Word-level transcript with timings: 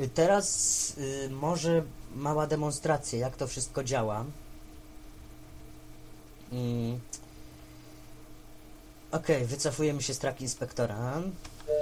Y, 0.00 0.08
Teraz 0.08 0.96
y, 0.98 1.30
może 1.30 1.82
mała 2.14 2.46
demonstracja, 2.46 3.18
jak 3.18 3.36
to 3.36 3.46
wszystko 3.46 3.84
działa. 3.84 4.24
Mm. 6.52 7.00
Okej, 9.12 9.44
wycofujemy 9.44 10.02
się 10.02 10.14
z 10.14 10.18
track 10.18 10.40
inspektora. 10.40 11.22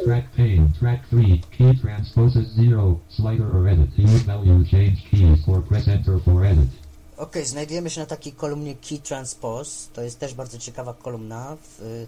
Track 0.05 0.29
pane, 0.37 0.69
track 0.81 1.07
3, 1.07 1.17
key 1.59 1.75
transposes 1.83 2.49
0, 2.57 2.99
slider 3.09 3.57
or 3.57 3.69
edit. 3.69 3.99
Use 3.99 4.25
value 4.25 4.65
change 4.71 4.97
keys 5.11 5.49
or 5.49 5.63
press 5.65 5.89
enter 5.89 6.21
for 6.25 6.45
edit. 6.45 6.69
Okej, 7.17 7.47
znajdujemy 7.47 7.91
się 7.91 8.01
na 8.01 8.07
takiej 8.07 8.33
kolumnie 8.33 8.75
Key 8.75 8.99
Transpose. 8.99 9.89
To 9.93 10.03
jest 10.03 10.19
też 10.19 10.35
bardzo 10.35 10.59
ciekawa 10.59 10.95
kolumna, 10.95 11.57
w, 11.63 12.07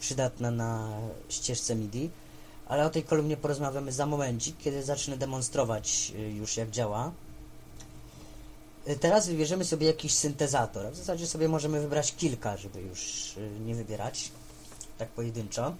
przydatna 0.00 0.50
na 0.50 0.88
ścieżce 1.28 1.74
MIDI. 1.74 2.10
Ale 2.70 2.86
o 2.86 2.90
tej 2.90 3.04
kolumnie 3.04 3.36
porozmawiamy 3.36 3.92
za 3.92 4.06
momencik, 4.06 4.56
kiedy 4.58 4.82
zacznę 4.82 5.16
demonstrować 5.16 6.12
y, 6.16 6.30
już 6.30 6.56
jak 6.56 6.70
działa. 6.70 7.12
Y, 8.88 8.96
Teraz 8.96 9.28
wybierzemy 9.28 9.64
sobie 9.64 9.86
jakiś 9.86 10.14
syntezator. 10.14 10.92
W 10.92 10.96
zasadzie 10.96 11.26
sobie 11.26 11.48
możemy 11.48 11.80
wybrać 11.80 12.14
kilka, 12.16 12.56
żeby 12.56 12.80
już 12.80 13.34
y, 13.36 13.50
nie 13.66 13.74
wybierać 13.74 14.30
tak 14.98 15.08
pojedynczo. 15.08 15.74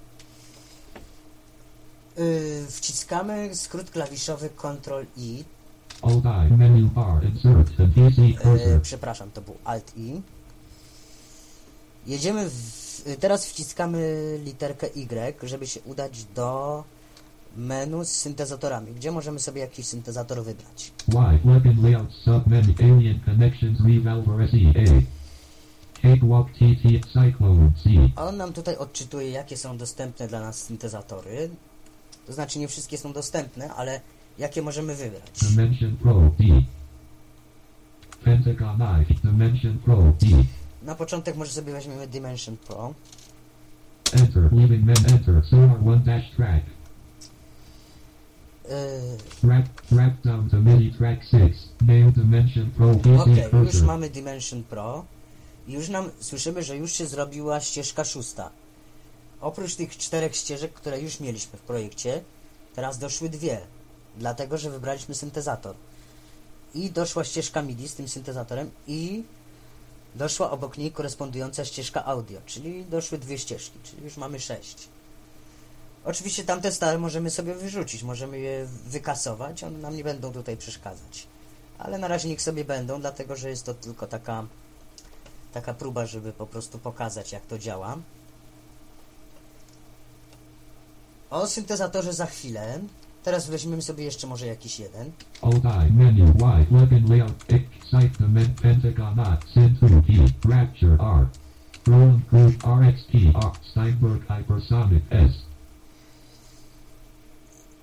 Wciskamy 2.68 3.54
skrót 3.54 3.90
klawiszowy 3.90 4.50
Ctrl-I 4.56 5.44
przepraszam, 8.82 9.30
to 9.30 9.40
był 9.40 9.56
Alt 9.64 9.92
I. 9.96 10.22
Jedziemy 12.06 12.50
w, 12.50 12.89
teraz 13.20 13.46
wciskamy 13.46 14.38
literkę 14.44 14.86
Y, 14.86 15.48
żeby 15.48 15.66
się 15.66 15.80
udać 15.80 16.24
do 16.24 16.84
menu 17.56 18.04
z 18.04 18.08
syntezatorami, 18.08 18.92
gdzie 18.92 19.12
możemy 19.12 19.38
sobie 19.38 19.60
jakiś 19.60 19.86
syntezator 19.86 20.44
wybrać. 20.44 20.92
Y, 21.08 21.38
weapon 21.44 21.82
layout 21.82 22.12
submenu, 22.12 22.74
alien 22.78 23.20
connections, 23.24 23.78
revalver 23.80 24.50
SE, 24.50 24.56
A. 24.56 25.20
Cakewalk 26.02 26.48
TT, 26.50 27.06
cyclone 27.12 27.72
C. 27.84 27.90
A 28.16 28.26
on 28.26 28.36
nam 28.36 28.52
tutaj 28.52 28.76
odczytuje, 28.76 29.30
jakie 29.30 29.56
są 29.56 29.78
dostępne 29.78 30.28
dla 30.28 30.40
nas 30.40 30.62
syntezatory. 30.62 31.50
To 32.26 32.32
znaczy 32.32 32.58
nie 32.58 32.68
wszystkie 32.68 32.98
są 32.98 33.12
dostępne, 33.12 33.74
ale 33.74 34.00
jakie 34.38 34.62
możemy 34.62 34.94
wybrać. 34.94 35.30
Dimension 35.42 35.96
Pro 35.96 36.14
D. 36.14 36.44
Pentagon 38.24 38.80
I, 39.10 39.14
Dimension 39.14 39.78
Pro 39.78 39.96
D. 39.96 40.26
Na 40.82 40.94
początek 40.94 41.36
może 41.36 41.52
sobie 41.52 41.72
weźmiemy 41.72 42.06
Dimension 42.06 42.56
Pro. 42.56 42.94
Enter, 44.12 44.52
leaving 44.52 44.84
men 44.84 44.96
enter, 45.12 45.44
sonar 45.50 45.78
1 45.80 46.02
dash 46.04 46.30
track. 46.36 46.64
Yy, 49.42 49.48
Rack, 49.48 49.68
rack 49.92 50.20
down 50.24 50.50
to 50.50 50.56
MIDI 50.56 50.92
track 50.92 51.22
6, 51.30 51.58
name 51.80 52.12
Dimension 52.12 52.70
Pro 52.70 52.90
Okej, 52.90 53.36
już 53.36 53.50
cursor. 53.50 53.86
mamy 53.86 54.10
Dimension 54.10 54.62
Pro. 54.62 55.04
I 55.68 55.72
już 55.72 55.88
nam 55.88 56.10
słyszymy, 56.20 56.62
że 56.62 56.76
już 56.76 56.92
się 56.92 57.06
zrobiła 57.06 57.60
ścieżka 57.60 58.04
szósta. 58.04 58.50
Oprócz 59.40 59.74
tych 59.74 59.96
czterech 59.96 60.36
ścieżek, 60.36 60.72
które 60.72 61.00
już 61.00 61.20
mieliśmy 61.20 61.58
w 61.58 61.62
projekcie, 61.62 62.22
teraz 62.74 62.98
doszły 62.98 63.28
dwie, 63.28 63.60
dlatego 64.18 64.58
że 64.58 64.70
wybraliśmy 64.70 65.14
syntezator. 65.14 65.74
I 66.74 66.90
doszła 66.90 67.24
ścieżka 67.24 67.62
MIDI 67.62 67.88
z 67.88 67.94
tym 67.94 68.08
syntezatorem 68.08 68.70
i 68.86 69.22
doszła 70.14 70.50
obok 70.50 70.78
niej 70.78 70.92
korespondująca 70.92 71.64
ścieżka 71.64 72.04
audio, 72.04 72.40
czyli 72.46 72.84
doszły 72.84 73.18
dwie 73.18 73.38
ścieżki, 73.38 73.78
czyli 73.84 74.04
już 74.04 74.16
mamy 74.16 74.40
sześć. 74.40 74.88
Oczywiście 76.04 76.44
tamte 76.44 76.72
stare 76.72 76.98
możemy 76.98 77.30
sobie 77.30 77.54
wyrzucić, 77.54 78.02
możemy 78.02 78.38
je 78.38 78.66
wykasować, 78.86 79.64
one 79.64 79.78
nam 79.78 79.96
nie 79.96 80.04
będą 80.04 80.32
tutaj 80.32 80.56
przeszkadzać 80.56 81.26
ale 81.80 81.98
na 81.98 82.08
razie 82.08 82.28
niech 82.28 82.42
sobie 82.42 82.64
będą, 82.64 83.00
dlatego 83.00 83.36
że 83.36 83.50
jest 83.50 83.66
to 83.66 83.74
tylko 83.74 84.06
taka, 84.06 84.46
taka 85.52 85.74
próba, 85.74 86.06
żeby 86.06 86.32
po 86.32 86.46
prostu 86.46 86.78
pokazać, 86.78 87.32
jak 87.32 87.46
to 87.46 87.58
działa. 87.58 87.96
O 91.30 91.46
syntezatorze 91.46 92.12
za 92.12 92.26
chwilę. 92.26 92.80
Teraz 93.24 93.50
weźmiemy 93.50 93.82
sobie 93.82 94.04
jeszcze 94.04 94.26
może 94.26 94.46
jakiś 94.46 94.80
jeden. 94.80 95.12
Alt 95.42 95.64
I, 95.64 95.92
menu 95.92 96.22
Y, 96.22 96.66
weapon 96.70 97.04
layout, 97.08 97.44
dimen, 98.18 98.54
Pentagon 98.62 99.14
2 99.14 99.38
P, 100.06 100.12
Rapture 100.48 100.92
R. 100.92 101.26
Roland 101.86 102.26
Group 102.30 102.66
RXT, 102.66 103.14
R, 103.14 103.52
Steinberg 103.70 104.26
Hypersonic 104.28 105.04
S. 105.10 105.32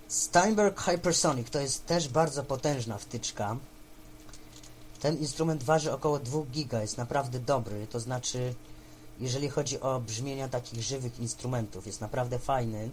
Steinberg 0.08 0.81
Hypersonic 0.81 1.50
to 1.50 1.59
jest 1.59 1.86
też 1.86 2.09
bardzo 2.09 2.44
potężna 2.44 2.98
wtyczka. 2.98 3.58
Ten 5.00 5.18
instrument 5.18 5.64
waży 5.64 5.94
około 5.94 6.19
2 6.19 6.40
giga, 6.52 6.81
jest 6.81 6.98
naprawdę 6.98 7.40
dobry, 7.40 7.88
to 7.88 8.00
znaczy 8.00 8.54
jeżeli 9.19 9.50
chodzi 9.50 9.80
o 9.80 10.00
brzmienia 10.00 10.48
takich 10.48 10.84
żywych 10.84 11.19
instrumentów, 11.19 11.88
jest 11.88 12.02
naprawdę 12.02 12.40
fajny. 12.40 12.90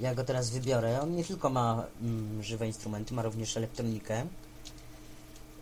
Ja 0.00 0.14
go 0.14 0.24
teraz 0.24 0.50
wybiorę. 0.50 1.00
On 1.00 1.16
nie 1.16 1.24
tylko 1.24 1.50
ma 1.50 1.84
mm, 2.02 2.42
żywe 2.42 2.66
instrumenty, 2.66 3.14
ma 3.14 3.22
również 3.22 3.56
elektronikę. 3.56 4.26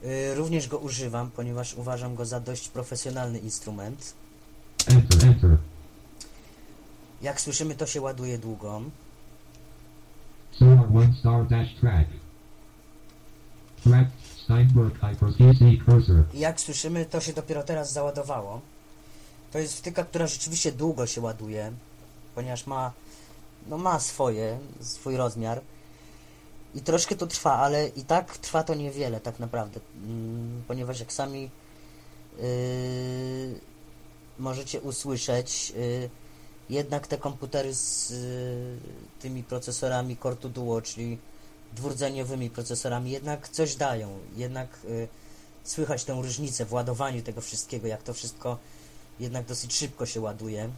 Yy, 0.03 0.34
również 0.34 0.69
go 0.69 0.78
używam, 0.78 1.31
ponieważ 1.31 1.75
uważam 1.75 2.15
go 2.15 2.25
za 2.27 2.41
dość 2.41 2.69
profesjonalny 2.69 3.39
instrument. 3.39 4.15
Jak 7.23 7.41
słyszymy, 7.41 7.75
to 7.75 7.87
się 7.87 8.00
ładuje 8.00 8.39
długo. 8.39 8.83
Sonar 10.59 10.87
1 10.93 11.15
star 11.15 11.47
dash 11.49 11.75
track. 11.81 12.09
Track, 13.84 14.11
Steinberg 14.44 14.94
Hyper 14.94 15.28
PC 15.33 15.84
cursor. 15.84 16.25
I 16.34 16.39
jak 16.39 16.61
słyszymy, 16.61 17.06
to 17.06 17.21
się 17.21 17.33
dopiero 17.33 17.62
teraz 17.62 17.93
załadowało. 17.93 18.61
To 19.53 19.59
jest 19.59 19.78
wtyka, 19.78 20.05
która 20.05 20.27
rzeczywiście 20.27 20.73
długo 20.73 21.06
się 21.06 21.21
ładuje, 21.21 21.73
ponieważ 22.34 22.67
ma, 22.67 22.93
no 23.69 23.79
ma 23.79 24.01
swoje, 24.01 24.59
swój 24.81 25.17
rozmiar. 25.17 25.61
I 26.75 26.81
troszkę 26.81 27.17
to 27.17 27.27
trwa, 27.27 27.53
ale 27.53 27.89
i 27.89 28.05
tak 28.05 28.39
trwa 28.39 28.63
to 28.63 28.75
niewiele 28.75 29.21
tak 29.21 29.39
naprawdę, 29.39 29.81
mm, 29.97 30.63
ponieważ 30.69 31.01
jak 31.01 31.13
sami 31.13 31.51
yy, 32.39 33.61
możecie 34.39 34.81
usłyszeć, 34.81 35.71
yy, 35.71 36.11
jednak 36.71 37.07
te 37.07 37.19
komputery 37.19 37.75
z 37.75 38.11
yy, 38.11 38.17
tymi 39.21 39.43
procesorami 39.43 40.17
Core 40.17 40.37
to 40.37 40.49
Duo, 40.49 40.83
czyli 40.83 41.19
dwurdzeniowymi 41.73 42.51
procesorami, 42.51 43.11
jednak 43.11 43.49
coś 43.49 43.77
dają, 43.77 44.19
jednak 44.37 44.69
yy, 44.85 45.09
słychać 45.65 46.05
tę 46.05 46.13
różnicę 46.23 46.65
w 46.65 46.73
ładowaniu 46.73 47.23
tego 47.23 47.41
wszystkiego, 47.41 47.87
jak 47.87 48.03
to 48.03 48.15
wszystko 48.15 48.59
jednak 49.21 49.47
dosyć 49.47 49.75
szybko 49.75 50.07
się 50.07 50.21
ładuje. 50.21 50.71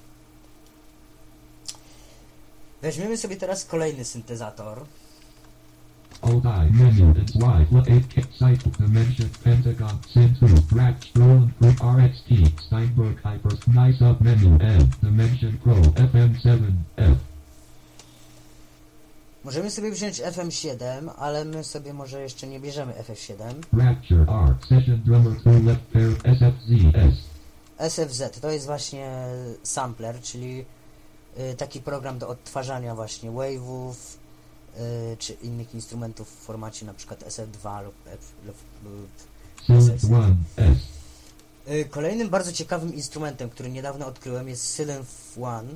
Weźmiemy 2.82 3.16
sobie 3.16 3.36
teraz 3.36 3.64
kolejny 3.64 4.04
syntezator. 4.04 4.84
I, 6.22 6.72
menu, 6.72 7.04
and 7.04 7.36
Y, 7.36 7.66
what 7.70 7.88
8 7.88 8.08
kick 8.08 8.26
cycle, 8.38 8.70
dimension, 8.78 9.28
Pentagon, 9.44 9.98
2, 10.14 10.76
Rack, 10.76 10.98
Roland 11.14 11.50
Group 11.60 11.80
RXT, 11.80 12.62
Steinberg 12.66 13.16
Hyper, 13.22 13.52
nice 13.66 14.10
up 14.10 14.24
menu, 14.24 14.58
M, 14.60 14.90
Dimension 15.02 15.58
Pro, 15.58 15.74
FM7, 15.74 16.72
F. 16.96 17.18
Możemy 19.44 19.70
sobie 19.70 19.90
wziąć 19.90 20.20
FM7, 20.20 21.10
ale 21.18 21.44
my 21.44 21.64
sobie 21.64 21.92
może 21.92 22.20
jeszcze 22.22 22.46
nie 22.46 22.60
bierzemy 22.60 22.92
FF7. 22.92 23.34
Rapture 23.72 24.20
R, 24.20 24.54
Session 24.68 25.02
Drummer 25.02 25.32
2 25.32 25.50
Left 25.50 25.82
Pair, 25.92 26.36
SFZ, 26.36 26.70
S. 26.94 27.36
SFZ 27.92 28.40
to 28.40 28.50
jest 28.50 28.66
właśnie 28.66 29.10
sampler, 29.62 30.20
czyli 30.20 30.64
taki 31.56 31.80
program 31.80 32.18
do 32.18 32.28
odtwarzania 32.28 32.94
właśnie 32.94 33.30
wave'ów 33.30 33.92
y, 34.76 35.16
czy 35.18 35.32
innych 35.32 35.74
instrumentów 35.74 36.28
w 36.28 36.44
formacie 36.44 36.86
na 36.86 36.94
przykład 36.94 37.20
SF2 37.20 37.84
lub 37.84 37.94
F, 38.06 38.32
lub, 38.46 38.56
lub 38.84 39.08
Silent 39.66 40.02
1, 40.02 40.36
S. 40.56 40.76
Y, 41.68 41.84
Kolejnym 41.90 42.28
bardzo 42.28 42.52
ciekawym 42.52 42.94
instrumentem, 42.94 43.50
który 43.50 43.70
niedawno 43.70 44.06
odkryłem 44.06 44.48
jest 44.48 44.68
Sylenth 44.68 45.38
One. 45.42 45.68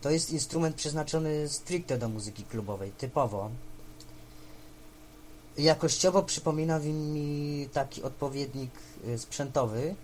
To 0.00 0.10
jest 0.10 0.30
instrument 0.30 0.76
przeznaczony 0.76 1.48
stricte 1.48 1.98
do 1.98 2.08
muzyki 2.08 2.44
klubowej, 2.44 2.92
typowo. 2.92 3.50
Jakościowo 5.58 6.22
przypomina 6.22 6.78
mi 6.78 7.68
taki 7.72 8.02
odpowiednik 8.02 8.70
y, 9.08 9.18
sprzętowy, 9.18 9.94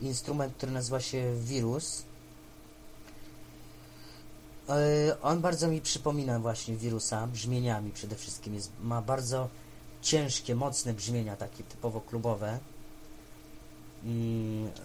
instrument, 0.00 0.54
który 0.56 0.72
nazywa 0.72 1.00
się 1.00 1.34
Virus. 1.44 2.02
Y, 4.70 5.20
On 5.22 5.40
bardzo 5.40 5.68
mi 5.68 5.80
przypomina 5.80 6.38
właśnie 6.38 6.76
wirusa, 6.76 7.26
brzmieniami 7.26 7.90
przede 7.90 8.16
wszystkim. 8.16 8.54
Jest, 8.54 8.72
ma 8.82 9.02
bardzo 9.02 9.48
ciężkie, 10.02 10.54
mocne 10.54 10.94
brzmienia, 10.94 11.36
takie 11.36 11.64
typowo 11.64 12.00
klubowe. 12.00 12.58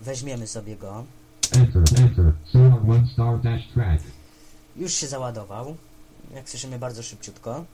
Weźmiemy 0.01 0.47
sobie 0.47 0.75
go. 0.75 1.05
Enter, 1.51 1.83
enter, 1.97 2.33
Sonar 2.51 2.79
1 2.87 3.07
star 3.07 3.41
dash 3.41 3.67
track. 3.73 4.03
Już 4.75 4.93
się 4.93 5.07
załadował. 5.07 5.75
Jak 6.35 6.49
słyszymy 6.49 6.79
bardzo 6.79 7.03
szybciutko. 7.03 7.65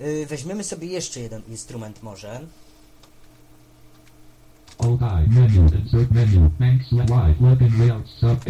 Y, 0.00 0.26
weźmiemy 0.26 0.64
sobie 0.64 0.86
jeszcze 0.86 1.20
jeden 1.20 1.42
instrument 1.48 2.02
może. 2.02 2.40
Alt 4.78 5.00
I 5.00 5.30
menu 5.30 5.58
insert 5.58 6.10
menu 6.10 6.84
select 6.90 7.10
Y 7.10 7.34
plugin 7.34 7.78
layout 7.78 8.08
sub 8.20 8.44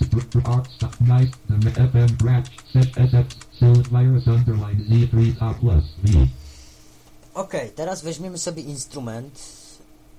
8 0.00 0.10
super 0.22 0.42
art 0.44 0.70
stop 0.72 1.00
nice 1.00 1.30
the 1.48 1.54
me- 1.64 1.88
FM 1.90 2.16
branch 2.16 2.46
set 2.72 2.88
SF 2.96 3.26
select 3.58 3.88
virus 3.88 4.26
underline 4.26 4.80
Z3 4.90 5.36
top 5.38 5.58
plus 5.60 5.84
V 6.02 6.28
Ok, 7.34 7.52
teraz 7.74 8.02
weźmiemy 8.02 8.38
sobie 8.38 8.62
instrument, 8.62 9.40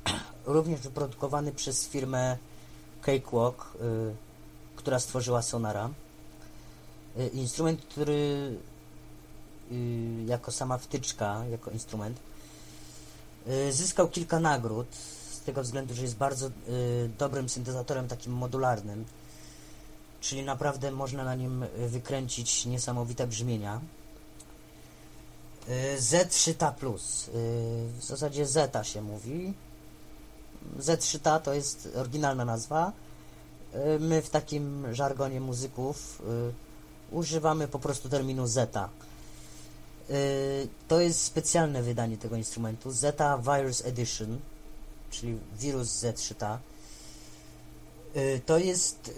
również 0.45 0.79
wyprodukowany 0.81 1.51
przez 1.51 1.87
firmę 1.87 2.37
Cakewalk, 3.01 3.73
y, 3.81 4.15
która 4.75 4.99
stworzyła 4.99 5.41
Sonara. 5.41 5.89
Y, 7.19 7.27
instrument, 7.27 7.81
który 7.81 8.57
y, 9.71 9.75
jako 10.25 10.51
sama 10.51 10.77
wtyczka, 10.77 11.45
jako 11.51 11.71
instrument, 11.71 12.19
y, 13.47 13.73
zyskał 13.73 14.07
kilka 14.09 14.39
nagród, 14.39 14.87
z 15.31 15.39
tego 15.41 15.63
względu, 15.63 15.93
że 15.93 16.01
jest 16.01 16.17
bardzo 16.17 16.47
y, 16.47 16.51
dobrym 17.19 17.49
syntezatorem 17.49 18.07
takim 18.07 18.33
modularnym, 18.33 19.05
czyli 20.21 20.43
naprawdę 20.43 20.91
można 20.91 21.23
na 21.23 21.35
nim 21.35 21.63
y, 21.63 21.69
wykręcić 21.89 22.65
niesamowite 22.65 23.27
brzmienia. 23.27 23.81
Y, 25.69 25.97
Z3Ta 25.99 26.73
Plus. 26.73 27.27
y, 27.27 27.31
W 27.99 28.03
zasadzie 28.03 28.45
Zeta 28.45 28.83
się 28.83 29.01
mówi. 29.01 29.53
Z3Ta 30.79 31.39
to 31.41 31.53
jest 31.53 31.89
oryginalna 31.95 32.45
nazwa. 32.45 32.91
My 33.99 34.21
w 34.21 34.29
takim 34.29 34.93
żargonie 34.95 35.41
muzyków 35.41 36.21
używamy 37.11 37.67
po 37.67 37.79
prostu 37.79 38.09
terminu 38.09 38.47
Zeta. 38.47 38.89
To 40.87 41.01
jest 41.01 41.23
specjalne 41.23 41.83
wydanie 41.83 42.17
tego 42.17 42.35
instrumentu. 42.35 42.91
Zeta 42.91 43.37
Virus 43.37 43.85
Edition, 43.85 44.39
czyli 45.11 45.37
wirus 45.59 45.89
Z3Ta. 45.89 46.57
Y, 48.15 48.41
To 48.45 48.57
jest 48.57 49.11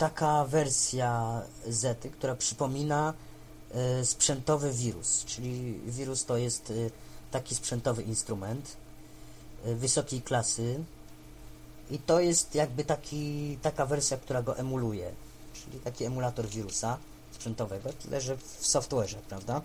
taka 0.00 0.44
wersja 0.44 1.42
Zety, 1.66 2.10
która 2.10 2.34
przypomina 2.34 3.14
e, 3.70 4.04
sprzętowy 4.04 4.72
wirus, 4.72 5.24
czyli 5.24 5.80
wirus 5.86 6.24
to 6.24 6.36
jest 6.36 6.70
e, 6.70 6.74
taki 7.30 7.54
sprzętowy 7.54 8.02
instrument 8.02 8.76
e, 9.64 9.74
wysokiej 9.74 10.22
klasy 10.22 10.84
i 11.90 11.98
to 11.98 12.20
jest 12.20 12.54
jakby 12.54 12.84
taki, 12.84 13.58
taka 13.62 13.86
wersja, 13.86 14.16
która 14.16 14.42
go 14.42 14.58
emuluje, 14.58 15.10
czyli 15.52 15.80
taki 15.80 16.04
emulator 16.04 16.46
wirusa 16.46 16.98
sprzętowego, 17.32 17.92
tyle 17.92 18.20
że 18.20 18.36
w 18.36 18.66
software'ze, 18.66 19.16
prawda? 19.28 19.62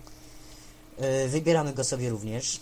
Wybieramy 1.28 1.72
go 1.72 1.84
sobie 1.84 2.10
również. 2.10 2.60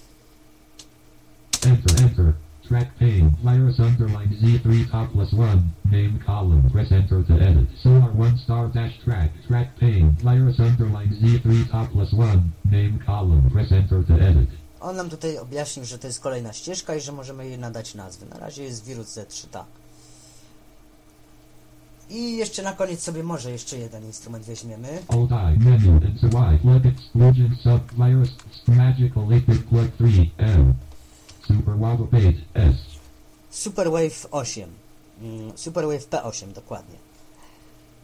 Track 2.68 2.88
pane 2.98 3.32
underline 3.78 4.30
Z3 4.42 4.90
top 4.90 5.12
plus 5.12 5.32
1 5.32 5.62
name 5.84 6.18
column 6.26 6.70
press 6.70 6.92
enter 6.92 7.24
to 7.24 7.34
edit 7.34 7.68
solar 7.82 8.10
1 8.14 8.38
star 8.38 8.68
dash 8.68 8.98
track 9.04 9.30
track 9.48 9.68
pane 9.80 10.16
underline 10.58 11.10
Z3 11.22 11.70
top 11.70 11.90
plus 11.92 12.12
1 12.12 12.52
name 12.64 12.98
column 13.06 13.50
press 13.50 13.72
enter 13.72 14.04
to 14.04 14.14
edit 14.14 14.48
On 14.80 14.96
nam 14.96 15.10
tutaj 15.10 15.38
objaśnił, 15.38 15.84
że 15.84 15.98
to 15.98 16.06
jest 16.06 16.20
kolejna 16.20 16.52
ścieżka 16.52 16.94
i 16.94 17.00
że 17.00 17.12
możemy 17.12 17.48
jej 17.48 17.58
nadać 17.58 17.94
nazwy. 17.94 18.26
Na 18.26 18.38
razie 18.38 18.62
jest 18.62 18.84
wirus 18.84 19.16
Z3Ta. 19.16 19.64
I 22.10 22.36
jeszcze 22.36 22.62
na 22.62 22.72
koniec 22.72 23.02
sobie 23.02 23.22
może 23.22 23.50
jeszcze 23.50 23.78
jeden 23.78 24.04
instrument 24.04 24.44
weźmiemy. 24.44 24.88
Menu 25.58 26.00
into 26.06 26.26
Y 26.26 26.88
exclusion 26.88 27.56
sub 27.62 27.92
virus 27.94 28.30
magical 28.66 29.28
liquid 29.28 29.64
plug 29.64 29.88
3 29.98 30.30
M 30.36 30.74
super 31.46 31.74
wobble 31.78 32.06
page 32.06 32.34
S 32.54 32.94
Superwave 33.54 34.26
8. 34.30 34.68
Mm, 35.20 35.52
Superwave 35.58 36.08
P8 36.08 36.52
dokładnie. 36.52 36.98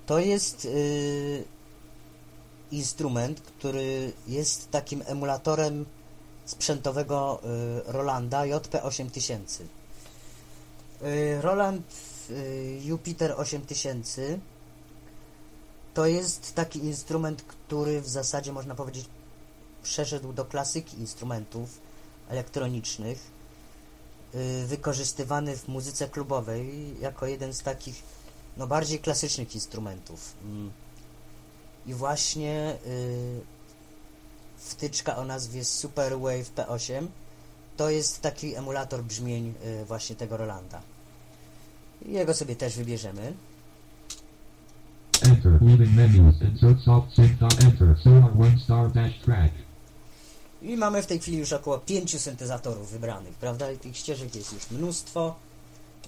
To 0.06 0.18
jest 0.18 0.64
yy, 0.64 1.44
instrument, 2.70 3.40
który 3.40 4.12
jest 4.26 4.70
takim 4.70 5.02
emulatorem 5.06 5.86
sprzętowego 6.44 7.40
y, 7.88 7.92
Rolanda 7.92 8.42
JP8000. 8.42 9.38
Y, 11.02 11.42
Roland 11.42 11.86
y, 12.30 12.80
Jupiter 12.84 13.34
8000 13.36 14.38
to 15.94 16.06
jest 16.06 16.54
taki 16.54 16.78
instrument, 16.78 17.42
który 17.42 18.00
w 18.00 18.08
zasadzie 18.08 18.52
można 18.52 18.74
powiedzieć 18.74 19.06
przeszedł 19.82 20.32
do 20.32 20.44
klasyki 20.44 21.00
instrumentów 21.00 21.89
elektronicznych 22.30 23.30
y, 24.34 24.66
wykorzystywany 24.66 25.56
w 25.56 25.68
muzyce 25.68 26.08
klubowej 26.08 26.94
jako 27.00 27.26
jeden 27.26 27.54
z 27.54 27.62
takich 27.62 28.02
no, 28.56 28.66
bardziej 28.66 28.98
klasycznych 28.98 29.54
instrumentów. 29.54 30.34
Mm. 30.44 30.70
I 31.86 31.94
właśnie 31.94 32.76
y, 32.86 33.40
wtyczka 34.58 35.16
o 35.16 35.24
nazwie 35.24 35.64
Superwave 35.64 36.54
P8 36.54 37.06
to 37.76 37.90
jest 37.90 38.20
taki 38.20 38.54
emulator 38.54 39.02
brzmień 39.02 39.54
y, 39.64 39.84
właśnie 39.84 40.16
tego 40.16 40.36
Rolanda. 40.36 40.82
Jego 42.06 42.34
sobie 42.34 42.56
też 42.56 42.76
wybierzemy. 42.76 43.32
enter 45.22 45.58
insert 45.62 46.80
soft 46.84 47.16
dot 47.40 47.64
enter 47.64 47.96
1 48.34 48.58
star 48.58 48.92
dash 48.92 49.18
track 49.24 49.52
I 50.62 50.76
mamy 50.76 51.02
w 51.02 51.06
tej 51.06 51.18
chwili 51.20 51.38
już 51.38 51.52
około 51.52 51.78
5 51.78 52.20
syntezatorów 52.20 52.90
wybranych, 52.90 53.34
prawda? 53.34 53.72
I 53.72 53.78
tych 53.78 53.96
ścieżek 53.96 54.34
jest 54.34 54.52
już 54.52 54.70
mnóstwo, 54.70 55.34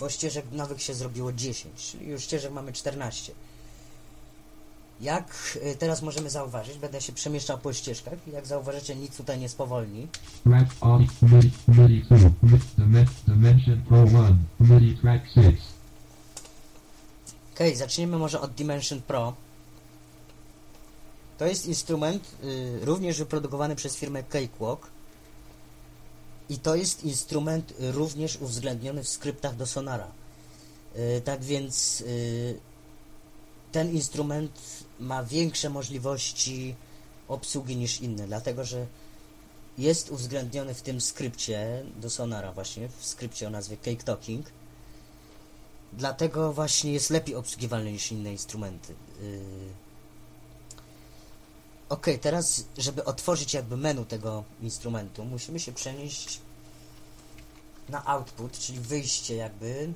bo 0.00 0.10
ścieżek 0.10 0.44
nowych 0.52 0.82
się 0.82 0.94
zrobiło 0.94 1.32
10, 1.32 1.74
czyli 1.90 2.06
już 2.08 2.22
ścieżek 2.22 2.52
mamy 2.52 2.72
14. 2.72 3.32
Jak 5.00 5.58
y, 5.72 5.76
teraz 5.76 6.02
możemy 6.02 6.30
zauważyć, 6.30 6.78
będę 6.78 7.00
się 7.00 7.12
przemieszczał 7.12 7.58
po 7.58 7.72
ścieżkach 7.72 8.14
i 8.28 8.30
jak 8.30 8.46
zauważycie 8.46 8.96
nic 8.96 9.16
tutaj 9.16 9.38
nie 9.38 9.48
spowolni. 9.48 10.08
track 10.44 10.74
audio 10.80 11.06
MIDI 11.22 11.50
MIDI 11.68 12.02
2 12.08 12.16
MIDI 12.42 12.64
dimen- 12.78 13.06
dimension 13.28 13.82
pro 13.82 13.98
1 14.04 14.36
MIDI 14.60 14.96
track 15.00 15.24
6 15.34 15.46
Ok, 17.54 17.58
zaczniemy 17.76 18.18
może 18.18 18.40
od 18.40 18.52
Dimension 18.54 19.02
Pro. 19.02 19.34
To 21.42 21.46
jest 21.46 21.66
instrument 21.66 22.34
y, 22.44 22.84
również 22.84 23.18
wyprodukowany 23.18 23.76
przez 23.76 23.96
firmę 23.96 24.22
Cakewalk 24.22 24.90
i 26.48 26.58
to 26.58 26.74
jest 26.74 27.04
instrument 27.04 27.70
y, 27.80 27.92
również 27.92 28.36
uwzględniony 28.36 29.04
w 29.04 29.08
skryptach 29.08 29.56
do 29.56 29.66
Sonara. 29.66 30.12
Y, 30.96 31.20
tak 31.24 31.44
więc 31.44 32.00
y, 32.00 32.60
ten 33.72 33.92
instrument 33.92 34.60
ma 35.00 35.24
większe 35.24 35.70
możliwości 35.70 36.74
obsługi 37.28 37.76
niż 37.76 38.00
inne, 38.00 38.26
dlatego 38.26 38.64
że 38.64 38.86
jest 39.78 40.10
uwzględniony 40.10 40.74
w 40.74 40.82
tym 40.82 41.00
skrypcie 41.00 41.84
do 41.96 42.10
Sonara 42.10 42.52
właśnie, 42.52 42.88
w 42.88 43.06
skrypcie 43.06 43.46
o 43.46 43.50
nazwie 43.50 43.76
Cake 43.76 44.04
Talking. 44.04 44.46
Dlatego 45.92 46.52
właśnie 46.52 46.92
jest 46.92 47.10
lepiej 47.10 47.34
obsługiwalny 47.34 47.92
niż 47.92 48.12
inne 48.12 48.32
instrumenty. 48.32 48.94
Yy... 49.22 49.81
Ok, 51.92 52.06
teraz 52.20 52.64
żeby 52.78 53.04
otworzyć 53.04 53.54
jakby 53.54 53.76
menu 53.76 54.04
tego 54.04 54.44
instrumentu, 54.62 55.24
musimy 55.24 55.60
się 55.60 55.72
przenieść 55.72 56.40
na 57.88 58.06
output, 58.06 58.58
czyli 58.58 58.78
wyjście 58.78 59.36
jakby. 59.36 59.92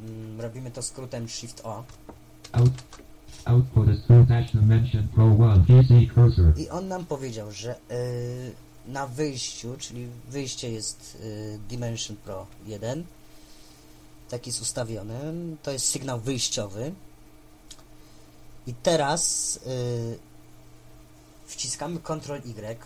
Mm, 0.00 0.40
robimy 0.40 0.70
to 0.70 0.82
skrótem 0.82 1.28
Shift 1.28 1.60
O. 1.64 1.84
out 2.52 2.72
output 3.44 3.88
is 3.88 4.00
2 4.00 4.22
dash 4.22 4.52
dimension 4.52 5.08
pro 5.08 5.24
1 5.24 5.64
PC 5.66 6.14
cursor 6.14 6.58
I 6.58 6.68
on 6.68 6.88
nam 6.88 7.06
powiedział, 7.06 7.52
że 7.52 7.68
yy, 7.68 8.92
na 8.92 9.06
wyjściu, 9.06 9.76
czyli 9.78 10.08
wyjście 10.28 10.70
jest 10.70 11.18
yy, 11.24 11.58
Dimension 11.68 12.16
Pro 12.16 12.46
1, 12.66 13.04
taki 14.28 14.50
jest 14.50 14.62
ustawiony, 14.62 15.16
to 15.62 15.70
jest 15.70 15.86
sygnał 15.86 16.20
wyjściowy. 16.20 16.92
I 18.66 18.74
teraz 18.74 19.54
yy, 19.66 20.18
wciskamy 21.46 22.00
Ctrl 22.00 22.40
Y. 22.44 22.78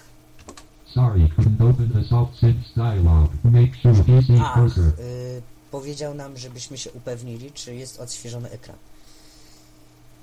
sorry 0.95 1.29
couldn't 1.37 1.71
open 1.71 1.93
the 1.93 2.05
soft 2.05 2.39
sync 2.39 2.57
dialog 2.77 3.31
make 3.45 3.77
sure 3.83 3.95
PC 4.05 4.41
Ach, 4.41 4.55
cursor 4.55 4.85
yy, 4.85 5.43
powiedział 5.71 6.15
nam, 6.15 6.37
żebyśmy 6.37 6.79
się 6.79 6.93
upewnili, 6.93 7.53
czy 7.53 7.75
jest 7.75 8.01
odświeżony 8.01 8.51
ekran. 8.51 8.77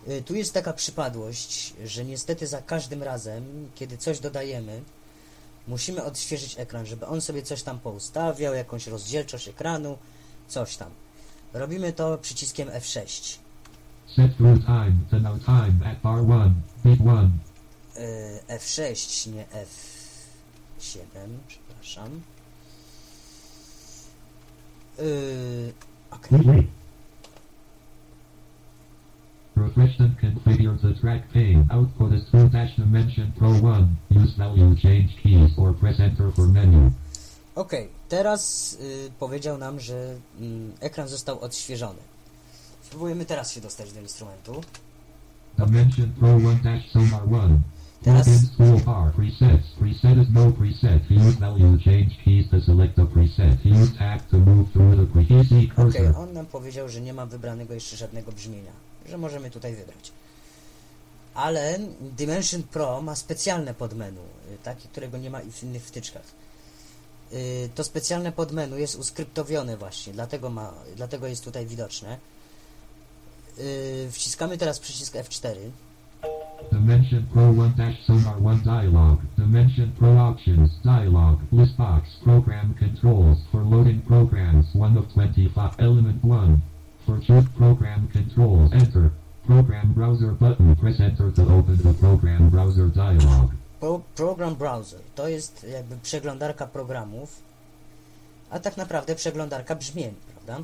Yy, 0.07 0.21
tu 0.21 0.35
jest 0.35 0.53
taka 0.53 0.73
przypadłość, 0.73 1.73
że 1.85 2.05
niestety 2.05 2.47
za 2.47 2.61
każdym 2.61 3.03
razem, 3.03 3.69
kiedy 3.75 3.97
coś 3.97 4.19
dodajemy, 4.19 4.81
musimy 5.67 6.03
odświeżyć 6.03 6.59
ekran, 6.59 6.85
żeby 6.85 7.05
on 7.05 7.21
sobie 7.21 7.43
coś 7.43 7.63
tam 7.63 7.79
poustawiał, 7.79 8.53
jakąś 8.53 8.87
rozdzielczość 8.87 9.47
ekranu, 9.47 9.97
coś 10.47 10.77
tam. 10.77 10.89
Robimy 11.53 11.93
to 11.93 12.17
przyciskiem 12.17 12.69
F6. 12.69 13.37
set 14.15 14.37
through 14.37 14.59
time 14.65 15.05
to 15.09 15.19
now 15.19 15.37
time 15.45 15.81
at 15.83 16.01
bar 16.01 16.21
1 16.23 16.63
bit 16.83 16.99
1 16.99 17.07
e, 17.07 17.29
F6, 18.47 19.31
nie 19.33 19.45
F7, 19.45 21.27
przepraszam. 21.47 22.21
Yy, 24.97 25.73
okej. 26.11 26.67
Refresh 29.55 29.99
and 30.01 30.19
configure 30.19 30.77
the 30.77 30.93
track 31.01 31.23
pane. 31.33 31.65
Output 31.69 32.13
is 32.13 32.23
2 32.25 32.49
dash 32.49 32.75
dimension 32.75 33.31
pro 33.31 33.49
1. 33.49 33.87
Use 34.11 34.37
value 34.37 34.75
change 34.75 35.15
keys 35.23 35.57
or 35.57 35.73
press 35.73 35.99
enter 35.99 36.31
for 36.31 36.47
menu. 36.47 36.91
Okej, 37.55 37.89
teraz 38.09 38.73
y, 38.81 39.11
powiedział 39.19 39.57
nam, 39.57 39.79
że 39.79 40.15
mm, 40.39 40.71
ekran 40.79 41.07
został 41.07 41.39
odświeżony. 41.39 41.99
Spróbujemy 42.81 43.25
teraz 43.25 43.53
się 43.53 43.61
dostać 43.61 43.93
do 43.93 44.01
instrumentu. 44.01 44.61
Dimension 45.57 46.11
Pro 46.11 46.27
1 46.27 46.61
dash 46.63 46.91
Sonar 46.91 47.21
1. 47.31 47.59
Teraz- 48.03 48.27
toolbar. 48.57 49.13
Preset 49.79 50.17
is 50.17 50.27
no 50.33 50.51
preset. 50.51 51.01
Use 51.11 51.39
value 51.39 51.77
change 51.77 52.15
keys 52.25 52.49
to 52.49 52.61
select 52.61 52.99
a 52.99 53.05
preset. 53.05 53.65
Use 53.65 53.91
tab 53.97 54.21
to 54.31 54.37
move 54.37 54.71
through 54.71 54.95
the 54.95 55.81
Okej, 55.87 56.07
on 56.17 56.33
nam 56.33 56.45
powiedział, 56.45 56.89
że 56.89 57.01
nie 57.01 57.13
ma 57.13 57.25
wybranego 57.25 57.73
jeszcze 57.73 57.97
żadnego 57.97 58.31
brzmienia, 58.31 58.71
że 59.09 59.17
możemy 59.17 59.51
tutaj 59.51 59.75
wybrać. 59.75 60.11
Ale 61.33 61.79
Dimension 62.01 62.63
Pro 62.63 63.01
ma 63.01 63.15
specjalne 63.15 63.73
podmenu, 63.73 64.21
y, 64.53 64.57
takie, 64.63 64.87
którego 64.89 65.17
nie 65.17 65.29
ma 65.29 65.39
w 65.51 65.63
innych 65.63 65.83
wtyczkach. 65.83 66.23
Y, 67.33 67.69
To 67.75 67.83
specjalne 67.83 68.31
podmenu 68.31 68.77
jest 68.77 68.95
uskryptowione 68.95 69.77
właśnie, 69.77 70.13
dlatego, 70.13 70.49
ma, 70.49 70.73
dlatego 70.95 71.27
jest 71.27 71.43
tutaj 71.43 71.65
widoczne. 71.65 72.17
Y, 73.59 74.07
Wciskamy 74.11 74.57
teraz 74.57 74.79
przycisk 74.79 75.13
F4. 75.15 75.55
Dimension 76.71 77.27
Pro 77.33 77.51
1 77.51 77.75
dash 77.75 78.05
Sonar 78.05 78.37
1 78.39 78.63
dialog. 78.63 79.19
Dimension 79.37 79.91
Pro 79.99 80.17
options 80.17 80.71
dialog. 80.83 81.39
List 81.51 81.77
box 81.77 82.09
program 82.23 82.75
controls 82.79 83.37
for 83.51 83.61
loading 83.63 84.01
programs 84.01 84.65
1 84.73 84.97
of 84.97 85.11
25 85.13 85.75
element 85.79 86.23
1. 86.23 86.61
For 87.05 87.19
choose 87.19 87.47
program 87.57 88.07
controls 88.11 88.73
enter. 88.73 89.11
Program 89.45 89.93
browser 89.93 90.31
button 90.31 90.75
press 90.75 90.99
enter 90.99 91.31
to 91.31 91.41
open 91.41 91.77
the 91.77 91.93
program 91.93 92.49
browser 92.49 92.87
dialog. 92.87 93.51
Pro, 93.79 93.99
program 94.15 94.55
Browser 94.55 94.99
to 95.15 95.27
jest 95.27 95.63
jakby 95.63 95.97
przeglądarka 95.97 96.67
programów, 96.67 97.41
a 98.49 98.59
tak 98.59 98.77
naprawdę 98.77 99.15
przeglądarka 99.15 99.75
brzmień, 99.75 100.13
prawda? 100.33 100.63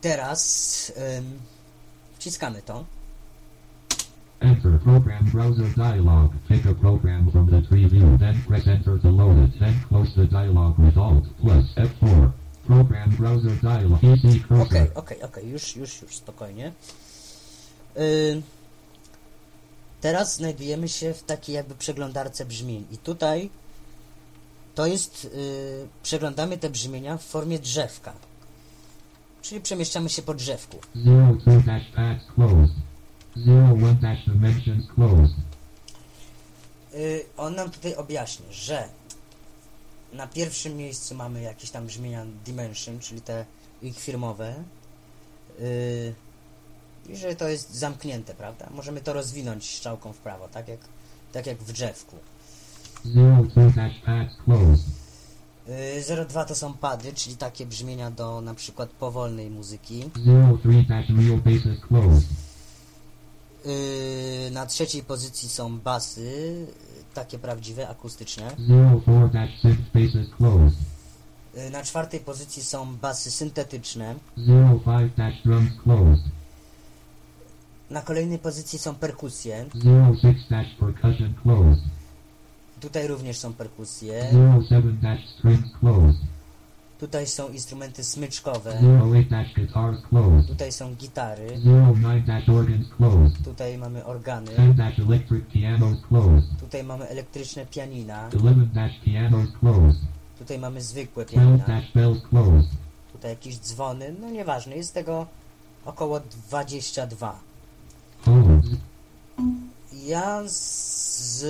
Teraz 0.00 0.92
ym, 1.18 1.38
wciskamy 2.18 2.62
to. 2.62 2.84
Enter 4.42 4.78
program 4.78 5.24
browser 5.24 5.68
dialog. 5.76 6.32
Pick 6.48 6.66
a 6.66 6.74
program 6.74 7.30
from 7.30 7.46
the 7.46 7.62
tree 7.62 7.88
view, 7.88 8.18
then 8.18 8.42
press 8.48 8.66
enter 8.66 8.98
to 8.98 9.10
load 9.10 9.38
it, 9.38 9.58
then 9.60 9.74
close 9.88 10.14
the 10.14 10.26
dialog 10.26 10.78
with 10.78 10.98
Alt 10.98 11.24
plus 11.40 11.74
F4. 11.74 12.30
Program 12.66 13.10
browser 13.10 13.56
dialog. 13.60 13.98
Okej, 14.62 14.94
okej, 14.94 15.22
okej, 15.22 15.48
już, 15.48 15.76
już, 15.76 16.02
już, 16.02 16.16
spokojnie. 16.16 16.72
Ym, 18.32 18.42
teraz 20.00 20.36
znajdujemy 20.36 20.88
się 20.88 21.14
w 21.14 21.22
takiej 21.22 21.54
jakby 21.54 21.74
przeglądarce 21.74 22.44
brzmień 22.44 22.84
i 22.92 22.98
tutaj 22.98 23.50
to 24.74 24.86
jest, 24.86 25.24
y, 25.24 25.88
przeglądamy 26.02 26.58
te 26.58 26.70
brzmienia 26.70 27.16
w 27.16 27.22
formie 27.22 27.58
drzewka. 27.58 28.12
Czyli 29.42 29.60
przemieszczamy 29.60 30.08
się 30.08 30.22
po 30.22 30.34
drzewku. 30.34 30.78
02 30.94 31.56
dash 31.60 31.90
paths 31.96 32.26
closed. 32.34 32.56
01 32.56 32.66
dash. 32.66 32.91
Y, 36.94 37.24
on 37.36 37.54
nam 37.54 37.70
tutaj 37.70 37.94
objaśni, 37.94 38.46
że 38.50 38.88
na 40.12 40.26
pierwszym 40.26 40.76
miejscu 40.76 41.14
mamy 41.14 41.42
jakieś 41.42 41.70
tam 41.70 41.86
brzmienia 41.86 42.26
Dimension, 42.44 42.98
czyli 42.98 43.20
te 43.20 43.44
ich 43.82 43.98
firmowe. 43.98 44.54
y, 45.60 46.14
I 47.08 47.16
że 47.16 47.36
to 47.36 47.48
jest 47.48 47.74
zamknięte, 47.74 48.34
prawda? 48.34 48.68
Możemy 48.74 49.00
to 49.00 49.12
rozwinąć 49.12 49.70
strzałką 49.76 50.12
w 50.12 50.18
prawo, 50.18 50.48
tak 50.48 50.68
jak, 50.68 50.80
tak 51.32 51.46
jak 51.46 51.58
w 51.58 51.72
drzewku. 51.72 52.16
02 53.04 53.70
dash 53.70 54.00
paths 54.06 54.36
closed. 54.44 54.86
Y, 55.68 56.26
02 56.28 56.44
to 56.44 56.54
są 56.54 56.74
pady, 56.74 57.12
czyli 57.12 57.36
takie 57.36 57.66
brzmienia 57.66 58.10
do 58.10 58.40
na 58.40 58.54
przykład 58.54 58.90
powolnej 58.90 59.50
muzyki. 59.50 60.10
03 60.62 60.84
dash 60.88 61.08
real 61.08 61.38
basses 61.38 61.80
closed. 61.88 62.22
Y, 62.22 62.34
Na 64.52 64.66
trzeciej 64.66 65.02
pozycji 65.02 65.48
są 65.48 65.78
basy, 65.78 66.20
y, 66.20 67.14
takie 67.14 67.38
prawdziwe, 67.38 67.88
akustyczne. 67.88 68.50
04 69.06 69.28
dash 69.32 69.60
synth 69.62 69.82
basses 69.94 70.34
closed. 70.36 70.78
Y, 71.56 71.70
Na 71.70 71.82
czwartej 71.82 72.20
pozycji 72.20 72.62
są 72.62 72.96
basy 72.96 73.30
syntetyczne. 73.30 74.14
05 74.84 75.12
dash 75.16 75.42
drums 75.44 75.72
closed. 75.82 76.24
Na 77.90 78.02
kolejnej 78.02 78.38
pozycji 78.38 78.78
są 78.78 78.94
perkusje. 78.94 79.66
06 80.22 80.48
dash 80.50 80.74
percussion 80.80 81.34
closed. 81.42 81.82
Tutaj 82.80 83.06
również 83.06 83.38
są 83.38 83.52
perkusje. 83.52 84.30
Tutaj 87.02 87.26
są 87.26 87.48
instrumenty 87.48 88.04
smyczkowe. 88.04 88.78
08 89.02 89.28
dash 89.28 89.54
guitars 89.54 90.02
closed. 90.08 90.48
Tutaj 90.48 90.72
są 90.72 90.94
gitary. 90.94 91.58
09 91.94 92.26
dash 92.26 92.48
organs 92.48 92.88
closed. 92.96 93.44
Tutaj 93.44 93.78
mamy 93.78 94.04
organy. 94.04 94.50
10 94.50 94.76
dash 94.76 94.98
electric 94.98 95.44
pianos 95.52 95.98
closed. 96.08 96.44
Tutaj 96.60 96.84
mamy 96.84 97.08
elektryczne 97.08 97.66
pianina. 97.66 98.28
11 98.32 98.66
dash 98.74 99.00
pianos 99.04 99.48
closed. 99.60 100.00
Tutaj 100.38 100.58
mamy 100.58 100.82
zwykłe 100.82 101.24
12 101.24 101.66
pianina. 101.92 102.64
Tutaj 103.12 103.30
jakieś 103.30 103.58
dzwony. 103.58 104.14
No 104.20 104.30
nieważne, 104.30 104.76
jest 104.76 104.94
tego 104.94 105.26
około 105.84 106.20
22. 106.20 107.40
Hold. 108.24 108.64
Ja 110.06 110.42
z 110.46 111.44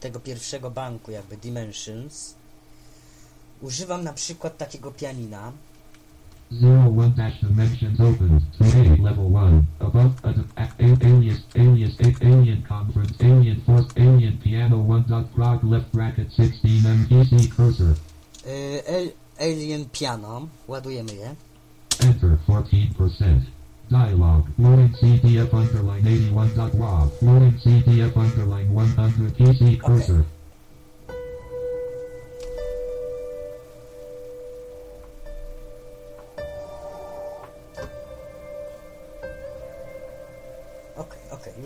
tego 0.00 0.20
pierwszego 0.20 0.70
banku, 0.70 1.10
jakby 1.10 1.36
Dimensions, 1.36 2.34
używam 3.62 4.04
na 4.04 4.12
przykład 4.12 4.56
takiego 4.58 4.90
pianina. 4.90 5.52
01 6.50 7.12
dash 7.14 7.40
dimensions 7.42 8.00
opened. 8.00 8.42
To 8.58 8.64
A 8.64 9.02
level 9.02 9.30
1. 9.30 9.62
Above 9.80 10.10
a, 10.56 10.62
alias 11.04 11.38
alias 11.56 11.92
alien 12.22 12.62
conference 12.68 13.14
alien 13.20 13.60
force 13.66 13.88
alien 13.96 14.38
piano 14.38 14.76
1 14.78 15.04
dot 15.08 15.26
prog 15.26 15.64
left 15.64 15.92
bracket 15.92 16.32
16 16.32 16.86
MPC 16.86 17.48
cursor. 17.56 17.94
Y, 18.46 18.80
El- 18.86 19.12
Alien 19.40 19.84
Piano. 19.98 20.48
Ładujemy 20.68 21.12
je. 21.14 21.34
Enter 22.06 22.38
14%. 22.48 23.40
Dialog. 23.90 24.44
Loading 24.58 24.96
CDF 24.96 25.54
underline 25.54 26.08
81 26.08 26.54
dot 26.56 26.74
WAV. 26.74 27.10
Loading 27.22 27.60
CDF 27.62 28.16
underline 28.16 28.70
100 28.74 29.32
PC 29.32 29.76
cursor. 29.76 30.16
Okej, 30.16 30.37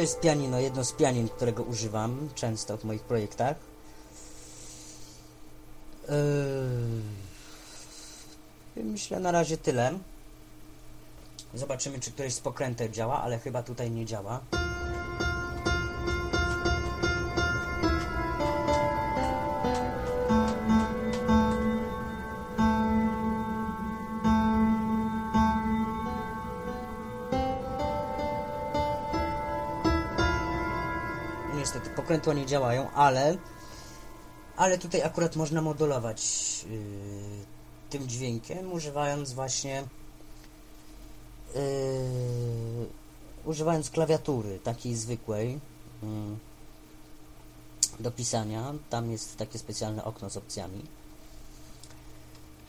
jest 0.00 0.20
pianino, 0.20 0.60
jedno 0.60 0.84
z 0.84 0.92
pianin, 0.92 1.28
którego 1.28 1.62
używam 1.62 2.28
często 2.34 2.76
w 2.76 2.84
moich 2.84 3.02
projektach. 3.02 3.56
Yy, 6.08 6.14
Myślę 8.76 9.20
na 9.20 9.30
razie 9.30 9.56
tyle. 9.56 9.98
Zobaczymy, 11.54 12.00
czy 12.00 12.12
któryś 12.12 12.34
z 12.34 12.40
pokrętek 12.40 12.92
działa, 12.92 13.22
ale 13.22 13.38
chyba 13.38 13.62
tutaj 13.62 13.90
nie 13.90 14.06
działa. 14.06 14.40
Zakrętło 32.20 32.42
nie 32.42 32.46
działają, 32.46 32.90
ale 32.90 33.36
ale 34.56 34.78
tutaj 34.78 35.02
akurat 35.02 35.36
można 35.36 35.62
modulować 35.62 36.20
yy, 36.70 36.80
tym 37.90 38.08
dźwiękiem, 38.08 38.72
używając 38.72 39.32
właśnie 39.32 39.84
yy, 41.54 41.60
używając 43.44 43.90
klawiatury 43.90 44.58
takiej 44.58 44.96
zwykłej 44.96 45.60
yy, 46.02 46.08
do 48.00 48.10
pisania. 48.10 48.74
Tam 48.90 49.10
jest 49.10 49.36
takie 49.36 49.58
specjalne 49.58 50.04
okno 50.04 50.30
z 50.30 50.36
opcjami. 50.36 50.82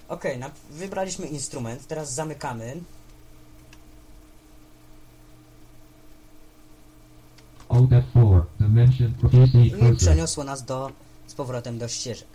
Ok, 0.08 0.24
wybraliśmy 0.70 1.28
instrument, 1.28 1.88
teraz 1.88 2.14
zamykamy. 2.14 2.82
Alt 7.70 7.90
F4. 7.90 8.61
I 9.92 9.96
przeniosło 9.98 10.44
nas 10.44 10.66
do, 10.66 10.92
z 11.28 11.34
powrotem 11.34 11.78
do 11.78 11.88
ścieżek. 11.88 12.28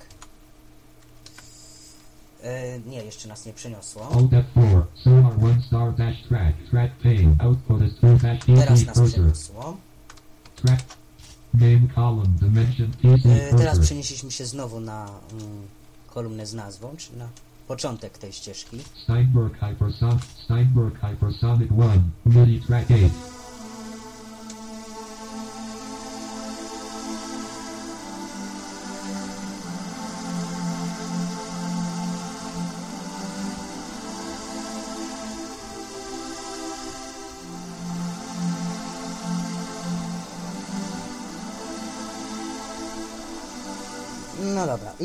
E, 2.43 2.81
nie, 2.81 3.05
jeszcze 3.05 3.29
nas 3.29 3.47
nie 3.47 3.53
przeniosło. 3.53 4.09
Alt 4.15 4.31
F4. 4.31 4.83
Sonar 5.05 5.33
1 5.43 5.63
star 5.63 5.95
dash 5.95 6.23
track. 6.29 6.57
Track 6.71 6.93
pane. 7.03 7.37
Output 7.39 7.83
is 7.83 7.95
2 7.95 8.15
dash 8.15 8.45
Teraz 8.47 8.87
nas 8.87 9.01
przeniosło. 9.11 9.77
E, 13.25 13.57
teraz 13.57 13.79
przenieśliśmy 13.79 14.31
się 14.31 14.47
znowu 14.47 14.81
na 14.81 15.07
mm, 15.33 15.67
kolumnę 16.15 16.47
z 16.47 16.55
nazwą, 16.55 16.97
czy 16.97 17.17
na 17.17 17.29
początek 17.69 18.19
tej 18.19 18.33
ścieżki. 18.33 18.79
Steinberg 19.03 19.59
Hypersonic. 19.61 20.23
Steinberg 20.45 21.01
Hypersonic 21.01 21.71
1. 21.71 22.03
MIDI 22.27 22.61
track 22.61 22.91
8. 22.91 23.11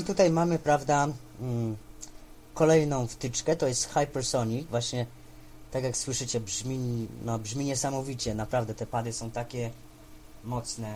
i 0.01 0.03
tutaj 0.03 0.31
mamy, 0.31 0.59
prawda, 0.59 1.07
mm, 1.41 1.77
kolejną 2.53 3.07
wtyczkę, 3.07 3.55
to 3.55 3.67
jest 3.67 3.89
Hypersonic, 3.93 4.67
właśnie 4.67 5.05
tak 5.71 5.83
jak 5.83 5.97
słyszycie, 5.97 6.39
brzmi, 6.39 7.07
no, 7.25 7.39
brzmi 7.39 7.65
niesamowicie, 7.65 8.35
naprawdę 8.35 8.73
te 8.73 8.85
pady 8.85 9.13
są 9.13 9.31
takie 9.31 9.71
mocne. 10.43 10.95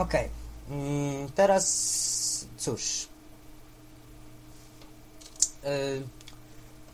Okej, 0.00 0.28
mm, 0.70 1.28
teraz 1.34 2.46
cóż. 2.56 3.08
Yy, 5.64 5.70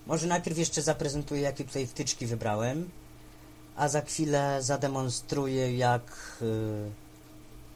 może 0.07 0.27
najpierw 0.27 0.59
jeszcze 0.59 0.83
zaprezentuję, 0.83 1.41
jakie 1.41 1.65
tutaj 1.65 1.87
wtyczki 1.87 2.27
wybrałem, 2.27 2.91
a 3.77 3.89
za 3.89 4.01
chwilę 4.01 4.59
zademonstruję, 4.63 5.77
jak, 5.77 6.37
yy, 6.41 6.91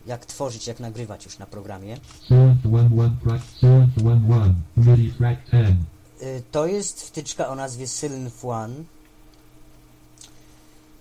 jak 0.07 0.27
tworzyć, 0.27 0.67
jak 0.67 0.81
nagrywać 0.81 1.25
już 1.25 1.39
na 1.39 1.47
programie. 1.47 1.97
Synth 2.29 2.65
11 2.65 3.17
track. 3.25 3.45
Synth 3.61 3.97
11. 3.97 4.55
MIDI 4.77 5.13
track 5.13 5.41
10. 5.53 5.77
Y, 6.23 6.43
To 6.51 6.67
jest 6.67 7.03
wtyczka 7.03 7.49
o 7.49 7.55
nazwie 7.55 7.89
Sylnf 7.89 8.45
One. 8.45 8.75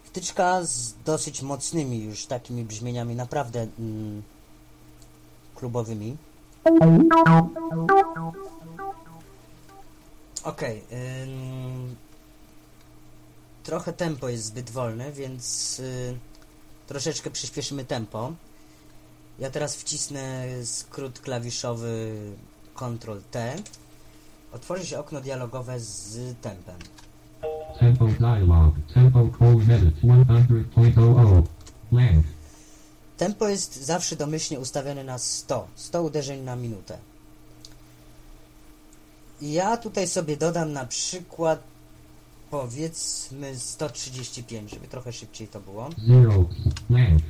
Wtyczka 0.10 0.63
z 0.63 0.93
dosyć 1.06 1.41
mocnymi 1.41 2.04
już 2.04 2.26
takimi 2.26 2.63
brzmieniami, 2.63 3.15
naprawdę 3.15 3.67
mm, 3.80 4.24
klubowymi. 5.56 6.17
Okej. 10.43 10.84
ym, 11.24 11.95
trochę 13.63 13.93
tempo 13.93 14.30
jest 14.30 14.45
zbyt 14.45 14.69
wolne, 14.69 15.12
więc 15.12 15.80
y, 15.80 16.17
troszeczkę 16.88 17.30
przyspieszymy 17.30 17.86
tempo. 17.86 18.32
Ja 19.39 19.50
teraz 19.50 19.76
wcisnę 19.76 20.45
skrót 20.65 21.19
klawiszowy 21.19 22.15
Ctrl 22.76 23.17
T. 23.32 23.56
Otworzy 24.52 24.86
się 24.86 25.00
okno 25.00 25.22
dialogowe 25.22 25.80
z 25.80 26.36
tempem. 26.41 26.78
Tempo 27.79 28.08
dialog. 28.08 28.73
Tempo 28.93 29.29
colon 29.39 29.71
edit 29.71 30.03
100.00. 30.03 31.43
Blank. 31.91 32.25
Tempo 33.17 33.47
jest 33.47 33.75
zawsze 33.84 34.15
domyślnie 34.15 34.60
ustawione 34.60 35.03
na 35.03 35.17
100. 35.17 35.67
100 35.75 36.03
uderzeń 36.03 36.43
na 36.43 36.55
minutę. 36.55 36.97
Ja 39.41 39.77
tutaj 39.77 40.08
sobie 40.08 40.38
dodam 40.38 40.73
na 40.73 40.86
przykład 40.86 41.63
powiedzmy 42.51 43.60
135, 43.60 44.71
żeby 44.71 44.88
trochę 44.88 45.13
szybciej 45.13 45.47
to 45.47 45.60
było. 45.60 45.89
Zero. 46.08 46.45
Blank. 46.89 47.21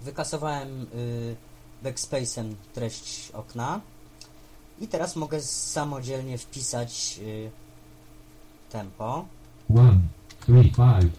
Wykasowałem 0.00 0.86
y, 0.94 1.36
backspace'em 1.84 2.54
treść 2.74 3.30
okna. 3.30 3.80
I 4.80 4.88
teraz 4.88 5.16
mogę 5.16 5.42
samodzielnie 5.42 6.38
wpisać 6.38 7.20
y, 7.22 7.50
tempo. 8.72 9.24
1. 9.70 10.08
3. 10.40 10.72
5. 10.76 11.12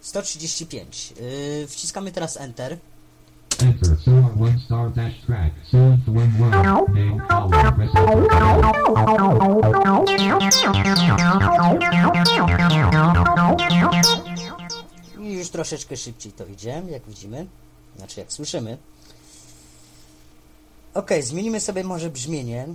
135. 0.00 1.12
Yy, 1.20 1.66
wciskamy 1.68 2.12
teraz 2.12 2.36
Enter. 2.36 2.78
Enter. 3.62 3.96
Sonar 4.04 4.36
1 4.36 4.58
star 4.58 4.92
dash 4.92 5.20
track. 5.26 5.54
Synth 5.70 6.08
11. 6.08 6.50
Name 6.88 7.26
column. 7.28 7.50
Press 7.76 7.94
enter. 7.96 8.42
I 15.20 15.32
już 15.32 15.48
troszeczkę 15.48 15.96
szybciej 15.96 16.32
to 16.32 16.46
idzie, 16.46 16.82
jak 16.90 17.02
widzimy. 17.08 17.46
Znaczy, 17.96 18.20
jak 18.20 18.32
słyszymy. 18.32 18.78
Ok, 20.94 21.10
zmienimy 21.20 21.60
sobie 21.60 21.84
może 21.84 22.10
brzmienie. 22.10 22.66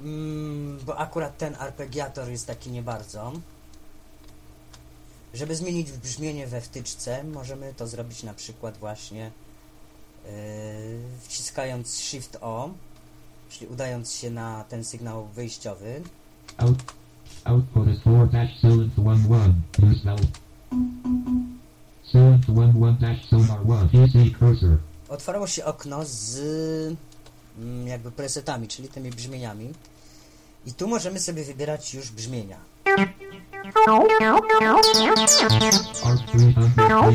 Mm, 0.00 0.78
bo 0.86 0.98
akurat 0.98 1.38
ten 1.38 1.56
arpeggiator 1.58 2.28
jest 2.28 2.46
taki 2.46 2.70
nie 2.70 2.82
bardzo. 2.82 3.32
Żeby 5.34 5.56
zmienić 5.56 5.92
brzmienie 5.92 6.46
we 6.46 6.60
wtyczce, 6.60 7.24
możemy 7.24 7.74
to 7.74 7.86
zrobić 7.86 8.22
na 8.22 8.34
przykład 8.34 8.78
właśnie 8.78 9.30
yy, 10.24 10.30
wciskając 11.20 11.94
Shift 11.94 12.38
O, 12.40 12.70
czyli 13.48 13.66
udając 13.66 14.12
się 14.12 14.30
na 14.30 14.64
ten 14.64 14.84
sygnał 14.84 15.26
wyjściowy. 15.26 16.02
Out. 16.56 16.78
Output 17.44 17.88
is 17.88 18.00
4 18.00 18.28
dash 18.32 18.60
synth 18.60 18.98
11. 18.98 19.54
Use 19.82 20.04
bell. 20.04 20.18
Synth 22.12 22.48
11 22.48 23.00
dash 23.00 23.28
sonar 23.28 23.60
1. 23.66 23.88
PC 23.90 24.38
cursor. 24.38 24.78
otwarło 25.08 25.46
się 25.46 25.64
okno 25.64 26.00
z 26.04 26.38
jakby 27.86 28.10
presetami, 28.10 28.68
czyli 28.68 28.88
tymi 28.88 29.10
brzmieniami. 29.10 29.72
I 30.66 30.72
tu 30.72 30.88
możemy 30.88 31.20
sobie 31.20 31.44
wybierać 31.44 31.94
już 31.94 32.10
brzmienia. 32.10 32.56
Arc 36.04 36.20
300 36.26 36.60
call. 36.76 37.12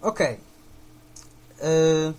Ok. 0.02 0.20
Yy... 0.20 2.14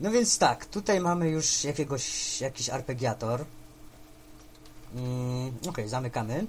No 0.00 0.10
więc 0.10 0.38
tak, 0.38 0.66
tutaj 0.66 1.00
mamy 1.00 1.28
już 1.30 1.64
jakiegoś, 1.64 2.40
jakiś 2.40 2.70
arpeggiator. 2.70 3.44
Mm, 4.94 5.52
Okej, 5.68 5.88
zamykamy. 5.88 6.46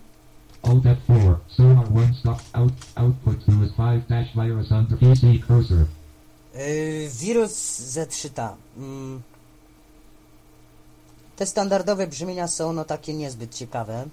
Alt 0.63 0.83
F4. 0.83 1.35
Sonar 1.47 1.87
1 1.91 2.13
stop. 2.13 2.39
Out. 2.53 2.73
Output 2.95 3.47
is 3.47 3.71
5 3.77 4.07
dash 4.07 4.33
virus 4.35 4.71
under 4.71 4.97
PC 4.97 5.39
cursor. 5.47 5.85
Yy, 6.55 7.09
wirus 7.09 7.51
Z3T. 7.95 8.55
Mm. 8.77 9.21
Te 11.35 11.45
standardowe 11.45 12.07
brzmienia 12.07 12.47
są 12.47 12.73
no 12.73 12.85
takie 12.85 13.13
niezbyt 13.13 13.55
ciekawe. 13.55 14.05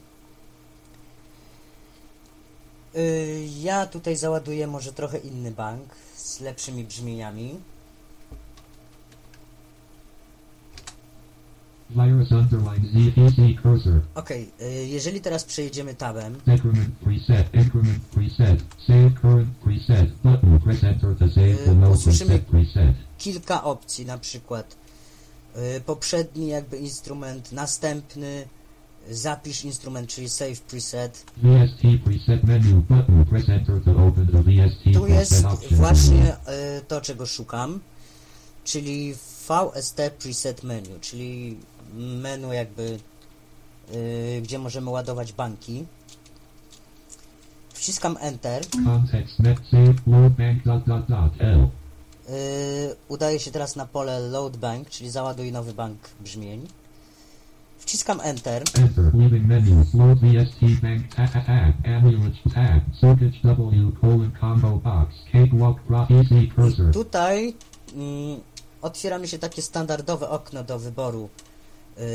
Yy, 2.94 3.46
ja 3.60 3.86
tutaj 3.86 4.16
załaduję 4.16 4.66
może 4.66 4.92
trochę 4.92 5.18
inny 5.18 5.50
bank 5.50 5.94
z 6.16 6.40
lepszymi 6.40 6.84
brzmieniami. 6.84 7.60
Virus 11.96 12.32
underline 12.32 12.86
Z 12.86 13.14
PC 13.14 13.62
cursor. 13.62 14.00
Okej, 14.14 14.50
yy, 14.60 14.86
jeżeli 14.86 15.20
teraz 15.20 15.44
przejedziemy 15.44 15.94
tabem, 15.94 16.34
Decrement 16.46 16.94
preset. 17.04 17.54
Increment 17.54 18.02
preset. 18.14 18.60
Save 18.86 19.10
current 19.22 19.48
preset. 19.64 20.10
Button. 20.24 20.60
Press 20.60 20.84
enter 20.84 21.16
to 21.18 21.28
save 21.28 21.56
the 21.64 21.74
no 21.74 21.90
usłyszymy- 21.90 22.38
preset 22.38 22.44
preset. 22.74 22.94
kilka 23.18 23.64
opcji, 23.64 24.06
na 24.06 24.18
przykład 24.18 24.76
yy, 25.56 25.80
poprzedni 25.80 26.46
jakby 26.48 26.76
instrument, 26.78 27.52
następny, 27.52 28.48
zapisz 29.10 29.64
instrument, 29.64 30.08
czyli 30.10 30.28
save 30.28 30.60
preset. 30.60 31.24
VST 31.36 31.82
preset 32.04 32.44
menu. 32.44 32.74
Button. 32.88 33.24
Press 33.24 33.48
enter 33.48 33.80
to 33.84 33.90
open 34.06 34.26
the 34.26 34.42
VST 34.42 34.84
Tu 34.94 35.06
jest 35.06 35.42
właśnie 35.70 36.36
y, 36.78 36.80
to, 36.88 37.00
czego 37.00 37.26
szukam, 37.26 37.80
czyli 38.64 39.14
VST 39.48 40.00
Preset 40.22 40.62
Menu, 40.62 40.98
czyli 41.00 41.56
menu 41.94 42.52
jakby, 42.52 42.98
y, 43.94 44.40
gdzie 44.42 44.58
możemy 44.58 44.90
ładować 44.90 45.32
banki. 45.32 45.84
Wciskam 47.72 48.16
Enter. 48.20 48.62
Context 48.84 49.38
net 49.38 49.58
save 49.70 49.94
load 50.06 50.32
bank 50.32 50.64
dot 50.64 50.84
dot 50.86 51.06
dot 51.08 51.32
L. 51.38 51.68
Y, 52.28 52.96
udaje 53.08 53.38
się 53.38 53.50
teraz 53.50 53.76
na 53.76 53.86
pole 53.86 54.20
Load 54.20 54.56
Bank, 54.56 54.88
czyli 54.88 55.10
załaduj 55.10 55.52
nowy 55.52 55.74
bank 55.74 55.98
brzmień. 56.20 56.66
Wciskam 57.78 58.20
Enter. 58.20 58.62
Enter. 58.74 59.14
Menu. 59.14 59.84
Load 59.94 60.18
VST 60.18 60.60
bank. 60.82 61.02
Circuit 63.00 63.34
W 63.42 64.00
colon 64.00 64.30
combo 64.40 64.70
box. 64.70 65.14
Cakewalk 65.32 65.78
cursor. 66.56 66.92
Tutaj 66.92 67.54
mm, 67.94 68.40
otwiera 68.82 69.18
mi 69.18 69.28
się 69.28 69.38
takie 69.38 69.62
standardowe 69.62 70.28
okno 70.28 70.64
do 70.64 70.78
wyboru, 70.78 71.28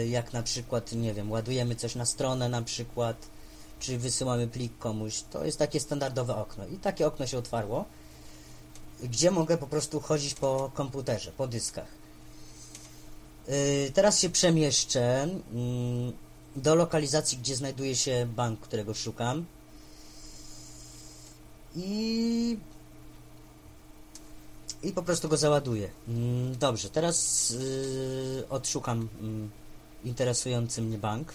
jak 0.10 0.34
na 0.34 0.44
przykład, 0.44 0.92
nie 0.92 1.14
wiem, 1.14 1.32
ładujemy 1.32 1.76
coś 1.76 1.96
na 1.96 2.06
stronę 2.06 2.50
na 2.50 2.62
przykład, 2.62 3.28
czy 3.80 3.98
wysyłamy 3.98 4.48
plik 4.48 4.78
komuś. 4.78 5.22
To 5.32 5.46
jest 5.46 5.60
takie 5.60 5.80
standardowe 5.80 6.36
okno. 6.36 6.68
I 6.68 6.78
takie 6.78 7.08
okno 7.08 7.28
się 7.28 7.38
otwarło, 7.38 7.86
gdzie 9.04 9.32
mogę 9.32 9.58
po 9.58 9.68
prostu 9.68 10.00
chodzić 10.00 10.34
po 10.34 10.72
komputerze, 10.74 11.32
po 11.32 11.48
dyskach. 11.48 11.88
Y, 13.50 13.92
Teraz 13.94 14.20
się 14.20 14.30
przemieszczę 14.30 15.22
mm, 15.24 16.14
do 16.56 16.76
lokalizacji, 16.76 17.38
gdzie 17.38 17.56
znajduje 17.56 17.96
się 17.96 18.28
bank, 18.36 18.60
którego 18.60 18.94
szukam. 18.94 19.46
I 21.76 22.58
i 24.84 24.92
po 24.92 25.04
prostu 25.04 25.30
go 25.30 25.38
załaduję. 25.38 25.90
Mm, 26.08 26.58
Dobrze, 26.58 26.90
teraz 26.90 27.50
yy, 27.50 28.44
odszukam 28.50 29.08
mm, 29.20 29.50
interesujący 30.06 30.82
mnie 30.82 30.98
bank. 30.98 31.34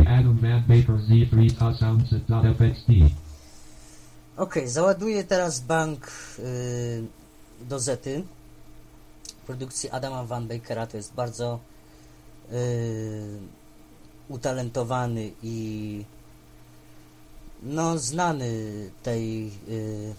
Adam 0.07 0.39
Van 0.39 0.63
Baker 0.69 0.97
Z3 0.97 1.59
ta 1.59 1.75
soundset.fxt. 1.75 2.89
Ok, 4.37 4.55
załaduję 4.65 5.25
teraz 5.25 5.61
bank 5.61 6.13
yy, 6.39 7.67
do 7.69 7.81
Zety. 7.81 8.25
Produkcji 9.47 9.91
Adama 9.91 10.25
Van 10.25 10.49
Bakera. 10.49 10.87
To 10.87 10.97
jest 10.97 11.15
bardzo 11.15 11.61
utalentowany 14.29 15.31
i 15.43 16.05
no 17.63 17.99
znany 17.99 18.51
tej 19.03 19.45
yy, 19.69 20.15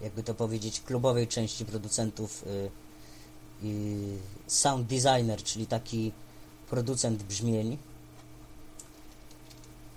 jakby 0.00 0.22
to 0.22 0.34
powiedzieć 0.34 0.80
klubowej 0.80 1.28
części 1.28 1.64
producentów 1.64 2.44
i 3.62 3.96
sound 4.46 4.86
designer, 4.86 5.42
czyli 5.42 5.66
taki 5.66 6.12
producent 6.70 7.22
brzmień. 7.22 7.78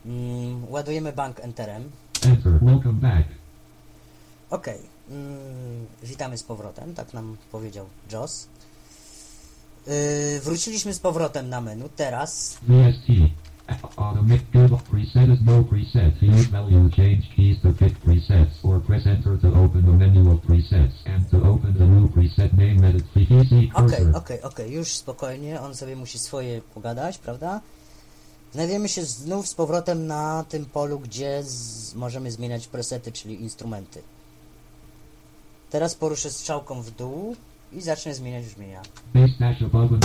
Mm, 0.05 0.71
ładujemy 0.71 1.13
bank 1.13 1.39
Enterem. 1.39 1.91
Enter. 2.21 2.59
Welcome 2.61 2.93
back. 2.93 3.27
Okej, 4.49 4.79
mm, 5.09 5.85
witamy 6.03 6.37
z 6.37 6.43
powrotem, 6.43 6.95
tak 6.95 7.13
nam 7.13 7.37
powiedział 7.51 7.85
Joss. 8.11 8.47
Yy, 9.87 10.39
wróciliśmy 10.39 10.93
z 10.93 10.99
powrotem 10.99 11.49
na 11.49 11.61
menu, 11.61 11.89
teraz 11.95 12.57
VST. 12.61 13.07
Automatic 13.95 14.41
give 14.53 14.83
preset 14.91 15.29
is 15.29 15.39
no 15.45 15.63
preset. 15.63 16.13
Use 16.21 16.49
value 16.51 16.89
change 16.89 17.23
keys 17.35 17.61
to 17.61 17.71
pick 17.73 17.99
presets 17.99 18.65
or 18.65 18.81
press 18.81 19.07
enter 19.07 19.37
to 19.41 19.47
open 19.47 19.81
the 19.81 19.91
menu 19.91 20.31
of 20.31 20.41
presets 20.41 20.95
and 21.05 21.29
to 21.29 21.37
open 21.37 21.73
the 21.73 21.85
new 21.85 22.09
preset 22.11 22.53
name 22.53 22.87
edit 22.89 23.03
PC 23.13 23.35
Okej, 23.35 23.71
cursor. 23.75 24.15
okej, 24.15 24.41
okej, 24.41 24.71
już 24.71 24.87
spokojnie, 24.87 25.61
on 25.61 25.75
sobie 25.75 25.95
musi 25.95 26.19
swoje 26.19 26.61
pogadać, 26.61 27.17
prawda? 27.17 27.61
Znajdujemy 28.53 28.89
się 28.89 29.05
znów 29.05 29.47
z 29.47 29.53
powrotem 29.53 30.07
na 30.07 30.45
tym 30.49 30.65
polu, 30.65 30.99
gdzie 30.99 31.43
możemy 31.95 32.31
zmieniać 32.31 32.67
presety, 32.67 33.11
czyli 33.11 33.41
instrumenty. 33.41 34.01
Teraz 35.69 35.95
poruszę 35.95 36.29
strzałką 36.29 36.81
w 36.81 36.91
dół 36.91 37.35
i 37.75 37.81
zacznę 37.81 38.13
zmieniać 38.13 38.45
brzmienia. 38.45 38.81
Base 39.13 39.33
dash 39.39 39.61
above 39.61 39.99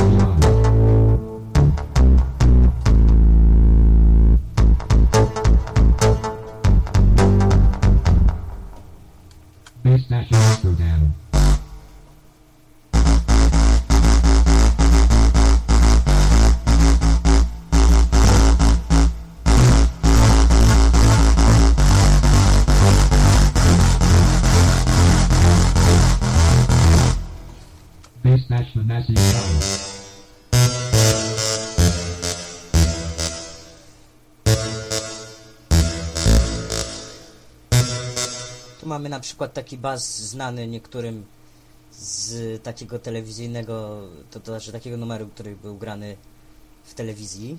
mamy 39.08 39.16
na 39.16 39.20
przykład 39.20 39.52
taki 39.52 39.78
bas 39.78 40.18
znany 40.18 40.66
niektórym 40.66 41.24
z 41.92 42.62
takiego 42.62 42.98
telewizyjnego, 42.98 44.02
to, 44.30 44.40
to 44.40 44.52
znaczy 44.52 44.72
takiego 44.72 44.96
numeru, 44.96 45.28
który 45.28 45.56
był 45.56 45.78
grany 45.78 46.16
w 46.84 46.94
telewizji. 46.94 47.58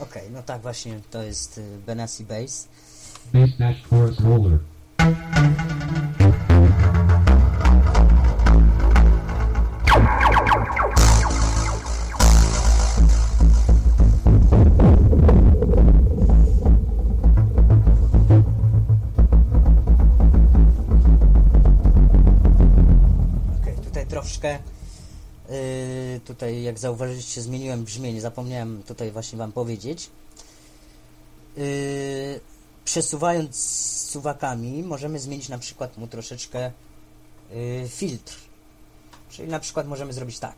Okej, 0.00 0.30
no 0.30 0.42
tak 0.42 0.62
właśnie, 0.62 1.00
to 1.10 1.22
jest 1.22 1.58
y, 1.58 1.78
Benassi 1.86 2.24
Bass. 2.24 2.68
Base 3.32 3.52
dash 3.58 3.82
chorus 3.90 4.20
roller. 4.20 4.58
Tutaj, 26.42 26.62
jak 26.62 26.78
zauważyliście, 26.78 27.42
zmieniłem 27.42 27.84
brzmienie, 27.84 28.20
zapomniałem 28.20 28.82
tutaj 28.82 29.10
właśnie 29.10 29.38
Wam 29.38 29.52
powiedzieć. 29.52 30.10
Yy, 31.56 32.40
przesuwając 32.84 33.56
suwakami, 34.10 34.82
możemy 34.82 35.18
zmienić 35.18 35.48
na 35.48 35.58
przykład 35.58 35.98
mu 35.98 36.06
troszeczkę 36.06 36.70
yy, 37.50 37.88
filtr. 37.88 38.36
Czyli 39.30 39.48
na 39.48 39.60
przykład 39.60 39.88
możemy 39.88 40.12
zrobić 40.12 40.38
tak. 40.38 40.56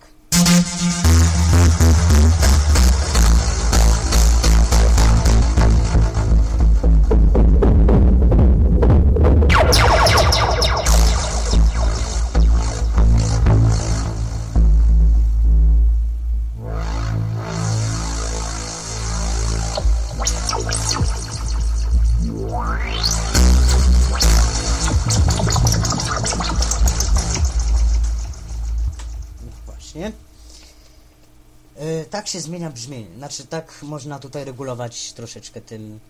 Się 32.34 32.40
zmienia 32.40 32.70
brzmienie. 32.70 33.06
Znaczy, 33.16 33.46
tak 33.46 33.82
można 33.82 34.18
tutaj 34.18 34.44
regulować 34.44 35.12
troszeczkę 35.12 35.60
tym. 35.60 36.00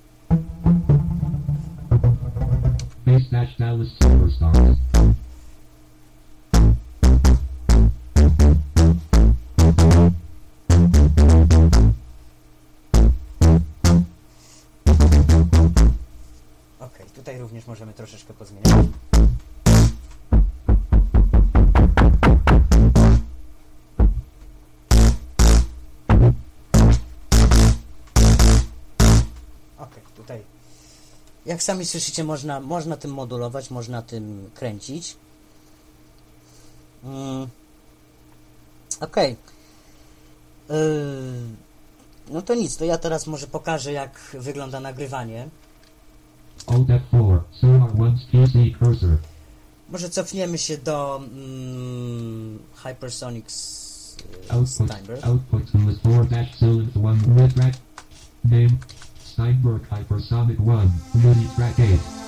Ok, 16.80 16.98
tutaj 17.14 17.38
również 17.38 17.66
możemy 17.66 17.92
troszeczkę 17.92 18.34
pozmieniać. 18.34 19.13
Tutaj. 30.24 30.42
Jak 31.46 31.62
sami 31.62 31.84
słyszycie, 31.84 32.24
można, 32.24 32.60
można 32.60 32.96
tym 32.96 33.10
modulować, 33.10 33.70
można 33.70 34.02
tym 34.02 34.50
kręcić. 34.54 35.16
Mm. 37.04 37.48
Ok. 39.00 39.16
Yy, 39.16 40.76
no 42.30 42.42
to 42.42 42.54
nic, 42.54 42.76
to 42.76 42.84
ja 42.84 42.98
teraz 42.98 43.26
może 43.26 43.46
pokażę, 43.46 43.92
jak 43.92 44.36
wygląda 44.38 44.80
nagrywanie. 44.80 45.48
Alt 46.66 46.88
F4. 46.88 47.40
Sonar 47.60 47.90
1's 47.90 48.18
PC 48.32 48.78
cursor. 48.78 49.16
Może 49.88 50.10
cofniemy 50.10 50.58
się 50.58 50.78
do 50.78 51.16
mm, 51.16 52.58
Hypersonics 52.74 53.84
Output. 54.48 54.88
Steinberg. 54.88 55.24
Output 55.24 55.72
to 55.72 55.78
is 55.90 55.98
4 55.98 56.24
dash 56.24 56.58
cylinder 56.58 57.00
1 57.00 57.36
with 57.36 57.54
track. 57.54 57.74
Name. 58.44 58.78
Steinberg 59.34 59.82
Hypersonic 59.88 60.60
1. 60.60 60.92
MIDI 61.14 61.48
track 61.56 61.80
8. 61.80 62.23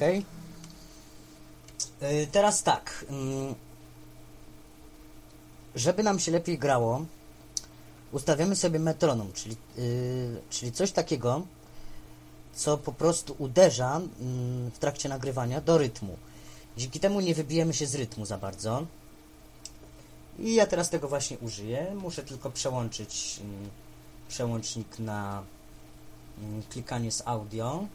Okej, 0.00 0.08
okej, 0.08 0.24
okej. 2.00 2.22
Y, 2.22 2.26
Teraz 2.32 2.62
tak. 2.62 3.04
mm, 3.08 3.54
Żeby 5.74 6.02
nam 6.02 6.18
się 6.18 6.32
lepiej 6.32 6.58
grało, 6.58 7.04
ustawiamy 8.12 8.56
sobie 8.56 8.78
metronom, 8.78 9.32
czyli, 9.32 9.56
y, 9.78 10.40
czyli 10.50 10.72
coś 10.72 10.92
takiego, 10.92 11.42
co 12.54 12.78
po 12.78 12.92
prostu 12.92 13.34
uderza 13.38 13.96
mm, 13.96 14.70
w 14.70 14.78
trakcie 14.78 15.08
nagrywania 15.08 15.60
do 15.60 15.78
rytmu. 15.78 16.16
Dzięki 16.76 17.00
temu 17.00 17.20
nie 17.20 17.34
wybijemy 17.34 17.74
się 17.74 17.86
z 17.86 17.94
rytmu 17.94 18.26
za 18.26 18.38
bardzo. 18.38 18.86
I 20.38 20.54
ja 20.54 20.66
teraz 20.66 20.90
tego 20.90 21.08
właśnie 21.08 21.38
użyję. 21.38 21.94
Muszę 21.94 22.22
tylko 22.22 22.50
przełączyć 22.50 23.40
przełącznik 24.28 24.98
na 24.98 25.42
klikanie 26.70 27.12
z 27.12 27.22
audio. 27.26 27.86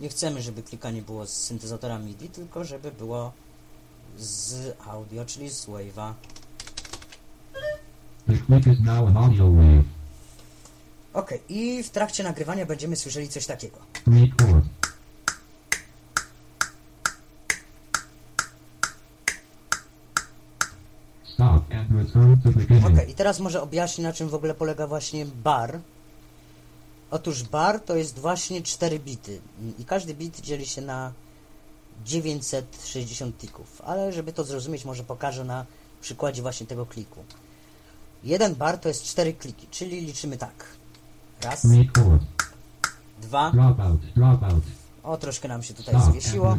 Nie 0.00 0.08
chcemy, 0.08 0.42
żeby 0.42 0.62
klikanie 0.62 1.02
było 1.02 1.26
z 1.26 1.30
syntezatora 1.30 1.98
MIDI, 1.98 2.28
tylko 2.28 2.64
żeby 2.64 2.92
było 2.92 3.32
z 4.18 4.74
audio, 4.86 5.24
czyli 5.24 5.50
z 5.50 5.66
wave'a. 5.66 6.12
Ok, 11.12 11.30
i 11.48 11.82
w 11.82 11.90
trakcie 11.90 12.24
nagrywania 12.24 12.66
będziemy 12.66 12.96
słyszeli 12.96 13.28
coś 13.28 13.46
takiego. 13.46 13.76
Record. 14.06 14.64
Stop 21.34 21.64
and 21.72 21.90
return 21.90 22.36
to 22.42 22.50
beginning. 22.50 22.86
Ok, 22.86 23.08
i 23.08 23.14
teraz 23.14 23.40
może 23.40 23.62
objaśnię, 23.62 24.04
na 24.04 24.12
czym 24.12 24.28
w 24.28 24.34
ogóle 24.34 24.54
polega 24.54 24.86
właśnie 24.86 25.26
bar. 25.26 25.80
Otóż 27.10 27.42
bar 27.42 27.80
to 27.80 27.96
jest 27.96 28.18
właśnie 28.18 28.62
4 28.62 28.98
bity 28.98 29.40
i 29.78 29.84
każdy 29.84 30.14
bit 30.14 30.40
dzieli 30.40 30.66
się 30.66 30.82
na 30.82 31.12
960 32.04 33.38
tików, 33.38 33.82
ale 33.84 34.12
żeby 34.12 34.32
to 34.32 34.44
zrozumieć, 34.44 34.84
może 34.84 35.04
pokażę 35.04 35.44
na 35.44 35.66
przykładzie 36.00 36.42
właśnie 36.42 36.66
tego 36.66 36.86
kliku. 36.86 37.24
Jeden 38.24 38.54
bar 38.54 38.78
to 38.78 38.88
jest 38.88 39.04
4 39.04 39.32
kliki, 39.32 39.66
czyli 39.70 40.00
liczymy 40.00 40.36
tak. 40.36 40.64
Raz, 41.42 41.66
dwa, 43.22 43.52
o 45.02 45.16
troszkę 45.16 45.48
nam 45.48 45.62
się 45.62 45.74
tutaj 45.74 45.94
zwiesiło. 46.10 46.58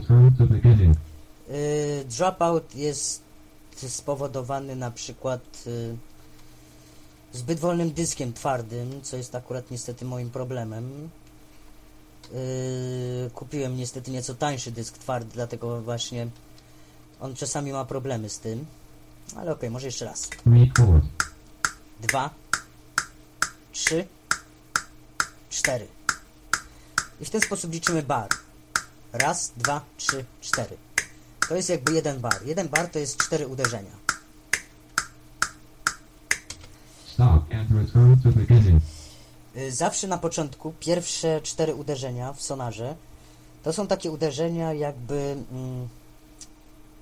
Y, 1.49 2.05
dropout 2.17 2.75
jest 2.75 3.21
spowodowany 3.87 4.75
na 4.75 4.91
przykład 4.91 5.63
y, 5.67 5.97
zbyt 7.33 7.59
wolnym 7.59 7.91
dyskiem 7.91 8.33
twardym, 8.33 9.01
co 9.01 9.17
jest 9.17 9.35
akurat 9.35 9.71
niestety 9.71 10.05
moim 10.05 10.29
problemem. 10.29 11.09
Y, 12.33 13.29
kupiłem 13.33 13.77
niestety 13.77 14.11
nieco 14.11 14.35
tańszy 14.35 14.71
dysk 14.71 14.97
twardy, 14.97 15.31
dlatego 15.33 15.81
właśnie 15.81 16.27
on 17.19 17.35
czasami 17.35 17.71
ma 17.71 17.85
problemy 17.85 18.29
z 18.29 18.39
tym. 18.39 18.65
Ale 19.35 19.51
okej, 19.51 19.69
może 19.69 19.85
jeszcze 19.85 20.05
raz. 20.05 20.29
Dwa, 22.01 22.29
trzy, 23.71 24.07
cztery. 25.49 25.87
I 27.21 27.25
w 27.25 27.29
ten 27.29 27.41
sposób 27.41 27.73
liczymy 27.73 28.03
bar. 28.03 28.29
Raz, 29.13 29.51
dwa, 29.57 29.81
trzy, 29.97 30.25
cztery. 30.41 30.77
To 31.49 31.55
jest 31.55 31.69
jakby 31.69 31.93
jeden 31.93 32.19
bar. 32.19 32.45
Jeden 32.45 32.67
bar 32.67 32.89
to 32.89 32.99
jest 32.99 33.17
cztery 33.17 33.47
uderzenia. 33.47 33.91
Stop 37.05 37.43
and 37.51 37.51
return 37.51 37.53
to 37.53 37.57
beginning. 37.57 37.58
Y, 37.58 37.58
Zawsze 39.69 40.07
na 40.07 40.17
początku 40.17 40.73
pierwsze 40.79 41.41
cztery 41.41 41.75
uderzenia 41.75 42.33
w 42.33 42.41
sonarze 42.41 42.95
to 43.63 43.73
są 43.73 43.87
takie 43.87 44.11
uderzenia 44.11 44.73
jakby 44.73 45.35
mm, 45.51 45.87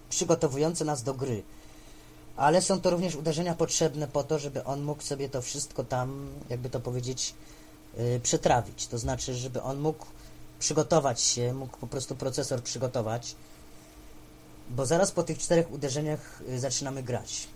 przygotowujące 0.10 0.86
nas 0.86 1.04
do 1.04 1.14
gry. 1.14 1.44
Ale 2.36 2.62
są 2.62 2.82
to 2.82 2.90
również 2.90 3.16
uderzenia 3.16 3.56
potrzebne 3.56 4.08
po 4.08 4.24
to, 4.24 4.40
żeby 4.40 4.64
on 4.64 4.84
mógł 4.84 5.04
sobie 5.04 5.30
to 5.30 5.42
wszystko 5.42 5.84
tam, 5.84 6.30
jakby 6.50 6.70
to 6.70 6.80
powiedzieć, 6.80 7.34
y, 8.00 8.20
przetrawić. 8.24 8.88
To 8.88 8.98
znaczy, 8.98 9.36
żeby 9.36 9.62
on 9.62 9.80
mógł 9.80 10.06
przygotować 10.60 11.22
się, 11.22 11.54
mógł 11.54 11.78
po 11.78 11.88
prostu 11.88 12.16
procesor 12.16 12.64
przygotować, 12.64 13.36
bo 14.70 14.86
zaraz 14.86 15.12
po 15.12 15.24
tych 15.24 15.38
czterech 15.38 15.72
uderzeniach 15.72 16.42
y, 16.50 16.60
zaczynamy 16.60 17.04
grać. 17.04 17.48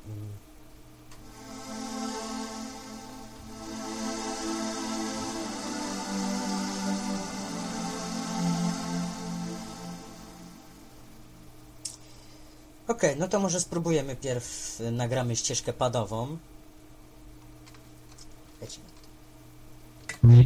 Okej, 12.91 13.15
no 13.19 13.27
to 13.27 13.39
może 13.39 13.61
spróbujemy 13.61 14.15
pierw, 14.15 14.79
y, 14.81 14.91
nagramy 14.91 15.35
ścieżkę 15.35 15.73
padową. 15.73 16.37
Lecimy. 18.61 18.85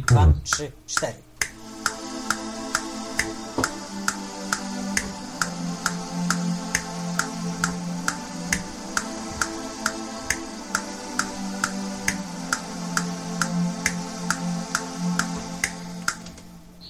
Dwa, 0.06 0.32
trzy, 0.44 0.72
cztery. 0.86 1.14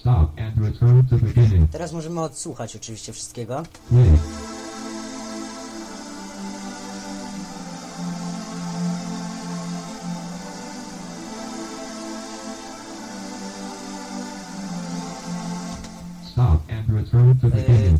Stop 0.01 0.38
and 0.38 0.59
return 0.59 1.07
to 1.11 1.16
beginning. 1.16 1.71
Teraz 1.71 1.92
możemy 1.92 2.21
odsłuchać 2.23 2.77
oczywiście 2.77 3.12
wszystkiego. 3.12 3.62
Play. 3.88 4.56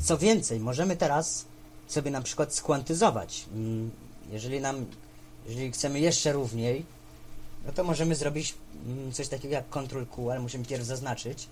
Co 0.03 0.19
więcej, 0.19 0.61
możemy 0.61 0.97
teraz 0.97 1.45
sobie 1.87 2.11
na 2.11 2.23
przykład 2.23 2.55
skwantyzować. 2.55 3.45
Mm, 3.55 3.91
Jeżeli 4.33 4.61
nam, 4.61 4.87
jeżeli 5.49 5.73
chcemy 5.73 6.01
jeszcze 6.01 6.33
równiej, 6.33 6.85
no 7.67 7.73
to 7.73 7.85
możemy 7.85 8.15
zrobić 8.15 8.55
mm, 8.87 9.13
coś 9.13 9.29
takiego 9.29 9.55
jak 9.55 9.65
Ctrl 9.71 10.05
Q, 10.15 10.31
ale 10.31 10.41
musimy 10.41 10.65
pierw 10.65 10.85
zaznaczyć. 10.85 11.49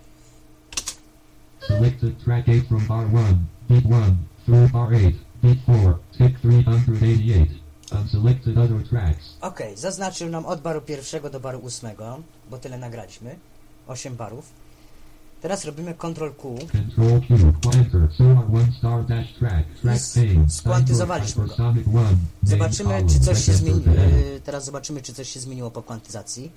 Selected 1.69 2.25
track 2.25 2.49
8 2.49 2.65
from 2.69 2.87
bar 2.87 3.07
1, 3.07 3.47
beat 3.69 3.85
1, 3.85 4.17
through 4.47 4.71
bar 4.73 4.93
8, 4.95 5.19
beat 5.43 5.59
4, 5.65 5.95
tick 6.19 6.39
388. 6.41 7.47
Unselected 7.93 8.59
other 8.59 8.89
tracks. 8.89 9.37
Ok, 9.41 9.59
zaznaczył 9.75 10.29
nam 10.29 10.47
od 10.47 10.61
baru 10.61 10.81
pierwszego 10.81 11.31
do 11.31 11.41
baru 11.41 11.59
ósmego, 11.59 12.19
bo 12.51 12.59
tyle 12.59 12.79
nagraliśmy. 12.79 13.37
8 13.87 14.17
barów. 14.17 14.64
Teraz 15.45 15.65
robimy 15.65 15.95
Ctrl 15.95 16.31
Q. 16.39 16.57
Control 16.73 17.21
Q, 17.21 17.53
enter, 17.75 18.09
sonar 18.19 18.45
1 18.51 18.73
star 18.79 19.05
dash 19.07 19.35
track, 19.39 19.65
track 19.83 19.97
s- 20.01 20.15
pane, 20.15 20.51
skwantyzowaliśmy 20.51 21.43
go. 21.47 21.49
hypersonic 21.51 21.87
1, 21.87 22.03
main 22.03 22.17
Zobaczymy, 22.43 23.05
czy 23.09 23.21
coś 23.21 23.45
się 23.45 23.53
zmieni... 23.53 23.83
Teraz 24.45 24.65
zobaczymy, 24.65 25.03
czy 25.03 25.13
coś 25.13 25.29
się 25.29 25.41
zmieniło 25.41 25.71
po 25.71 25.83
kwantyzacji. 25.83 26.53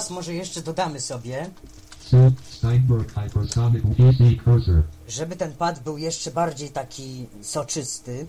Teraz 0.00 0.10
może 0.10 0.34
jeszcze 0.34 0.62
dodamy 0.62 1.00
sobie, 1.00 1.50
żeby 5.08 5.36
ten 5.36 5.52
pad 5.52 5.82
był 5.82 5.98
jeszcze 5.98 6.30
bardziej 6.30 6.70
taki 6.70 7.26
soczysty, 7.42 8.26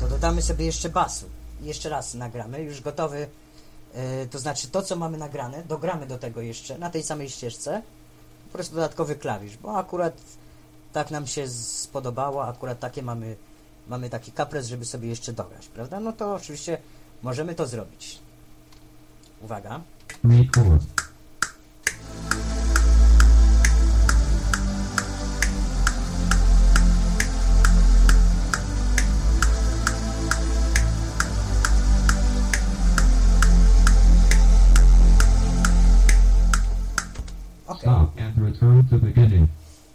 to 0.00 0.08
dodamy 0.08 0.42
sobie 0.42 0.66
jeszcze 0.66 0.88
basu. 0.88 1.26
Jeszcze 1.60 1.88
raz 1.88 2.14
nagramy, 2.14 2.62
już 2.62 2.80
gotowy, 2.80 3.28
yy, 3.94 4.00
to 4.30 4.38
znaczy 4.38 4.68
to, 4.68 4.82
co 4.82 4.96
mamy 4.96 5.18
nagrane, 5.18 5.62
dogramy 5.68 6.06
do 6.06 6.18
tego 6.18 6.40
jeszcze 6.40 6.78
na 6.78 6.90
tej 6.90 7.02
samej 7.02 7.30
ścieżce, 7.30 7.82
po 8.46 8.52
prostu 8.52 8.74
dodatkowy 8.74 9.14
klawisz, 9.14 9.56
bo 9.56 9.76
akurat 9.76 10.14
tak 10.92 11.10
nam 11.10 11.26
się 11.26 11.48
spodobało, 11.48 12.46
akurat 12.48 12.78
takie 12.78 13.02
mamy, 13.02 13.36
mamy 13.88 14.10
taki 14.10 14.32
kapres, 14.32 14.66
żeby 14.66 14.84
sobie 14.84 15.08
jeszcze 15.08 15.32
dograć, 15.32 15.66
prawda? 15.66 16.00
No 16.00 16.12
to 16.12 16.34
oczywiście 16.34 16.78
możemy 17.22 17.54
to 17.54 17.66
zrobić. 17.66 18.25
Uwaga. 19.42 19.80
Record. 20.24 20.82
Ok. 37.66 37.80
Stop 37.80 38.20
and 38.20 38.38
return 38.38 38.88
to 38.90 38.98
beginning. 38.98 39.48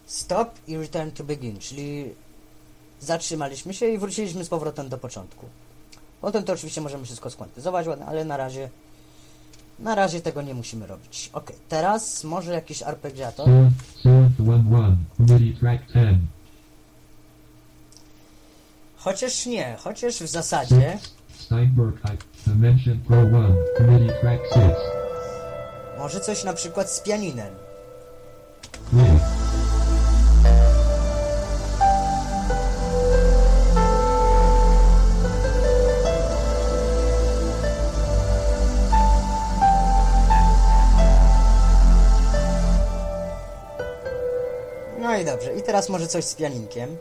Stop 0.05 0.59
i 0.67 0.77
return 0.77 1.11
to 1.11 1.23
begin, 1.23 1.59
czyli 1.59 2.15
zatrzymaliśmy 2.99 3.73
się 3.73 3.87
i 3.87 3.97
wróciliśmy 3.97 4.45
z 4.45 4.49
powrotem 4.49 4.89
do 4.89 4.97
początku. 4.97 5.45
Potem 6.21 6.43
to 6.43 6.53
oczywiście 6.53 6.81
możemy 6.81 7.05
wszystko 7.05 7.29
skwantyzować 7.29 7.87
ale 8.07 8.25
na 8.25 8.37
razie 8.37 8.69
na 9.81 9.95
razie 9.95 10.21
tego 10.21 10.41
nie 10.41 10.53
musimy 10.53 10.87
robić. 10.87 11.29
Ok, 11.33 11.51
teraz 11.69 12.23
może 12.23 12.53
jakiś 12.53 12.83
arpeggiator. 12.83 13.47
Silent 13.47 13.71
Silent 14.01 14.39
1 14.39 14.65
1. 14.67 14.97
MIDI 15.19 15.55
track 15.59 15.87
10. 15.87 16.17
Chociaż 18.97 19.45
nie, 19.45 19.75
chociaż 19.79 20.15
w 20.15 20.27
zasadzie 20.27 20.99
Steinberg 21.39 22.01
Hype 22.01 22.23
Dimension 22.47 22.99
Pro 22.99 23.17
1. 23.17 23.55
MIDI 23.79 24.09
track 24.21 24.43
6. 24.53 24.61
może 25.97 26.19
coś 26.19 26.43
na 26.43 26.53
przykład 26.53 26.91
z 26.91 26.99
pianinem. 26.99 27.53
I 45.21 45.25
dobrze, 45.25 45.53
i 45.55 45.61
teraz 45.61 45.89
może 45.89 46.07
coś 46.07 46.25
z 46.25 46.35
pianinkiem. 46.35 46.97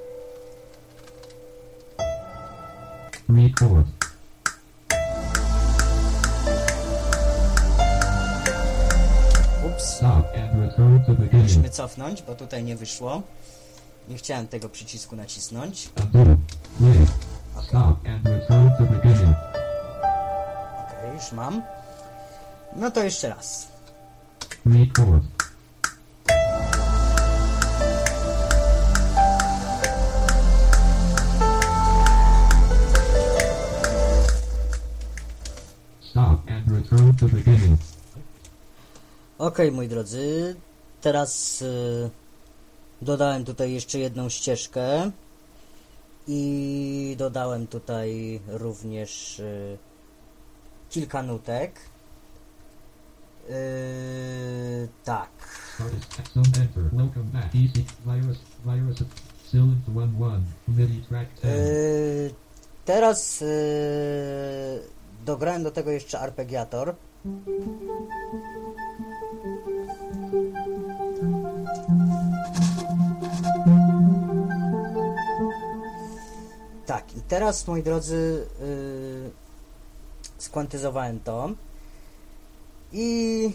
Record. 3.29 3.87
Ups, 9.67 10.01
beginning. 11.09 11.43
musimy 11.43 11.71
cofnąć, 11.71 12.23
bo 12.23 12.35
tutaj 12.35 12.65
nie 12.65 12.77
wyszło. 12.77 13.23
Nie 14.09 14.17
chciałem 14.17 14.49
tego 14.49 14.69
przycisku 14.69 15.17
nacisnąć. 15.17 15.91
Undo. 16.15 16.37
Play. 16.79 17.07
Ok, 17.57 17.65
Stop 17.65 18.07
and 18.07 18.27
return 18.27 18.71
to 18.79 18.85
beginning. 18.85 19.37
okay 20.87 21.15
już 21.15 21.33
mam. 21.33 21.63
No 22.77 22.91
to 22.91 23.05
jeszcze 23.05 23.29
raz. 23.29 23.69
Record. 24.67 25.30
Okej, 39.51 39.73
moi 39.73 39.89
drodzy, 39.89 40.57
teraz 41.01 41.63
y, 41.63 42.11
dodałem 43.03 43.45
tutaj 43.45 43.73
jeszcze 43.73 43.99
jedną 43.99 44.29
ścieżkę 44.29 45.11
i 46.29 47.15
dodałem 47.19 47.67
tutaj 47.67 48.41
również 48.49 49.39
y, 49.39 49.79
kilka 50.91 51.23
nutek. 51.23 51.81
Y, 53.51 54.89
tak. 55.05 55.31
Artist 55.81 56.21
Exxon 56.21 56.45
Enter. 56.45 56.85
Welcome 56.93 57.25
back. 57.33 57.55
Easy. 57.55 57.85
Virus. 58.07 58.39
Virus. 58.65 58.99
Silent 59.51 59.87
1-1. 59.89 60.41
MIDI 60.69 61.03
track 61.09 61.31
10. 61.43 61.45
Y, 61.45 62.35
teraz 62.85 63.45
dograłem 65.25 65.63
do 65.63 65.71
tego 65.71 65.91
jeszcze 65.91 66.21
arpeggiator. 66.21 66.95
Tak, 76.91 77.17
i 77.17 77.21
teraz 77.23 77.67
moi 77.69 77.83
drodzy 77.83 78.47
yy, 78.61 79.31
skwantyzowałem 80.39 81.21
to 81.21 81.51
i 82.93 83.51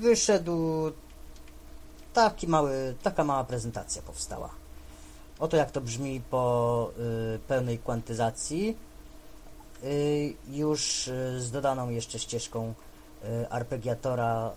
wyszedł 0.00 0.58
taki 2.12 2.48
mały, 2.48 2.94
taka 3.02 3.24
mała 3.24 3.44
prezentacja 3.44 4.02
powstała. 4.02 4.50
Oto 5.38 5.56
jak 5.56 5.70
to 5.70 5.80
brzmi 5.80 6.20
po 6.30 6.90
y, 7.36 7.38
pełnej 7.38 7.78
kwantyzacji. 7.78 8.76
y, 9.84 10.34
już 10.48 11.08
y, 11.08 11.40
z 11.40 11.50
dodaną 11.50 11.90
jeszcze 11.90 12.18
ścieżką 12.18 12.74
arpeggiatora 13.50 14.52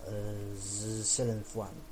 z 0.58 1.08
Silent 1.08 1.48
One. 1.56 1.90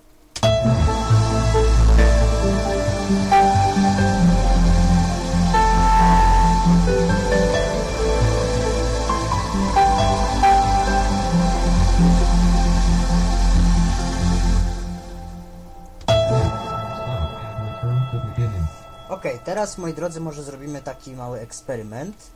Ok, 19.18 19.26
teraz 19.45 19.78
moi 19.78 19.93
drodzy 19.93 20.20
może 20.22 20.43
zrobimy 20.43 20.82
taki 20.82 21.11
mały 21.11 21.39
eksperyment. 21.39 22.32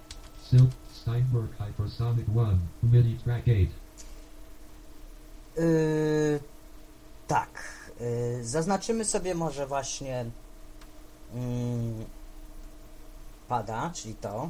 Silk 0.49 0.71
Steinberg 0.93 1.57
Hypersonic 1.57 2.27
1 2.27 2.59
MIDI 2.84 3.17
track 3.23 3.43
8. 3.43 3.67
Yy, 5.57 6.39
tak. 7.27 7.49
Yy, 7.99 8.45
zaznaczymy 8.45 9.05
sobie 9.05 9.36
może 9.36 9.67
właśnie 9.67 10.25
mm, 11.34 12.05
pada, 13.47 13.91
czyli 13.93 14.15
to. 14.15 14.49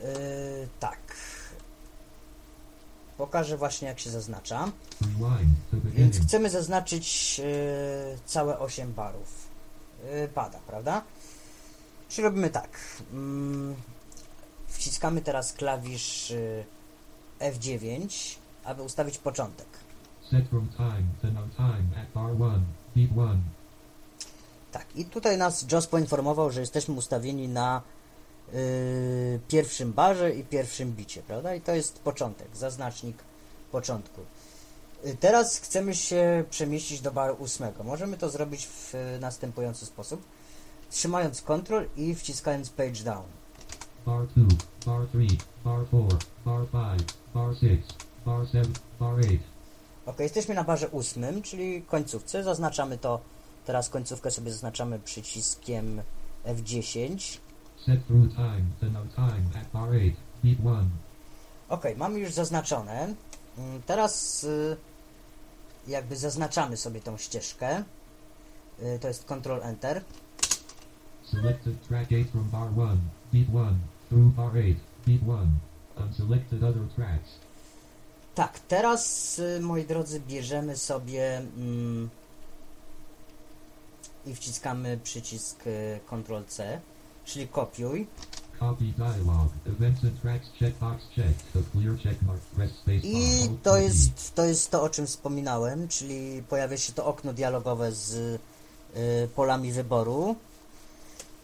Yy, 0.00 0.68
tak. 0.80 0.98
Pokażę 3.18 3.56
właśnie 3.56 3.88
jak 3.88 4.00
się 4.00 4.10
zaznacza. 4.10 4.68
To 5.70 5.76
Więc 5.84 6.20
chcemy 6.20 6.50
zaznaczyć 6.50 7.38
yy, 7.38 7.44
całe 8.26 8.58
8 8.58 8.92
barów. 8.92 9.48
Yy, 10.04 10.28
pada, 10.28 10.58
prawda? 10.66 11.02
Czyli 12.08 12.24
robimy 12.24 12.50
tak. 12.50 12.70
Mm, 13.12 13.74
wciskamy 14.66 15.20
teraz 15.20 15.52
klawisz 15.52 16.30
yy, 16.30 16.64
F9, 17.40 18.08
aby 18.64 18.82
ustawić 18.82 19.18
początek. 19.18 19.66
Set 20.30 20.48
from 20.48 20.68
time 20.68 21.04
to 21.22 21.28
time 21.56 22.02
at 22.02 22.12
bar 22.14 22.30
1. 22.30 22.64
Beat 22.96 23.10
1. 23.10 23.40
Tak, 24.72 24.86
i 24.94 25.04
tutaj 25.04 25.38
nas 25.38 25.72
JOS 25.72 25.86
poinformował, 25.86 26.50
że 26.50 26.60
jesteśmy 26.60 26.94
ustawieni 26.94 27.48
na 27.48 27.82
yy, 27.86 28.01
pierwszym 29.48 29.92
barze 29.92 30.34
i 30.34 30.44
pierwszym 30.44 30.92
bicie, 30.92 31.22
prawda? 31.22 31.54
I 31.54 31.60
to 31.60 31.74
jest 31.74 31.98
początek, 31.98 32.48
zaznacznik 32.54 33.16
początku. 33.72 34.20
Yy, 35.04 35.16
teraz 35.20 35.58
chcemy 35.58 35.94
się 35.94 36.44
przemieścić 36.50 37.00
do 37.00 37.10
baru 37.10 37.34
ósmego. 37.34 37.84
Możemy 37.84 38.16
to 38.16 38.30
zrobić 38.30 38.66
w 38.66 38.94
następujący 39.20 39.86
sposób. 39.86 40.22
Trzymając 40.90 41.42
Ctrl 41.42 41.84
i 41.96 42.14
wciskając 42.14 42.70
Page 42.70 43.02
Down. 43.04 43.24
Bar 44.06 44.26
2. 44.26 44.46
Bar 44.86 45.06
3. 45.08 45.36
Bar 45.64 45.86
4. 45.88 46.06
Bar 46.44 46.66
5. 46.98 47.02
Bar 47.34 47.56
6. 47.56 47.82
Bar 48.26 48.46
7. 48.52 48.72
Bar 49.00 49.14
8. 49.14 49.38
Ok, 50.06 50.20
jesteśmy 50.20 50.54
na 50.54 50.64
barze 50.64 50.88
ósmym, 50.88 51.42
czyli 51.42 51.82
końcówce. 51.82 52.44
Zaznaczamy 52.44 52.98
to, 52.98 53.20
teraz 53.64 53.88
końcówkę 53.88 54.30
sobie 54.30 54.52
zaznaczamy 54.52 54.98
przyciskiem 54.98 56.02
F10. 56.46 57.38
Set 57.86 58.06
through 58.06 58.28
time 58.34 58.64
to 58.80 58.86
no 58.86 59.00
time 59.16 59.44
at 59.60 59.66
bar 59.72 59.88
8. 59.90 60.14
Beat 60.44 60.58
1. 60.60 60.90
Ok, 61.68 61.84
mamy 61.96 62.18
już 62.18 62.32
zaznaczone. 62.32 63.14
Mm, 63.58 63.82
Teraz 63.86 64.44
y, 64.44 64.76
jakby 65.86 66.16
zaznaczamy 66.16 66.76
sobie 66.76 67.00
tą 67.00 67.16
ścieżkę. 67.18 67.84
Y, 68.82 68.98
To 69.00 69.08
jest 69.08 69.24
Ctrl 69.24 69.62
Enter. 69.62 70.02
Selected 71.24 71.88
track 71.88 72.06
8 72.12 72.24
from 72.24 72.48
bar 72.50 72.68
1. 72.76 72.98
Beat 73.32 73.48
1. 73.48 73.78
Through 74.08 74.34
bar 74.34 74.50
8. 74.56 74.76
Beat 75.06 75.22
1. 75.22 75.46
Unselected 76.06 76.62
other 76.62 76.88
tracks. 76.96 77.30
Tak, 78.34 78.58
teraz 78.60 79.38
y, 79.38 79.60
moi 79.60 79.84
drodzy 79.84 80.20
bierzemy 80.20 80.76
sobie 80.76 81.38
mm, 81.38 82.08
i 84.26 84.34
wciskamy 84.34 84.98
przycisk 85.04 85.64
Ctrl 86.06 86.44
C, 86.48 86.80
czyli 87.24 87.48
kopiuj. 87.48 88.06
I 93.04 93.48
to 93.62 93.76
jest, 93.76 94.34
to 94.34 94.44
jest 94.44 94.70
to, 94.70 94.82
o 94.82 94.88
czym 94.88 95.06
wspominałem, 95.06 95.88
czyli 95.88 96.42
pojawia 96.48 96.76
się 96.76 96.92
to 96.92 97.06
okno 97.06 97.32
dialogowe 97.32 97.92
z 97.92 98.14
y, 98.96 99.28
polami 99.34 99.72
wyboru, 99.72 100.36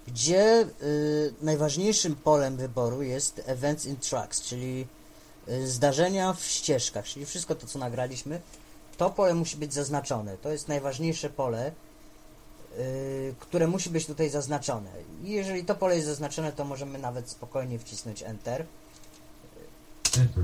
gdzie 0.06 0.66
y, 0.82 1.34
najważniejszym 1.42 2.16
polem 2.16 2.56
wyboru 2.56 3.02
jest 3.02 3.42
Events 3.46 3.86
in 3.86 3.96
Tracks, 3.96 4.42
czyli 4.42 4.86
y, 5.48 5.68
zdarzenia 5.68 6.32
w 6.32 6.44
ścieżkach, 6.44 7.04
czyli 7.04 7.26
wszystko 7.26 7.54
to, 7.54 7.66
co 7.66 7.78
nagraliśmy, 7.78 8.40
to 8.96 9.10
pole 9.10 9.34
musi 9.34 9.56
być 9.56 9.74
zaznaczone. 9.74 10.36
To 10.36 10.52
jest 10.52 10.68
najważniejsze 10.68 11.30
pole, 11.30 11.72
które 13.38 13.66
musi 13.66 13.90
być 13.90 14.06
tutaj 14.06 14.30
zaznaczone. 14.30 14.90
I 15.24 15.30
jeżeli 15.30 15.64
to 15.64 15.74
pole 15.74 15.94
jest 15.94 16.06
zaznaczone, 16.06 16.52
to 16.52 16.64
możemy 16.64 16.98
nawet 16.98 17.30
spokojnie 17.30 17.78
wcisnąć 17.78 18.22
Enter. 18.22 18.66
Track 20.12 20.34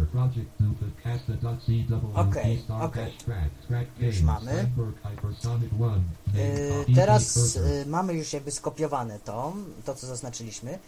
track 3.68 3.90
Już 4.00 4.20
mamy. 4.20 4.52
Steinberg 4.52 5.02
Hypersonic 5.02 5.72
1 5.72 5.80
name 5.80 6.02
Yy, 6.34 6.68
copy 6.68 6.94
teraz 6.94 7.54
yy, 7.54 7.86
mamy 7.86 8.14
już 8.14 8.32
jakby 8.32 8.50
skopiowane 8.50 9.18
to, 9.18 9.52
to 9.84 9.94
co 9.94 10.06
zaznaczyliśmy. 10.06 10.78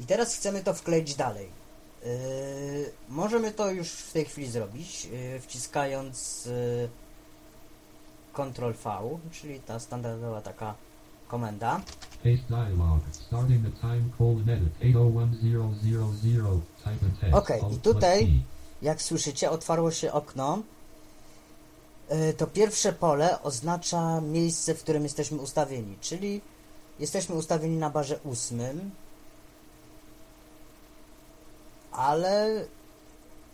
I 0.00 0.04
teraz 0.04 0.34
chcemy 0.34 0.62
to 0.62 0.74
wkleić 0.74 1.14
dalej. 1.14 1.48
Yy, 2.04 2.10
możemy 3.08 3.52
to 3.52 3.70
już 3.70 3.88
w 3.90 4.12
tej 4.12 4.24
chwili 4.24 4.50
zrobić, 4.50 5.08
wciskając 5.40 6.48
Ctrl 8.38 8.72
V, 8.84 9.18
czyli 9.32 9.60
ta 9.60 9.78
standardowa 9.78 10.40
taka 10.40 10.74
komenda. 11.28 11.80
Paste 12.24 12.46
dialog 12.48 13.00
starting 13.12 13.64
the 13.64 13.80
time 13.80 14.04
colon 14.18 14.48
edit 14.48 14.72
801000 14.80 16.60
type 16.84 17.06
and 17.06 17.20
text 17.20 17.34
Okej, 17.34 17.60
i 17.72 17.76
tutaj-. 17.76 18.42
Jak 18.82 19.02
słyszycie, 19.02 19.50
otwarło 19.50 19.90
się 19.90 20.12
okno. 20.12 20.58
Yy, 22.10 22.32
To 22.32 22.46
pierwsze 22.46 22.92
pole 22.92 23.42
oznacza 23.42 24.20
miejsce, 24.20 24.74
w 24.74 24.82
którym 24.82 25.02
jesteśmy 25.02 25.38
ustawieni, 25.38 25.96
czyli 26.00 26.40
jesteśmy 26.98 27.34
ustawieni 27.34 27.76
na 27.76 27.90
barze 27.90 28.18
ósmym, 28.24 28.90
ale 31.92 32.64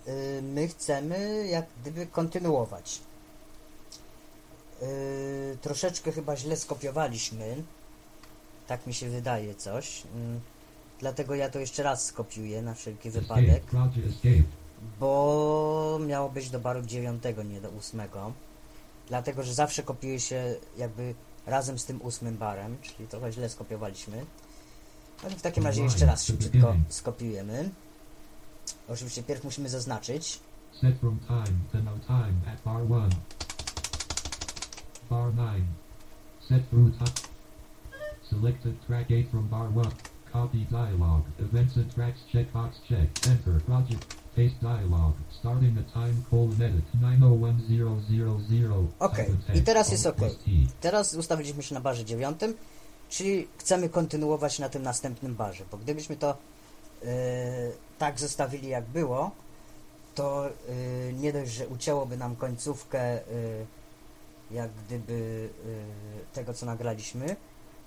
y, 0.09 0.43
my 0.43 0.69
chcemy 0.69 1.47
jak 1.47 1.67
gdyby 1.81 2.07
kontynuować. 2.07 3.01
Y, 4.83 5.59
troszeczkę 5.61 6.13
chyba 6.13 6.37
źle 6.37 6.57
skopiowaliśmy. 6.57 7.63
Tak 8.67 8.87
mi 8.87 8.95
się 8.95 9.09
wydaje 9.09 9.55
coś. 9.55 10.01
Y, 10.01 10.07
dlatego 11.01 11.35
ja 11.35 11.51
to 11.51 11.59
jeszcze 11.59 11.83
raz 11.83 12.05
skopiuję 12.05 12.63
na 12.63 12.75
wszelki 12.75 13.11
wypadek 13.11 13.63
bo 15.01 15.99
miało 16.07 16.29
być 16.29 16.51
do 16.51 16.61
baru 16.61 16.83
9, 16.83 17.23
nie 17.51 17.61
do 17.61 17.69
8. 17.79 18.01
Dlatego, 19.09 19.43
że 19.43 19.55
zawsze 19.55 19.83
kopiuje 19.83 20.21
się 20.21 20.55
jakby 20.77 21.15
razem 21.47 21.79
z 21.79 21.85
tym 21.85 22.03
ósmym 22.03 22.37
barem, 22.37 22.77
czyli 22.83 23.09
trochę 23.09 23.33
źle 23.33 23.49
skopiowaliśmy. 23.49 24.27
No 25.23 25.31
to 25.31 25.37
w 25.37 25.43
takim 25.43 25.65
razie 25.65 25.83
jeszcze 25.83 26.07
raz 26.07 26.25
szybciutko 26.25 26.77
skopiujemy. 26.89 27.71
Oczywiście 28.89 29.23
pierw 29.23 29.45
musimy 29.45 29.69
zaznaczyć. 29.69 30.41
set 30.81 31.01
time 31.01 31.83
no 31.85 31.93
time 32.07 32.35
at 32.53 32.63
bar 32.65 32.83
1 32.83 33.11
bar 35.09 35.31
9 35.31 35.63
set 36.49 36.69
through 36.71 36.91
time 36.99 37.15
selected 38.31 38.75
track 38.87 39.11
8 39.11 39.31
from 39.31 39.49
bar 39.49 39.69
1 39.71 39.93
copy 40.35 40.67
dialog 40.71 41.23
events 41.39 41.77
and 41.77 41.95
tracks 41.95 42.21
checkbox 42.33 42.71
checked 42.89 43.27
enter 43.29 43.61
project. 43.67 44.17
Paste 44.37 44.61
dialog 44.61 45.15
starting 45.31 45.75
the 45.75 45.85
time. 45.93 46.25
Colon 46.31 46.63
edit. 46.63 46.85
901000 46.95 48.89
Okej, 48.99 49.27
type 49.27 49.37
and 49.49 49.57
i 49.57 49.63
teraz 49.63 49.93
jest. 49.93 50.05
T. 50.05 50.31
Teraz 50.81 51.15
ustawiliśmy 51.15 51.63
się 51.63 51.75
na 51.75 51.81
barze 51.81 52.05
9, 52.05 52.41
czyli 53.09 53.49
chcemy 53.59 53.89
kontynuować 53.89 54.59
na 54.59 54.69
tym 54.69 54.83
następnym 54.83 55.35
barze, 55.35 55.65
bo 55.71 55.77
gdybyśmy 55.77 56.17
to 56.17 56.37
yy, 57.03 57.09
tak 57.99 58.21
zostawili 58.21 58.69
jak 58.69 58.85
było, 58.85 59.31
to 60.15 60.51
yy, 60.69 61.13
nie 61.13 61.33
dość, 61.33 61.53
że 61.53 61.69
ucięłoby 61.69 62.17
nam 62.17 62.37
końcówkę 62.37 63.15
yy, 63.15 63.67
jak 64.55 64.71
gdyby 64.87 65.49
yy, 65.67 65.75
tego, 66.33 66.55
co 66.55 66.67
nagraliśmy, 66.67 67.37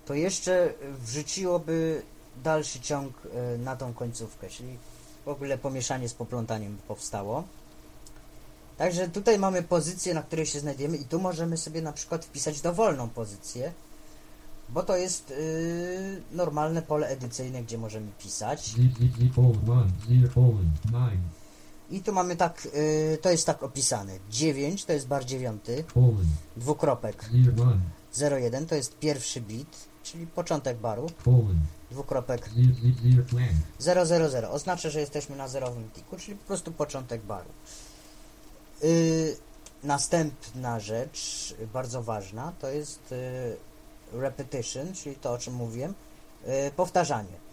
to 0.06 0.14
jeszcze 0.14 0.74
wrzuciłoby 1.00 2.02
dalszy 2.44 2.80
ciąg 2.80 3.14
yy, 3.24 3.58
na 3.58 3.76
tą 3.76 3.94
końcówkę, 3.94 4.50
czyli 4.50 4.78
w 5.26 5.28
ogóle 5.28 5.58
pomieszanie 5.58 6.10
z 6.10 6.14
poplątaniem 6.14 6.78
powstało. 6.88 7.44
Także 8.78 9.10
tutaj 9.10 9.40
mamy 9.40 9.64
pozycję, 9.64 10.14
na 10.14 10.24
której 10.24 10.46
się 10.46 10.60
znajdujemy 10.60 10.98
i 10.98 11.06
tu 11.06 11.20
możemy 11.20 11.58
sobie 11.58 11.82
na 11.82 11.94
przykład 11.94 12.26
wpisać 12.26 12.62
dowolną 12.62 13.10
pozycję, 13.10 13.74
bo 14.70 14.84
to 14.84 14.98
jest 14.98 15.30
yy, 15.30 16.22
normalne 16.32 16.82
pole 16.82 17.08
edycyjne, 17.08 17.64
gdzie 17.64 17.78
możemy 17.78 18.08
pisać. 18.20 18.74
Z, 21.90 21.94
Z, 21.94 21.96
Z 21.96 21.96
colon 21.96 21.96
1, 21.96 21.96
Z 21.96 21.96
colon 21.96 21.96
9, 21.96 21.96
I 21.96 22.02
tu 22.02 22.14
mamy 22.14 22.36
tak, 22.36 22.68
yy, 23.12 23.18
to 23.18 23.30
jest 23.30 23.46
tak 23.46 23.64
opisane. 23.64 24.14
9 24.30 24.86
to 24.86 24.94
jest 24.94 25.08
bar 25.08 25.26
9, 25.26 25.64
colon 25.94 26.26
dwukropek. 26.58 27.24
0, 28.12 28.38
1, 28.38 28.44
01 28.44 28.66
to 28.66 28.76
jest 28.76 29.00
pierwszy 29.00 29.42
bit, 29.42 29.88
czyli 30.04 30.28
początek 30.28 30.78
baru, 30.78 31.10
dwukropek. 31.92 32.50
Z, 32.50 32.54
Z, 32.54 33.08
0 33.80 34.06
flank, 34.06 34.32
000 34.32 34.52
oznacza, 34.52 34.90
że 34.90 35.00
jesteśmy 35.00 35.36
na 35.36 35.48
zerowym 35.48 35.90
tiku, 35.90 36.18
czyli 36.18 36.38
po 36.38 36.48
prostu 36.48 36.72
początek 36.72 37.22
baru. 37.22 37.50
Yy, 38.84 39.38
następna 39.84 40.80
rzecz, 40.80 41.56
bardzo 41.74 42.04
ważna, 42.04 42.54
to 42.60 42.70
jest 42.70 43.12
yy, 44.12 44.20
repetition, 44.20 44.94
czyli 44.94 45.16
to 45.16 45.34
o 45.34 45.38
czym 45.38 45.54
mówiłem, 45.54 45.94
yy, 46.48 46.72
powtarzanie. 46.76 47.47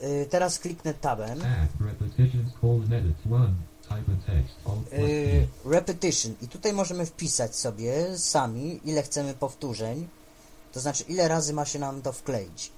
Yy, 0.00 0.26
teraz 0.26 0.58
kliknę 0.58 0.94
tabem. 0.94 1.40
tab, 1.40 1.80
repetitions 1.80 2.52
colon 2.60 2.92
edit 2.92 3.16
1, 3.26 3.54
type 3.82 4.12
and 4.12 4.26
text, 4.26 4.54
alt 4.66 4.88
plus 4.88 5.00
Yy, 5.00 5.46
P, 5.64 5.70
repetition 5.70 6.34
i 6.42 6.48
tutaj 6.48 6.72
możemy 6.72 7.06
wpisać 7.06 7.56
sobie 7.56 8.18
sami 8.18 8.80
ile 8.84 9.02
chcemy 9.02 9.34
powtórzeń, 9.34 10.08
to 10.72 10.80
znaczy 10.80 11.04
ile 11.08 11.28
razy 11.28 11.52
ma 11.52 11.64
się 11.64 11.78
nam 11.78 12.02
to 12.02 12.12
wkleić. 12.12 12.72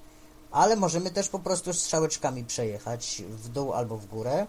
Ale 0.51 0.75
możemy 0.75 1.11
też 1.11 1.29
po 1.29 1.39
prostu 1.39 1.73
strzałeczkami 1.73 2.43
przejechać 2.43 3.23
w 3.29 3.49
dół 3.49 3.73
albo 3.73 3.97
w 3.97 4.05
górę 4.05 4.47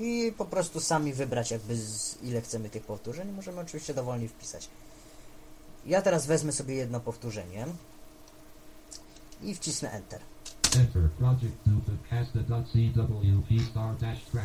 i 0.00 0.32
po 0.38 0.44
prostu 0.44 0.80
sami 0.80 1.12
wybrać 1.12 1.50
jakby 1.50 1.76
z 1.76 2.22
ile 2.22 2.40
chcemy 2.40 2.70
tych 2.70 2.82
powtórzeń. 2.82 3.32
Możemy 3.32 3.60
oczywiście 3.60 3.94
dowolnie 3.94 4.28
wpisać. 4.28 4.68
Ja 5.86 6.02
teraz 6.02 6.26
wezmę 6.26 6.52
sobie 6.52 6.74
jedno 6.74 7.00
powtórzenie 7.00 7.66
i 9.42 9.54
wcisnę 9.54 9.90
Enter. 9.90 10.20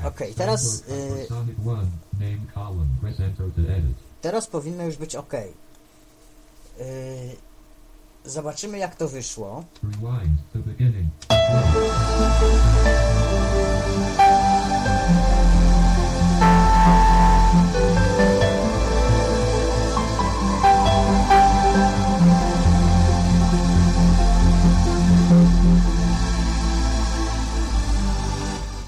Okej, 0.07 0.33
teraz, 0.33 0.83
y- 0.89 1.09
hypersonic 1.09 1.57
1, 1.59 1.89
name 2.19 2.39
column, 2.53 2.89
press 3.01 3.19
enter 3.19 3.51
to 3.55 3.61
edit. 3.61 3.97
Teraz 4.21 4.47
powinno 4.47 4.83
już 4.83 4.97
być 4.97 5.15
ok. 5.15 5.33
Yy, 5.33 6.85
zobaczymy 8.25 8.77
jak 8.77 8.95
to 8.95 9.07
wyszło. 9.07 9.63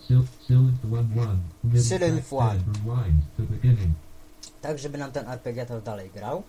Cylinth 0.47 0.83
1 0.83 1.39
1. 1.73 1.83
Cylinth 1.83 2.33
one. 2.33 2.59
Rewind 2.59 3.23
to 3.37 3.43
beginning. 3.43 3.95
tak 4.61 4.79
żeby 4.79 4.97
nam 4.97 5.11
ten 5.11 5.27
arpeggiator 5.27 5.81
dalej 5.83 6.09
grał. 6.09 6.43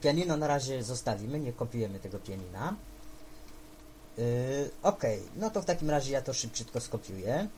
Pianino 0.00 0.36
na 0.36 0.46
razie 0.46 0.82
zostawimy, 0.82 1.40
nie 1.40 1.52
kopiujemy 1.52 1.98
tego 2.00 2.18
pianina. 2.18 2.74
Yy, 4.18 4.24
ok, 4.82 5.02
no 5.36 5.50
to 5.50 5.62
w 5.62 5.64
takim 5.64 5.90
razie 5.90 6.12
ja 6.12 6.22
to 6.22 6.32
szybciutko 6.34 6.80
skopiuję. 6.80 7.48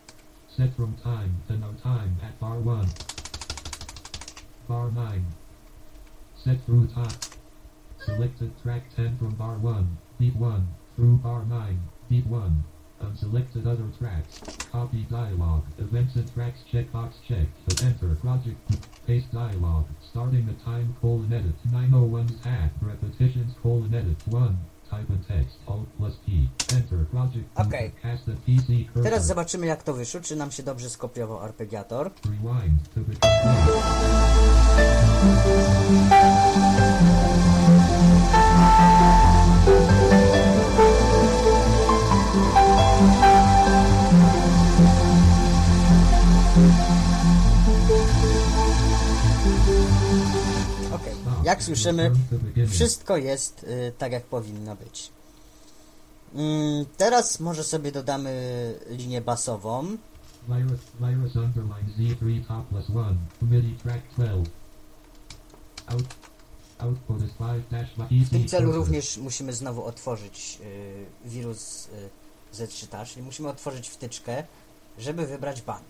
Set 0.57 0.75
from 0.75 0.95
time 0.95 1.31
to 1.49 1.55
no 1.55 1.73
time 1.83 2.11
at 2.23 2.39
bar 2.41 2.59
1. 2.59 2.87
Bar 4.69 4.91
9. 4.93 5.25
Set 6.45 6.65
through 6.65 6.95
time. 6.95 7.19
Selected 8.07 8.63
track 8.63 8.83
10 8.97 9.19
from 9.19 9.35
bar 9.35 9.59
1. 9.63 9.85
Beat 10.21 10.37
1. 10.37 10.69
Through 10.97 11.17
bar 11.25 11.45
9. 11.49 11.79
Beat 12.11 12.27
1. 12.27 12.65
Unselected 13.01 13.67
other 13.67 13.89
tracks. 13.99 14.41
Copy 14.71 15.07
dialog. 15.11 15.65
Events 15.79 16.15
and 16.15 16.31
tracks 16.35 16.61
checkbox 16.71 17.15
checked. 17.27 17.57
But 17.65 17.83
enter 17.83 18.15
project. 18.17 18.61
Paste 19.07 19.33
dialog. 19.33 19.87
Starting 20.11 20.45
the 20.45 20.53
time 20.63 20.95
colon 21.01 21.33
edit. 21.33 21.55
901's 21.73 22.45
hat. 22.45 22.71
Repetitions 22.83 23.55
colon 23.63 23.95
edit. 23.95 24.17
1. 24.27 24.59
Type 24.91 25.09
and 25.09 25.27
text. 25.27 25.57
Alt 25.67 25.89
plus 25.97 26.17
P. 26.27 26.51
Enter 26.75 27.07
project. 27.07 27.49
Okej. 27.55 27.93
Cast 28.03 28.27
the 28.27 28.33
PC 28.33 28.85
cursor. 28.93 29.03
Teraz 29.03 29.27
zobaczymy 29.27 29.67
jak 29.67 29.83
to 29.83 29.95
wyszło, 29.95 30.21
czy 30.21 30.37
nam 30.37 30.51
się 30.51 30.63
dobrze 30.63 30.91
skopiował 30.91 31.41
arpeggiator. 31.41 32.11
Rewind 32.25 32.95
to 32.95 33.01
begin. 33.01 33.21
Jak 51.45 51.63
słyszymy, 51.63 52.13
wszystko 52.69 53.17
jest 53.17 53.65
y, 53.65 53.93
tak 53.99 54.13
jak 54.13 54.25
powinno 54.25 54.77
być. 54.77 55.11
Mm, 56.35 56.85
teraz 56.97 57.41
może 57.41 57.65
sobie 57.65 57.93
dodamy 57.93 58.75
linię 58.89 59.21
basową. 59.21 59.97
Underline 60.49 61.87
Z3 61.99 62.47
top 62.49 62.67
plus 62.67 62.89
1. 62.89 63.19
MIDI 63.43 63.77
track 63.83 64.03
12. 64.17 64.51
Out, 65.87 66.05
output 66.79 67.23
is 67.23 67.31
5 67.39 67.65
dash 67.71 67.91
W 68.27 68.31
tym 68.31 68.49
celu 68.49 68.73
również 68.73 69.17
musimy 69.17 69.53
znowu 69.53 69.85
otworzyć 69.85 70.59
y, 70.61 71.29
wirus 71.29 71.89
y, 71.89 72.11
Z3 72.57 72.87
Touch, 72.87 73.09
czyli 73.09 73.23
musimy 73.23 73.49
otworzyć 73.49 73.89
wtyczkę, 73.89 74.45
żeby 74.99 75.27
wybrać 75.27 75.63
bank. 75.63 75.87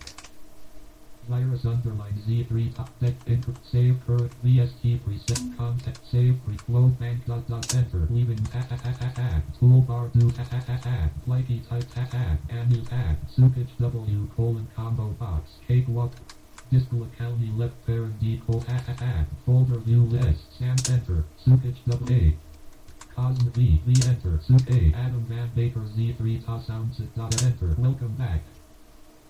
Virus 1.27 1.65
underline 1.65 2.13
Z3 2.27 2.75
top 2.75 2.89
deck 2.99 3.13
input 3.27 3.55
save 3.63 3.97
current 4.05 4.31
VST 4.43 4.99
preset 5.01 5.57
contact 5.57 5.99
save 6.11 6.35
pre 6.45 6.57
flow 6.57 6.87
bank 6.99 7.25
dot 7.25 7.47
dot 7.47 7.73
enter 7.75 8.07
leaving 8.09 8.43
ha 8.53 8.61
ha 8.69 8.75
ha 8.75 8.91
ha 8.99 9.09
ha 9.15 9.41
toolbar 9.59 10.11
do 10.13 10.29
ha 10.37 10.43
ha 10.43 10.59
ha 10.67 10.77
ha 10.83 11.09
flighty 11.25 11.59
type 11.69 11.91
ha 11.93 12.05
ha 12.11 12.37
annual 12.49 12.85
ha 12.91 13.15
soupage 13.35 13.73
W 13.79 14.27
colon 14.35 14.67
combo 14.75 15.09
box 15.19 15.51
cakewalk 15.67 16.11
Discal 16.71 17.07
county 17.17 17.51
left 17.55 17.85
parent 17.85 18.19
D 18.19 18.41
col 18.45 18.61
ha 18.61 18.77
ha 18.87 18.93
ha 18.99 19.25
folder 19.45 19.79
view 19.79 20.03
list 20.03 20.41
Sam 20.57 20.75
enter 20.89 21.23
soupage 21.45 21.79
W 21.85 22.13
A 22.19 22.33
Cosm 23.15 23.51
V 23.53 23.81
V 23.85 24.09
enter 24.09 24.39
soup 24.41 24.69
A 24.69 24.93
Adam 24.95 25.25
Van 25.29 25.49
Baker 25.55 25.85
Z3 25.95 26.45
ta 26.45 26.59
soundset 26.59 27.13
dot 27.15 27.43
enter 27.43 27.75
welcome 27.77 28.15
back 28.17 28.41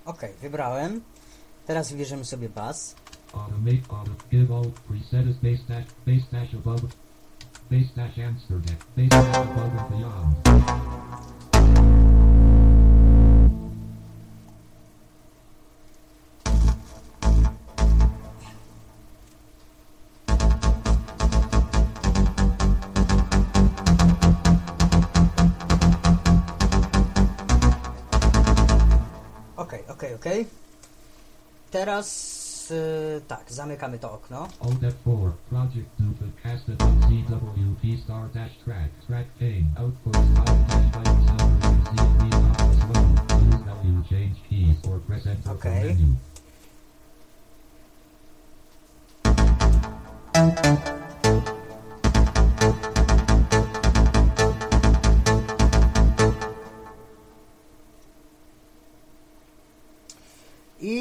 Ok, 0.03 0.21
wybrałem. 0.41 1.01
Teraz 1.67 1.91
wybierzemy 1.91 2.25
sobie 2.25 2.49
bas. 2.49 2.95
Base 7.71 7.93
dash 7.95 8.19
Amsterdam 8.19 8.75
base 8.97 9.09
dash 9.09 9.35
above 9.35 9.79
and 9.79 9.89
beyond. 9.89 11.40
Teraz 31.81 32.69
y, 32.71 33.21
tak, 33.27 33.51
zamykamy 33.51 33.99
to 33.99 34.11
okno. 34.11 34.47
Alt 34.61 34.81
F4 34.81 35.31
project 35.49 35.89
duplicate 35.99 36.41
casted 36.43 36.77
CWP 36.77 38.03
star 38.03 38.29
dash 38.33 38.53
track 38.63 38.89
track 39.07 39.25
pane 39.39 39.65
output 39.79 40.15
is 40.15 40.29
5 40.37 40.45
dash 40.67 40.91
byte 40.93 41.21
sound 41.25 41.63
Z3 41.89 42.29
top 42.29 42.57
plus 42.57 42.79
1 42.93 43.49
use 43.49 43.63
value 43.65 44.03
change 44.09 44.37
keys 44.49 44.77
or 44.87 44.99
press 44.99 45.25
enter 45.25 45.41
for 45.41 45.55
Okay. 45.57 45.83
menu. 45.97 46.13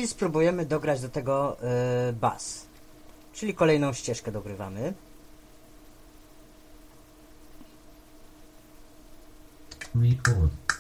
I 0.01 0.07
spróbujemy 0.07 0.67
dograć 0.67 1.01
do 1.01 1.09
tego 1.09 1.57
y, 2.09 2.13
bas. 2.13 2.67
Czyli 3.33 3.55
kolejną 3.55 3.93
ścieżkę 3.93 4.33
dogrywamy. 4.33 4.95
Record. 9.95 10.80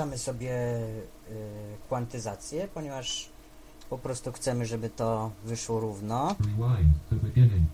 Y, 0.00 0.02
zaznaczamy 0.02 0.18
sobie 0.18 0.52
y, 1.30 1.76
kwantyzację, 1.86 2.68
ponieważ 2.74 3.28
po 3.90 3.98
prostu 3.98 4.32
chcemy, 4.32 4.66
żeby 4.66 4.90
to 4.90 5.30
wyszło 5.44 5.80
równo. 5.80 6.36
Rewind 6.40 6.94
to 7.10 7.16
beginning. 7.16 7.68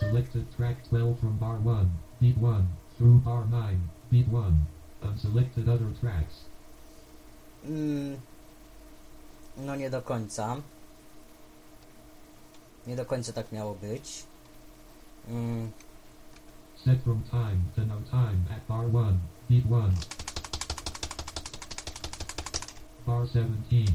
Selected 0.00 0.56
track 0.56 0.82
12 0.88 1.14
from 1.20 1.38
bar 1.38 1.58
1, 1.58 1.88
beat 2.20 2.36
1, 2.36 2.66
through 2.98 3.22
bar 3.22 3.44
9, 3.48 3.78
beat 4.12 4.28
1. 4.28 4.64
Unselected 5.02 5.68
other 5.68 5.92
tracks. 6.00 6.44
Mm, 7.64 8.16
no 9.56 9.76
nie 9.76 9.90
do 9.90 10.02
końca. 10.02 10.56
Nie 12.86 12.96
do 12.96 13.06
końca 13.06 13.32
tak 13.32 13.52
miało 13.52 13.74
być. 13.74 14.24
Mm, 15.28 15.70
Set 16.84 17.02
from 17.02 17.22
time 17.30 17.60
to 17.76 17.82
no 17.86 18.00
time 18.10 18.56
at 18.56 18.66
bar 18.68 18.86
1, 18.86 19.18
beat 19.50 19.64
1. 19.66 20.29
Bar 23.06 23.26
17. 23.26 23.86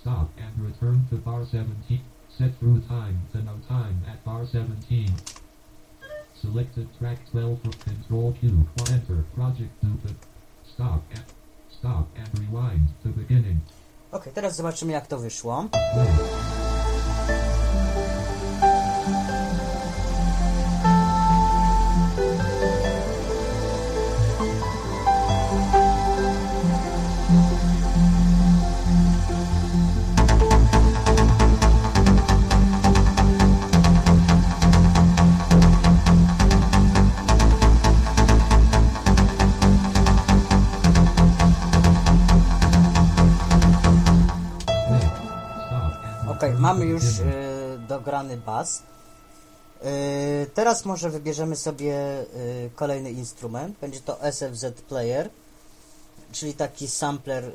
Stop 0.00 0.30
and 0.38 0.66
return 0.66 1.06
to 1.10 1.16
bar 1.16 1.44
17. 1.44 2.00
Set 2.38 2.50
through 2.58 2.80
time 2.88 3.20
to 3.32 3.38
no 3.42 3.54
time 3.68 4.02
at 4.08 4.24
bar 4.24 4.46
17. 4.46 5.08
Selected 6.40 6.88
track 6.98 7.18
12 7.30 7.58
for 7.62 7.72
control 7.84 8.32
Q. 8.40 8.66
Enter 8.90 9.24
project 9.34 9.72
duplicate. 9.82 10.16
Stop 10.74 11.02
and 11.14 11.24
stop 11.70 12.08
and 12.16 12.28
rewind 12.38 12.88
to 13.02 13.08
beginning. 13.08 13.60
ok, 14.12 14.32
teraz 14.34 14.56
zobaczymy 14.56 14.92
jak 14.92 15.06
to 15.06 15.18
wyszło. 15.18 15.68
Mamy 46.58 46.86
już 46.86 47.18
y, 47.18 47.24
dograny 47.88 48.36
bas. 48.36 48.82
Y, 48.82 50.46
teraz 50.54 50.84
może 50.84 51.10
wybierzemy 51.10 51.56
sobie 51.56 52.20
y, 52.20 52.70
kolejny 52.74 53.10
instrument. 53.10 53.78
Będzie 53.78 54.00
to 54.00 54.32
SFZ 54.32 54.64
Player, 54.88 55.30
czyli 56.32 56.54
taki 56.54 56.88
sampler 56.88 57.52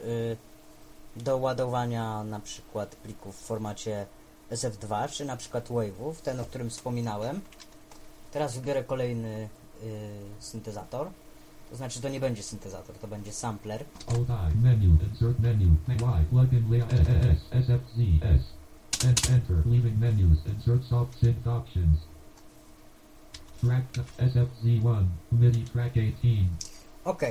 do 1.16 1.38
ładowania 1.38 2.24
na 2.24 2.40
przykład 2.40 2.96
plików 2.96 3.36
w 3.36 3.46
formacie 3.46 4.06
SF2, 4.52 5.10
czy 5.10 5.26
na 5.26 5.38
przykład 5.38 5.68
wave'ów, 5.68 6.14
ten 6.24 6.40
o 6.40 6.44
którym 6.46 6.70
wspominałem. 6.70 7.42
Teraz 8.32 8.56
wybiorę 8.56 8.84
kolejny 8.84 9.50
syntezator. 10.40 11.08
To 11.70 11.76
znaczy 11.76 12.02
to 12.02 12.10
nie 12.10 12.20
będzie 12.20 12.44
syntezator, 12.44 12.96
to 12.96 13.08
będzie 13.08 13.34
sampler. 13.34 13.86
Menu 14.62 14.98
insert 15.12 15.40
menu 15.40 15.76
Y 15.90 16.26
plugin 16.30 16.72
layout 16.72 16.90
enter 19.06 19.64
leaving 19.66 20.00
menus 20.00 20.38
insert 20.46 20.84
soft 20.90 21.20
synth 21.20 21.48
options 21.48 22.00
track 23.62 23.86
SFZ1 24.20 25.06
MIDI 25.32 25.64
track 25.64 25.98
18 25.98 26.50
Ok, 27.04 27.22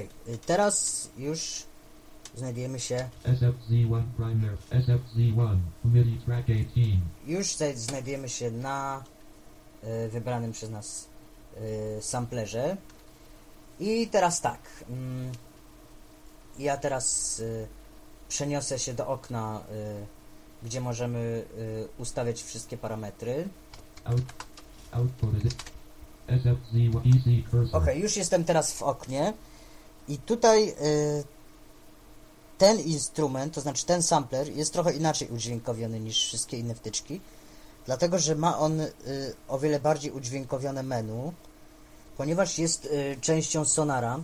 teraz 0.47 1.09
już 1.19 1.65
znajdujemy 2.35 2.81
się 2.81 3.09
SFZ1 3.25 4.03
primer 4.17 4.57
SFZ1 4.71 5.59
MIDI 5.85 6.19
track 6.27 6.45
18 6.49 6.99
Już 7.27 7.57
znajdujemy 7.75 8.29
się 8.29 8.51
na 8.51 9.05
y, 9.85 10.09
wybranym 10.09 10.53
przez 10.53 10.71
nas 10.71 11.07
y, 11.61 12.03
samplerze. 12.03 12.77
I 13.81 14.09
teraz 14.09 14.41
tak. 14.41 14.61
Mm, 14.89 15.33
ja 16.59 16.77
teraz 16.77 17.39
y, 17.41 17.67
przeniosę 18.29 18.79
się 18.79 18.95
do 18.95 19.07
okna, 19.09 19.61
y, 19.71 20.07
gdzie 20.63 20.81
możemy 20.81 21.45
y, 21.59 21.89
ustawiać 21.99 22.43
wszystkie 22.43 22.77
parametry. 22.77 23.49
out 24.05 24.23
output 24.93 25.45
is 25.45 25.53
SFZ1 26.29 26.97
EC 26.99 27.51
cursor 27.51 27.83
Ok, 27.83 27.87
już 27.95 28.17
jestem 28.17 28.45
teraz 28.45 28.73
w 28.73 28.83
oknie. 28.83 29.33
I 30.09 30.19
tutaj 30.19 30.69
y, 30.69 31.25
ten 32.59 32.81
instrument, 32.81 33.55
to 33.55 33.61
znaczy 33.61 33.87
ten 33.87 34.03
sampler 34.03 34.49
jest 34.53 34.73
trochę 34.73 34.93
inaczej 34.93 35.29
udźwiękowiony 35.29 36.01
niż 36.01 36.25
wszystkie 36.25 36.59
inne 36.59 36.75
wtyczki, 36.75 37.21
dlatego 37.87 38.19
że 38.19 38.35
ma 38.35 38.59
on 38.59 38.81
y, 38.81 38.91
o 39.49 39.59
wiele 39.59 39.81
bardziej 39.81 40.11
udźwiękowione 40.11 40.83
menu, 40.83 41.33
ponieważ 42.17 42.59
jest 42.59 42.85
y, 42.85 43.17
częścią 43.21 43.65
Sonara, 43.65 44.21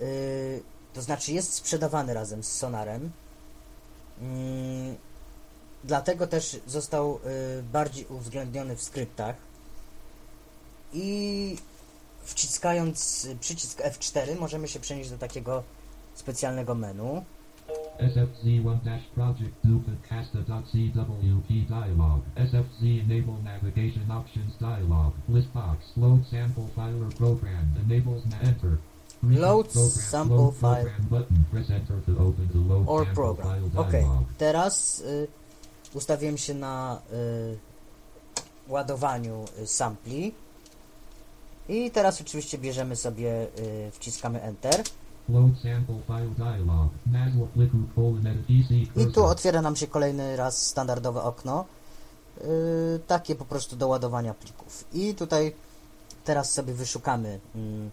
y, 0.00 0.62
to 0.94 1.02
znaczy 1.02 1.32
jest 1.32 1.54
sprzedawany 1.54 2.14
razem 2.14 2.42
z 2.44 2.52
Sonarem, 2.52 3.10
dlatego 5.84 6.26
też 6.26 6.60
został 6.66 7.16
y, 7.58 7.62
bardziej 7.62 8.06
uwzględniony 8.06 8.76
w 8.76 8.82
skryptach 8.82 9.36
i 10.92 11.56
wciskając 12.22 13.28
przycisk 13.40 13.80
F4 13.80 14.38
możemy 14.40 14.68
się 14.68 14.80
przenieść 14.80 15.10
do 15.10 15.18
takiego 15.18 15.62
specjalnego 16.14 16.74
menu. 16.74 17.24
SFZ1 18.00 18.80
dash 18.84 19.04
project 19.14 19.54
duplicate 19.64 20.08
casta.cwp 20.08 21.54
dialog. 21.68 22.20
SFZ 22.36 22.82
enable 22.82 23.42
navigation 23.44 24.10
options 24.10 24.56
dialog. 24.58 25.12
List 25.28 25.48
box. 25.48 25.96
Load 25.96 26.20
sample 26.30 26.68
program. 27.18 27.66
Enables 27.84 28.26
na 28.26 28.40
enter. 28.40 28.78
Load 29.22 29.72
sample 29.90 30.52
file. 30.52 30.90
or 32.86 33.06
program. 33.14 33.70
Ok, 33.76 33.92
teraz 34.38 35.00
y, 35.00 35.28
ustawiłem 35.94 36.38
się 36.38 36.54
na 36.54 36.98
y, 37.12 37.58
ładowaniu 38.68 39.44
y, 39.62 39.66
sampli. 39.66 40.34
I 41.68 41.90
teraz 41.90 42.20
oczywiście 42.20 42.58
bierzemy 42.58 42.96
sobie, 42.96 43.46
y, 43.58 43.90
wciskamy 43.90 44.42
Enter. 44.42 44.82
I 48.96 49.06
tu 49.06 49.24
otwiera 49.24 49.62
nam 49.62 49.76
się 49.76 49.86
kolejny 49.86 50.36
raz 50.36 50.66
standardowe 50.66 51.22
okno, 51.22 51.64
y, 52.38 53.00
takie 53.06 53.34
po 53.34 53.44
prostu 53.44 53.76
do 53.76 53.88
ładowania 53.88 54.34
plików. 54.34 54.84
I 54.92 55.14
tutaj 55.14 55.54
teraz 56.24 56.52
sobie 56.52 56.74
wyszukamy 56.74 57.40
mm, 57.54 57.90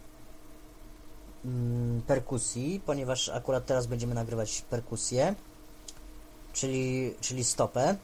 mm, 1.45 2.01
perkusji, 2.01 2.81
ponieważ 2.85 3.29
akurat 3.29 3.65
teraz 3.65 3.87
będziemy 3.87 4.15
nagrywać 4.15 4.61
perkusję, 4.61 5.35
czyli, 6.53 7.13
czyli 7.21 7.43
stopę. 7.43 7.95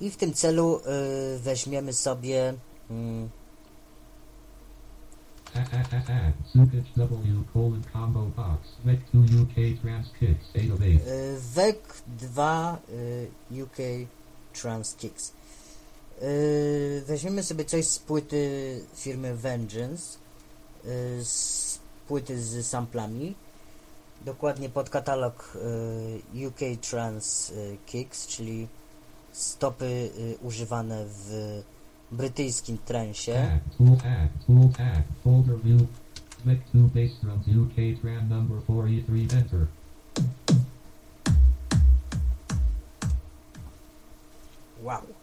I 0.00 0.10
w 0.10 0.16
tym 0.16 0.32
celu 0.32 0.80
y, 1.36 1.38
weźmiemy 1.38 1.92
sobie 1.92 2.54
mm, 2.90 3.28
Sukich 6.52 6.84
W 6.96 7.52
colon 7.52 7.82
combo 7.92 8.20
box. 8.36 8.68
Vec 8.84 9.00
2 9.14 9.42
UK 9.42 9.80
trans 9.82 10.06
kicks 10.20 10.50
8 10.54 10.72
of 10.72 10.80
8. 10.80 10.86
y, 10.86 11.38
VEC 11.54 11.76
2 12.06 12.78
y, 12.88 13.62
UK 13.62 14.08
Trans 14.52 14.94
Kicks. 14.94 15.32
Y, 16.22 17.02
weźmiemy 17.06 17.42
sobie 17.42 17.64
coś 17.64 17.86
z 17.86 17.98
płyty 17.98 18.80
firmy 18.94 19.36
Vengeance, 19.36 20.18
y, 20.18 20.18
z 21.22 21.78
płyty 22.08 22.42
z 22.42 22.66
samplami, 22.66 23.34
dokładnie 24.24 24.68
pod 24.68 24.90
katalog 24.90 25.56
y, 26.34 26.48
UK 26.48 26.60
Trans 26.90 27.50
y, 27.50 27.76
Kicks, 27.86 28.26
czyli 28.26 28.68
stopy 29.32 29.84
y, 29.84 30.36
używane 30.42 31.04
w 31.06 31.62
brytyjskim 32.12 32.78
transie. 32.78 33.32
Tab, 44.88 45.17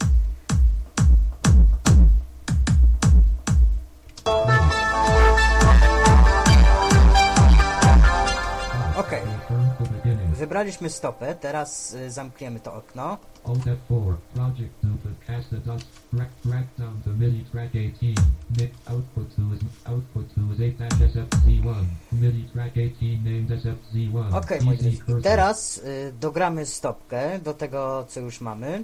to 20.25 20.31
is 20.49 20.59
8-SFZ1, 20.59 21.85
MIDI 22.11 22.49
track 22.53 22.77
18 22.77 23.23
named 23.23 23.49
SFZ1, 23.49 24.37
Okej, 24.37 24.61
moi 24.61 24.77
PC 24.77 24.83
drodzy. 24.83 24.95
I 24.95 24.97
cursor, 24.97 25.23
teraz 25.23 25.77
y, 25.77 26.13
dogramy 26.19 26.65
stopkę 26.65 27.39
do 27.39 27.53
tego, 27.53 28.05
co 28.09 28.19
już 28.19 28.41
mamy. 28.41 28.83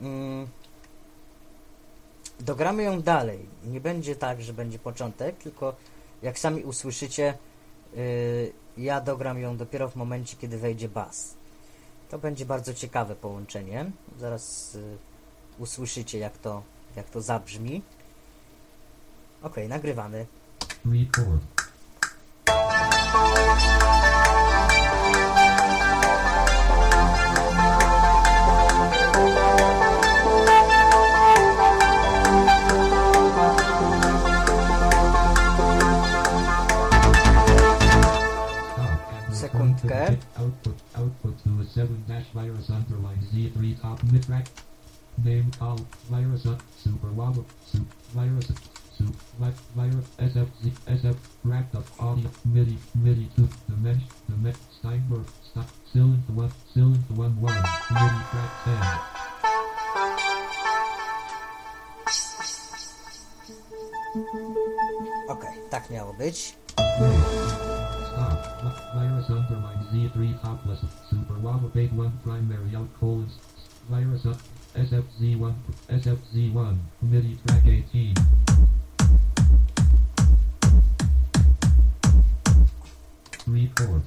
Mm. 0.00 0.46
Dogramy 2.40 2.82
ją 2.82 3.02
dalej. 3.02 3.38
Nie 3.64 3.80
będzie 3.80 4.16
tak, 4.16 4.42
że 4.42 4.52
będzie 4.52 4.78
początek, 4.78 5.36
tylko 5.36 5.76
jak 6.22 6.38
sami 6.38 6.64
usłyszycie, 6.64 7.34
y, 7.34 7.55
ja 8.76 9.00
dogram 9.00 9.38
ją 9.38 9.56
dopiero 9.56 9.88
w 9.88 9.96
momencie, 9.96 10.36
kiedy 10.36 10.58
wejdzie 10.58 10.88
bas. 10.88 11.34
To 12.10 12.18
będzie 12.18 12.46
bardzo 12.46 12.74
ciekawe 12.74 13.16
połączenie. 13.16 13.90
Zaraz 14.18 14.74
y, 14.74 14.98
usłyszycie, 15.58 16.18
jak 16.18 16.38
to, 16.38 16.62
jak 16.96 17.10
to 17.10 17.20
zabrzmi. 17.20 17.82
Okej, 19.42 19.68
nagrywamy. 19.68 20.26
Output, 40.38 40.74
output 40.96 41.34
to 41.44 41.50
a 41.60 41.64
7 41.64 42.04
dash 42.08 42.26
virus 42.34 42.70
underline 42.70 43.18
Z3 43.32 43.80
top 43.80 44.02
mid 44.12 44.22
track, 44.22 44.46
name 45.24 45.50
call, 45.58 45.78
virus 46.10 46.46
up, 46.46 46.62
super 46.82 47.08
wobble, 47.12 47.46
soup, 47.66 47.86
virus, 48.14 48.46
soup, 48.98 49.16
vi- 49.38 49.60
virus, 49.74 50.06
SFZ, 50.18 50.70
SF, 50.86 51.16
wrapped 51.44 51.74
up 51.74 51.84
audio, 52.00 52.30
MIDI, 52.44 52.78
MIDI 52.94 53.28
2, 53.36 53.48
dimension, 53.68 54.08
dimension, 54.28 54.64
Steinberg, 54.78 55.26
stop, 55.50 55.66
cylinder 55.92 56.32
1, 56.34 56.50
cylinder 56.74 57.14
1 57.14 57.40
1, 57.40 57.62
MIDI 57.90 58.20
track 58.30 58.50
10. 58.66 60.06
Okej, 65.28 65.58
tak 65.70 65.90
miało 65.90 66.14
być. 66.14 66.56
Stop. 68.12 68.46
Virus 68.94 69.30
underline 69.30 69.75
Z3 69.92 70.40
topless. 70.42 70.80
Super 71.10 71.34
Wobble 71.34 71.68
Bait 71.68 71.92
1 71.92 72.12
primary 72.24 72.74
out 72.76 72.88
colon. 73.00 73.26
s- 73.26 73.38
Virus 73.88 74.26
up. 74.26 74.36
SFZ1. 74.74 75.54
SFZ1. 75.88 76.76
MIDI 77.02 77.36
track 77.46 77.64
18. 77.66 78.14
Record. 83.46 84.02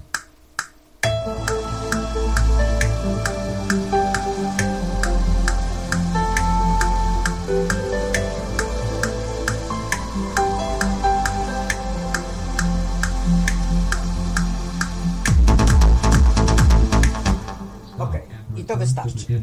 Wystarczy. 18.95 19.33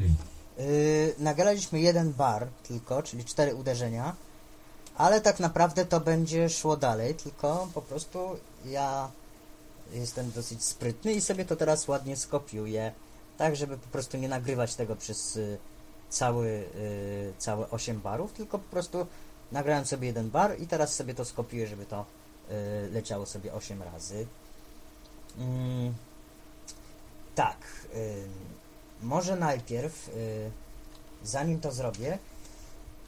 Yy, 0.58 1.14
nagraliśmy 1.18 1.80
jeden 1.80 2.12
bar 2.12 2.46
tylko, 2.68 3.02
czyli 3.02 3.24
cztery 3.24 3.54
uderzenia, 3.54 4.16
ale 4.96 5.20
tak 5.20 5.40
naprawdę 5.40 5.84
to 5.84 6.00
będzie 6.00 6.48
szło 6.48 6.76
dalej, 6.76 7.14
tylko 7.14 7.68
po 7.74 7.82
prostu 7.82 8.18
ja 8.64 9.10
jestem 9.92 10.30
dosyć 10.30 10.64
sprytny 10.64 11.12
i 11.12 11.20
sobie 11.20 11.44
to 11.44 11.56
teraz 11.56 11.88
ładnie 11.88 12.16
skopiuję, 12.16 12.92
tak 13.38 13.56
żeby 13.56 13.78
po 13.78 13.88
prostu 13.88 14.16
nie 14.16 14.28
nagrywać 14.28 14.74
tego 14.74 14.96
przez 14.96 15.36
y, 15.36 15.58
cały, 16.08 16.46
y, 16.46 17.32
całe 17.38 17.70
8 17.70 18.00
barów, 18.00 18.32
tylko 18.32 18.58
po 18.58 18.70
prostu 18.70 19.06
nagrałem 19.52 19.86
sobie 19.86 20.06
jeden 20.06 20.30
bar 20.30 20.60
i 20.60 20.66
teraz 20.66 20.94
sobie 20.94 21.14
to 21.14 21.24
skopiuję, 21.24 21.66
żeby 21.66 21.86
to 21.86 22.04
y, 22.50 22.90
leciało 22.90 23.26
sobie 23.26 23.54
8 23.54 23.82
razy. 23.82 24.26
Mm, 25.38 25.94
tak, 27.34 27.56
może 29.02 29.36
najpierw, 29.36 30.08
y, 30.08 30.50
zanim 31.24 31.60
to 31.60 31.72
zrobię, 31.72 32.18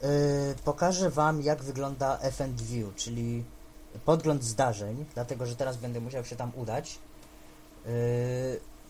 y, 0.03 0.55
pokażę 0.63 1.09
Wam, 1.09 1.41
jak 1.41 1.63
wygląda 1.63 2.17
FND 2.17 2.63
View, 2.63 2.95
czyli 2.95 3.43
podgląd 4.05 4.43
zdarzeń, 4.43 5.05
dlatego 5.13 5.45
że 5.45 5.55
teraz 5.55 5.77
będę 5.77 5.99
musiał 5.99 6.25
się 6.25 6.35
tam 6.35 6.51
udać 6.55 6.91
y, 6.91 6.97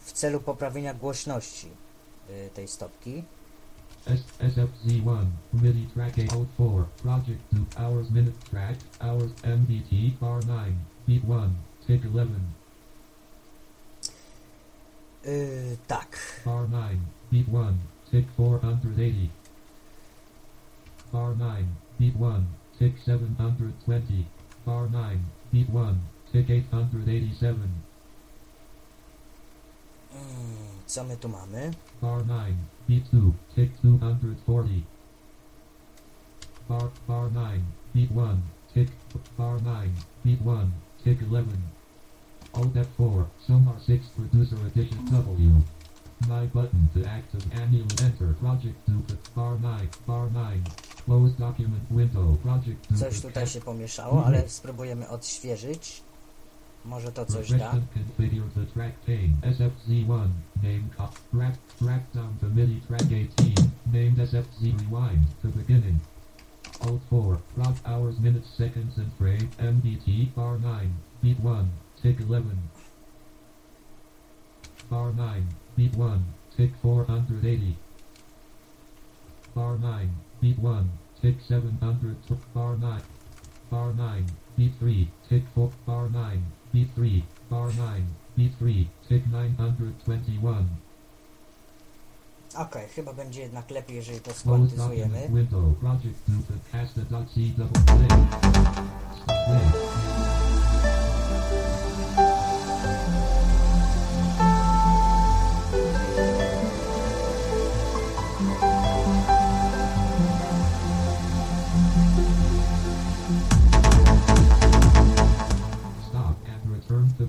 w 0.02 0.12
celu 0.14 0.40
poprawienia 0.40 0.94
głośności 0.94 1.70
tej 2.54 2.68
stopki. 2.68 3.24
S 4.06 4.22
SFZ1, 4.40 5.26
MIDI 5.54 5.88
track 5.94 6.18
804, 6.18 6.86
Project 7.04 7.42
2, 7.52 7.66
hours 7.76 8.10
minute 8.10 8.50
track, 8.50 8.80
hours 9.00 9.32
MBT, 9.44 10.20
bar 10.22 10.46
9, 10.46 10.76
beat 11.08 11.24
1, 11.24 11.56
tick 11.88 12.04
11, 12.04 12.59
Y, 15.26 15.78
tak, 15.88 16.16
bar 16.46 16.68
9, 16.70 17.00
beat 17.32 17.48
1, 17.48 17.78
tick 18.12 18.26
480, 18.38 19.30
bar 21.12 21.36
9, 21.36 21.68
beat 22.00 22.16
1, 22.16 22.48
tick 22.80 22.96
720, 23.06 24.26
bar 24.66 24.88
9, 24.90 25.20
beat 25.52 25.70
1, 25.70 26.00
tick 26.32 26.50
887, 26.50 27.84
Mm, 30.12 30.82
co 30.88 31.04
my 31.04 31.16
tu 31.18 31.28
mamy? 31.30 31.72
bar 32.02 32.26
9, 32.26 32.56
beat 32.88 33.04
2, 33.12 33.34
tick 33.56 33.72
240, 33.82 34.84
bar, 36.68 36.90
bar 37.08 37.30
9, 37.32 37.62
beat 37.94 38.12
1, 38.12 38.42
tick, 38.74 38.90
bar 39.38 39.62
9, 39.62 39.92
beat 40.24 40.42
1, 40.42 40.72
tick 41.04 41.22
11, 41.22 41.46
Alt 42.54 42.74
F4, 42.74 43.26
Sonar 43.48 43.80
6 43.88 44.08
Producer 44.16 44.58
Edition 44.68 45.06
W. 45.06 45.62
My 46.28 46.46
button 46.48 46.90
to 46.94 47.10
active 47.10 47.44
annual 47.62 47.88
enter 48.04 48.34
project 48.42 48.76
duplicate 48.88 49.36
bar 49.36 49.58
9, 49.58 49.90
bar 50.08 50.28
9, 50.30 50.68
close 51.06 51.32
document 51.34 51.84
window 51.92 52.38
project 52.44 52.88
Coś 52.88 53.00
duplicate. 53.00 53.22
tutaj 53.22 53.48
się 53.48 53.62
pomieszało, 53.62 54.26
ale 54.26 54.50
spróbujemy 54.50 55.10
odświeżyć. 55.10 56.02
Może 56.86 57.12
to 57.12 57.26
coś 57.26 57.52
da. 57.52 57.72
Configure 57.94 58.50
the 58.56 58.66
track 58.74 58.96
pane 59.06 59.54
SFZ1 59.54 60.28
name 60.64 60.84
cop 60.98 61.16
track 61.32 61.58
track 61.80 62.04
down 62.14 62.38
to 62.42 62.46
MIDI 62.50 62.82
track 62.88 63.04
18 63.04 63.54
named 63.94 64.18
SFZ 64.18 64.62
rewind 64.62 65.26
to 65.42 65.48
beginning 65.48 66.00
Alt 66.82 67.02
4 67.10 67.38
prog 67.56 67.76
hours 67.86 68.20
minutes 68.20 68.50
seconds 68.58 68.98
and 68.98 69.14
frame 69.18 69.50
MDT 69.58 70.36
bar 70.36 70.58
9 70.58 70.90
beat 71.22 71.40
1 71.40 71.70
tick 72.02 72.20
11 72.20 72.58
bar 74.90 75.12
9 75.12 75.44
beat 75.76 75.96
1 75.96 76.24
take 76.56 76.74
480 76.82 77.76
bar 79.54 79.78
9 79.78 80.10
beat 80.42 80.60
1 80.60 80.90
take 81.22 81.42
700 81.42 82.16
bar 82.54 82.78
9 82.78 83.02
bar 83.70 83.94
9 83.94 84.26
beat 84.58 84.72
3 84.80 85.10
take 85.30 85.44
4 85.56 85.72
bar 85.86 86.08
9 86.10 86.44
beat 86.74 86.96
3 86.96 87.24
bar 87.50 87.70
9 87.72 88.08
beat 88.38 88.52
3 88.60 88.90
take 89.10 89.26
921 89.28 90.68
Okej, 92.56 92.88
chyba 92.90 93.14
będzie 93.14 93.42
jednak 93.42 93.72
lepiej, 93.72 93.96
jeżeli 93.96 94.20
to 94.20 94.34
skwantyzujemy. 94.34 95.30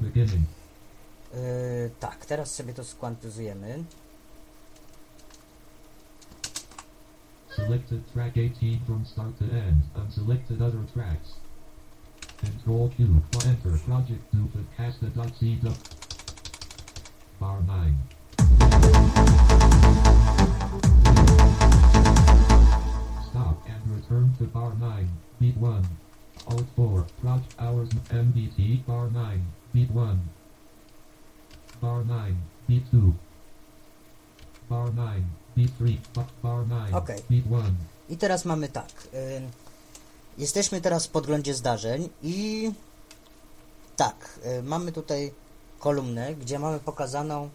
Beginning. 0.00 0.44
Yy, 1.32 1.90
tak, 2.00 2.26
teraz 2.26 2.54
sobie 2.54 2.74
to 2.74 2.84
skwantyzujemy. 2.84 3.84
Selected 7.56 8.12
track 8.12 8.36
18 8.36 8.80
from 8.86 9.06
start 9.06 9.38
to 9.38 9.44
end. 9.44 9.82
Unselected 9.94 10.62
other 10.62 10.84
tracks. 10.94 11.34
Control 12.40 12.88
Q. 12.96 13.20
Enter 13.46 13.78
project 13.86 14.22
duplicate 14.32 14.76
casta.c 14.76 15.58
Bar 17.40 17.62
9. 17.62 17.96
Stop 23.30 23.56
and 23.68 23.82
return 23.94 24.34
to 24.38 24.44
bar 24.44 24.72
9. 24.80 25.08
Beat 25.40 25.56
1. 25.56 25.84
Alt 26.46 26.66
4. 26.76 27.06
Project 27.20 27.54
hours 27.58 27.88
MDT. 28.10 28.86
Bar 28.86 29.10
9. 29.10 29.42
Beat 29.74 29.90
1. 29.90 30.18
Bar 31.82 32.04
9. 32.04 32.36
Beat 32.68 32.84
2. 32.92 33.12
Bar 34.68 34.90
9. 34.94 35.24
Beat 35.56 35.70
3. 35.78 35.98
Ba- 36.14 36.26
Bar 36.42 36.64
9. 36.66 36.94
Okej. 36.94 37.22
Beat 37.30 37.46
1. 37.46 37.74
I 38.08 38.16
teraz 38.16 38.44
mamy 38.44 38.68
tak. 38.68 38.90
y, 39.14 39.42
jesteśmy 40.38 40.80
teraz 40.80 41.06
w 41.06 41.10
podglądzie 41.10 41.54
zdarzeń 41.54 42.08
i 42.22 42.70
tak, 43.96 44.38
y, 44.58 44.62
mamy 44.62 44.92
tutaj 44.92 45.32
kolumnę, 45.78 46.34
gdzie 46.34 46.58
mamy 46.58 46.78
pokazaną, 46.80 47.50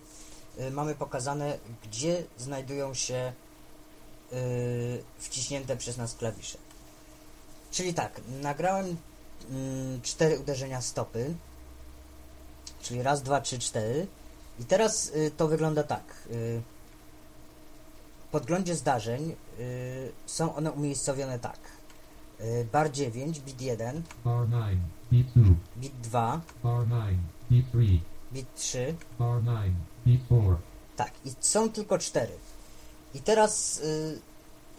y, 0.60 0.72
mamy 0.72 0.96
pokazane, 0.96 1.58
gdzie 1.84 2.24
znajdują 2.38 2.94
się 2.94 3.34
y, 4.34 5.04
wciśnięte 5.18 5.78
przez 5.78 5.98
nas 5.98 6.16
klawisze. 6.16 6.58
Czyli 7.72 7.94
tak, 7.94 8.22
nagrałem 8.42 8.98
mm, 9.50 10.02
cztery 10.02 10.40
uderzenia 10.40 10.82
stopy, 10.82 11.36
czyli 12.86 13.04
raz, 13.04 13.24
dwa, 13.24 13.42
trzy, 13.42 13.60
cztery. 13.60 14.08
I 14.60 14.66
teraz 14.66 15.08
y, 15.16 15.32
to 15.38 15.48
wygląda 15.48 15.84
tak. 15.84 16.04
Y, 16.32 16.62
w 18.28 18.32
podglądzie 18.32 18.76
zdarzeń 18.76 19.36
y, 19.60 20.12
są 20.26 20.56
one 20.56 20.72
umiejscowione 20.72 21.40
tak. 21.40 21.60
Y, 22.42 22.68
bar 22.72 22.92
9, 22.92 23.40
bit 23.40 23.62
1, 23.62 24.02
Bar 24.26 24.48
9. 24.50 24.80
Beat 25.12 25.28
2. 25.36 25.56
bit 25.78 26.02
2, 26.02 26.42
Bar 26.64 26.88
9. 26.88 27.18
Beat 27.52 27.66
3. 27.72 28.00
bit 28.32 28.48
3. 28.56 28.96
Bar 29.20 29.44
9. 29.44 29.76
Beat 30.06 30.26
4. 30.26 30.56
Tak, 30.96 31.12
i 31.26 31.32
są 31.40 31.70
tylko 31.70 31.98
cztery. 31.98 32.34
I 33.16 33.20
teraz 33.20 33.80
y, 33.80 34.20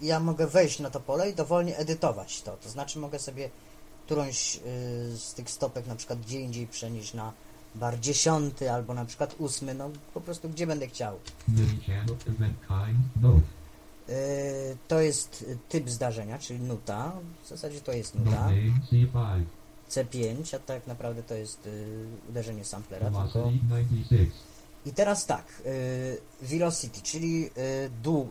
ja 0.03 0.21
mogę 0.21 0.47
wejść 0.47 0.81
na 0.81 0.91
to 0.91 1.01
pole 1.01 1.31
i 1.31 1.35
dowolnie 1.35 1.77
edytować 1.77 2.43
to. 2.43 2.57
To 2.57 2.69
znaczy 2.69 2.99
mogę 2.99 3.19
sobie 3.19 3.51
którąś 4.07 4.57
y, 4.57 4.61
z 5.19 5.35
tych 5.35 5.51
stopek 5.51 5.87
na 5.87 5.97
przykład 5.97 6.21
gdzie 6.21 6.41
indziej 6.41 6.67
przenieść 6.67 7.15
na 7.15 7.33
bar 7.77 8.01
10 8.01 8.63
albo 8.63 8.95
na 8.95 9.05
przykład 9.05 9.35
8, 9.41 9.79
no 9.79 9.91
po 10.15 10.21
prostu 10.21 10.49
gdzie 10.49 10.67
będę 10.67 10.87
chciał. 10.87 11.19
Y, 14.09 14.77
to 14.89 15.01
jest 15.01 15.45
typ 15.69 15.91
zdarzenia, 15.91 16.39
czyli 16.39 16.61
nuta. 16.61 17.13
W 17.45 17.49
zasadzie 17.49 17.81
to 17.81 17.93
jest 17.93 18.15
nuta. 18.15 18.31
Name 18.31 18.81
C5. 18.93 19.45
C5, 19.91 20.57
a 20.57 20.59
tak 20.59 20.87
naprawdę 20.87 21.23
to 21.23 21.35
jest 21.35 21.67
y, 21.67 22.07
uderzenie 22.29 22.65
samplera. 22.65 23.07
Tylko... 23.07 23.29
Velocity 23.29 23.67
96. 23.69 24.31
I 24.87 24.93
teraz 24.93 25.27
tak, 25.27 25.63
y, 25.67 26.19
velocity, 26.43 27.01
czyli 27.03 27.51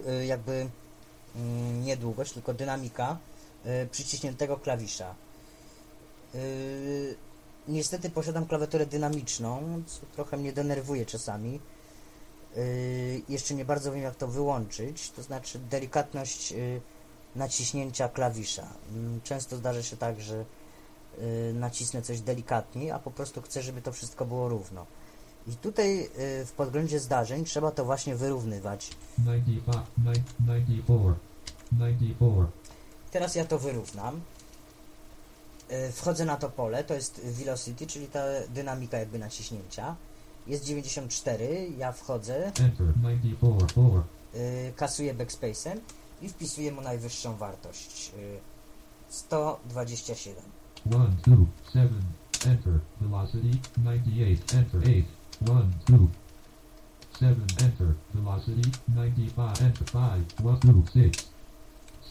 y, 0.07 0.25
jakby 0.25 0.67
mm, 1.35 1.83
nie 1.83 1.97
długość, 1.97 2.31
tylko 2.31 2.53
dynamika 2.53 3.17
przyciśniętego 3.91 4.57
klawisza. 4.57 5.15
Niestety 7.67 8.09
posiadam 8.09 8.45
klawiaturę 8.45 8.85
dynamiczną, 8.85 9.83
co 9.85 9.99
trochę 10.15 10.37
mnie 10.37 10.53
denerwuje 10.53 11.05
czasami. 11.05 11.59
Y, 12.57 13.21
jeszcze 13.29 13.53
nie 13.55 13.65
bardzo 13.65 13.91
wiem 13.91 14.01
jak 14.01 14.15
to 14.15 14.27
wyłączyć, 14.27 15.11
to 15.11 15.23
znaczy 15.23 15.59
delikatność 15.59 16.51
y, 16.51 16.81
naciśnięcia 17.35 18.09
klawisza. 18.09 18.67
Mm, 18.93 19.21
Często 19.23 19.57
zdarza 19.57 19.83
się 19.83 19.97
tak, 19.97 20.21
że 20.21 20.45
y, 21.19 21.53
nacisnę 21.53 22.01
coś 22.01 22.21
delikatniej, 22.21 22.91
a 22.91 22.99
po 22.99 23.11
prostu 23.11 23.41
chcę, 23.41 23.61
żeby 23.61 23.81
to 23.81 23.91
wszystko 23.91 24.25
było 24.25 24.49
równo. 24.49 24.85
I 25.47 25.51
tutaj 25.55 25.99
y, 26.41 26.45
w 26.45 26.51
podglądzie 26.57 26.99
zdarzeń 26.99 27.45
trzeba 27.45 27.71
to 27.71 27.85
właśnie 27.85 28.15
wyrównywać. 28.15 28.89
95. 29.17 29.85
nine- 30.03 30.23
94. 30.39 31.15
94. 31.71 32.47
Teraz 33.11 33.35
ja 33.35 33.45
to 33.45 33.59
wyrównam. 33.59 34.21
Y, 35.71 35.91
Wchodzę 35.91 36.25
na 36.25 36.35
to 36.37 36.49
pole, 36.49 36.83
to 36.83 36.93
jest 36.93 37.21
velocity, 37.23 37.87
czyli 37.87 38.07
ta 38.07 38.23
dynamika 38.49 38.97
jakby 38.97 39.19
naciśnięcia. 39.19 39.95
Jest 40.47 40.63
94, 40.65 41.69
ja 41.77 41.91
wchodzę, 41.91 42.45
Enter. 42.45 42.93
94. 42.95 43.67
4. 43.67 44.01
y, 44.35 44.73
kasuję 44.75 45.13
backspace'em 45.15 45.77
i 46.21 46.29
wpisuję 46.29 46.71
mu 46.71 46.81
najwyższą 46.81 47.37
wartość. 47.37 48.11
y, 48.17 48.39
127. 49.09 50.43
1, 50.85 51.15
2, 51.27 51.35
7, 51.73 52.01
enter, 52.47 52.79
velocity, 53.01 53.59
98, 53.77 54.59
enter, 54.59 54.81
8, 54.81 55.03
1, 55.41 55.71
2, 55.87 55.97
7, 57.19 57.45
enter, 57.63 57.87
velocity, 58.13 58.61
95, 58.87 59.61
enter, 59.61 59.91
5, 59.91 60.25
1, 60.39 60.59
2, 60.59 60.81
6, 60.93 61.27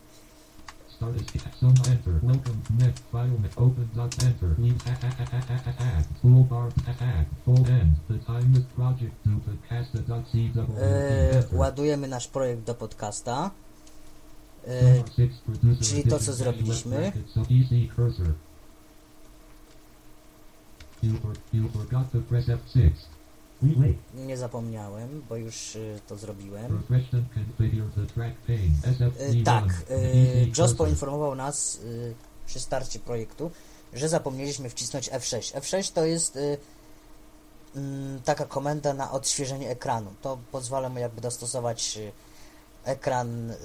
E, 10.79 11.31
enter. 11.31 11.57
ładujemy 11.59 12.09
nasz 12.09 12.29
projekt 12.29 12.63
do 12.63 12.75
podcasta. 12.75 13.51
E, 14.67 15.05
czyli 15.81 16.03
to, 16.03 16.19
co 16.19 16.33
zrobiliśmy. 16.33 17.13
Nie 24.15 24.37
zapomniałem, 24.37 25.23
bo 25.29 25.37
już 25.37 25.77
y, 25.77 26.01
to 26.07 26.17
zrobiłem. 26.17 26.83
E, 29.41 29.45
tak, 29.45 29.65
e, 29.91 30.45
JOS 30.59 30.75
poinformował 30.75 31.35
nas 31.35 31.75
y, 31.85 32.15
przy 32.47 32.61
starcie 32.61 32.99
projektu, 32.99 33.51
że 33.93 34.09
zapomnieliśmy 34.09 34.71
wcisnąć 34.71 35.11
F6. 35.11 35.61
F6 35.61 35.93
to 35.93 36.05
jest 36.05 36.37
y, 36.37 36.59
mm, 37.77 38.21
taka 38.23 38.45
komenda 38.45 38.95
na 38.95 39.11
odświeżenie 39.11 39.71
ekranu. 39.71 40.11
To 40.23 40.39
pozwala 40.53 40.89
mu 40.89 40.99
jakby 40.99 41.21
dostosować 41.21 41.97
y, 41.97 42.13
ekran. 42.85 43.51
y, 43.51 43.57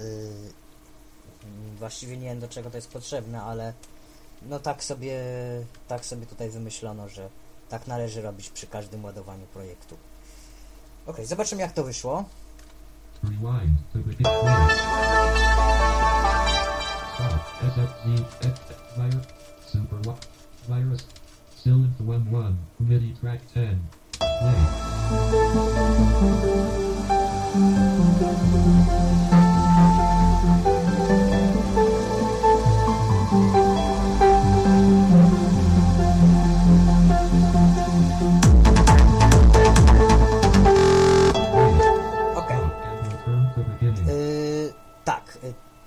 Właściwie 1.79 2.17
nie 2.17 2.25
wiem 2.25 2.39
do 2.39 2.47
czego 2.47 2.69
to 2.69 2.77
jest 2.77 2.87
potrzebne, 2.87 3.41
ale 3.41 3.73
no 4.41 4.59
tak 4.59 4.83
sobie, 4.83 5.21
tak 5.87 6.05
sobie 6.05 6.25
tutaj 6.25 6.49
wymyślono, 6.49 7.09
że 7.09 7.29
tak 7.73 7.87
należy 7.87 8.21
robić 8.21 8.49
przy 8.49 8.67
każdym 8.67 9.03
ładowaniu 9.05 9.45
projektu. 9.45 9.97
Ok, 11.05 11.17
zobaczymy 11.23 11.61
jak 11.61 11.71
to 11.71 11.83
wyszło. 11.83 12.25
Rewind 13.23 13.79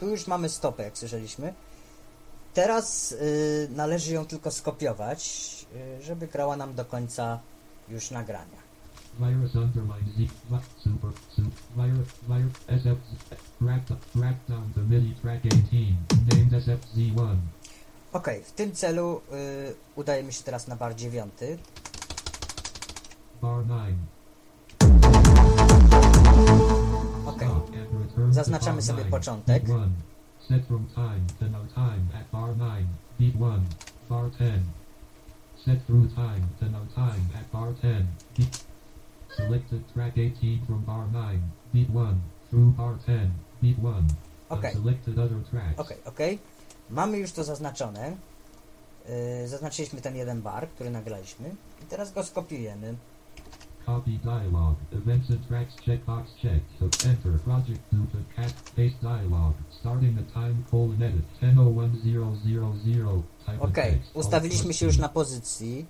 tu 0.01 0.09
już 0.09 0.27
mamy 0.27 0.49
stopę, 0.49 0.83
jak 0.83 0.99
słyszeliśmy. 0.99 1.55
Teraz 2.55 3.11
yy, 3.11 3.69
należy 3.71 4.15
ją 4.15 4.27
tylko 4.27 4.51
skopiować, 4.51 5.51
yy, 5.75 6.03
żeby 6.03 6.29
grała 6.29 6.57
nam 6.57 6.75
do 6.75 6.85
końca 6.85 7.41
już 7.89 8.11
nagrania. 8.11 8.67
Virus 9.21 9.55
underline 9.55 10.07
Z, 10.17 10.31
super, 10.83 11.11
virus, 11.77 12.09
virus, 12.29 12.53
track 14.15 14.37
down 14.49 14.73
MIDI 14.89 15.15
track 15.23 15.45
18, 15.45 15.97
named 16.29 16.53
SFZ1. 16.53 17.37
Okej, 18.13 18.45
w 18.45 18.53
tym 18.53 18.73
celu 18.73 19.21
yy, 19.31 19.75
udajemy 19.97 20.33
się 20.33 20.43
teraz 20.43 20.69
na 20.69 20.77
bar 20.77 20.95
dziewiąty. 20.95 21.59
Bar 23.43 23.65
9. 23.67 23.97
Okej, 27.27 27.49
Zaznaczamy 28.37 28.83
sobie 28.83 28.99
9. 28.99 29.11
początek. 29.11 29.65
Beat 29.65 29.79
1. 29.79 29.93
Set 30.49 30.69
time 30.69 31.27
time 31.75 32.05
at 32.21 32.31
bar 32.33 32.57
9. 32.57 32.87
Beat 33.19 33.35
1. 33.35 33.65
Bar 34.09 34.31
10. 34.31 34.63
Set 35.65 35.87
time 35.87 36.47
time 36.95 37.25
at 37.39 37.51
bar 37.53 37.75
10. 37.83 38.07
Beat. 38.39 38.65
Selected 39.37 39.93
track 39.95 40.19
18 40.19 40.67
from 40.67 40.85
bar 40.85 41.07
9. 41.13 41.41
Beat 41.75 41.91
1. 41.91 42.21
Through 42.51 42.77
bar 42.77 42.95
10. 43.07 43.31
Beat 43.63 43.79
1. 43.79 44.09
Okej. 44.49 44.73
Selected 44.73 45.19
other 45.19 45.43
tracks. 45.51 45.79
okej, 45.79 45.97
okej. 46.05 46.39
Mamy 46.91 47.19
już 47.19 47.33
to 47.33 47.45
zaznaczone. 47.45 48.17
Yy, 49.41 49.49
zaznaczyliśmy 49.49 50.01
ten 50.01 50.17
jeden 50.17 50.43
bar, 50.43 50.69
który 50.69 50.91
nagraliśmy. 50.91 51.55
I 51.83 51.87
teraz 51.87 52.13
go 52.13 52.25
skopiujemy. 52.25 52.95
Copy 53.87 54.19
dialog. 54.25 54.75
Events 54.93 55.31
and 55.31 55.49
tracks 55.49 55.75
checkbox 55.77 56.25
checked. 56.43 56.69
So 56.79 57.09
enter 57.09 57.39
project 57.45 57.81
to 57.91 58.19
cat 58.37 58.53
paste 58.77 59.01
dialog. 59.03 59.55
Starting 59.81 60.17
the 60.17 60.25
time 60.33 60.65
colon 60.71 61.03
edit 61.03 61.25
101000. 61.41 63.23
Type 63.47 63.55
in 63.55 63.61
Okej, 63.61 63.93
text. 63.93 64.11
ustawiliśmy 64.15 64.75
się 64.75 64.87
już 64.87 64.99
na 64.99 65.09
pozycji. 65.09 65.87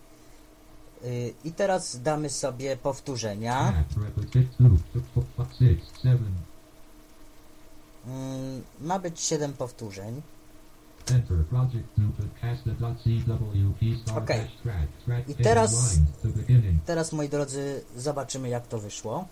Yy, 1.02 1.34
I 1.44 1.52
teraz 1.52 2.02
damy 2.02 2.30
sobie 2.30 2.76
powtórzenia. 2.76 3.72
Track 3.72 4.06
replicate 4.06 4.54
2 4.60 4.76
to 5.36 5.44
6 5.58 6.00
7. 6.02 6.18
Mm, 8.06 8.62
ma 8.80 8.98
być 8.98 9.20
7 9.20 9.52
powtórzeń. 9.52 10.22
Track. 14.64 14.88
Track 15.04 15.28
I 15.28 15.34
teraz-. 15.34 15.98
Teraz, 16.86 17.12
moi 17.12 17.28
drodzy, 17.28 17.82
zobaczymy 17.96 18.48
jak 18.48 18.66
to 18.66 18.78
wyszło. 18.78 19.28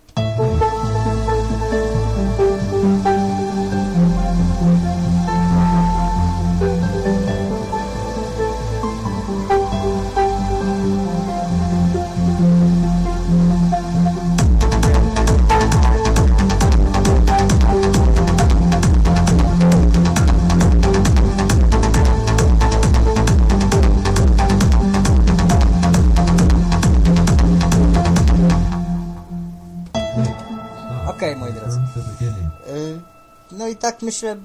Tak 33.85 34.01
myślę, 34.01 34.37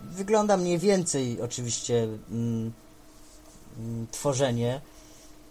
wygląda 0.00 0.56
mniej 0.56 0.78
więcej 0.78 1.42
oczywiście 1.42 2.08
mm, 2.30 2.72
mm, 3.78 4.06
tworzenie. 4.10 4.80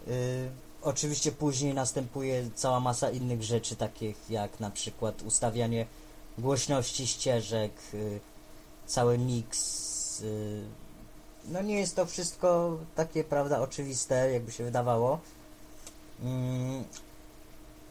Y, 0.08 0.50
Oczywiście 0.82 1.32
później 1.32 1.74
następuje 1.74 2.50
cała 2.56 2.80
masa 2.80 3.10
innych 3.10 3.44
rzeczy, 3.44 3.76
takich 3.76 4.30
jak 4.30 4.60
na 4.60 4.72
przykład 4.72 5.22
ustawianie 5.22 5.86
głośności 6.38 7.08
ścieżek, 7.08 7.72
y, 7.94 8.20
cały 8.86 9.18
miks. 9.18 10.22
y, 10.22 10.64
No 11.48 11.62
nie 11.62 11.80
jest 11.80 11.96
to 11.96 12.06
wszystko 12.06 12.78
takie, 12.96 13.24
prawda, 13.24 13.60
oczywiste, 13.62 14.32
jakby 14.32 14.52
się 14.52 14.64
wydawało. 14.64 15.20
Mm, 16.24 16.84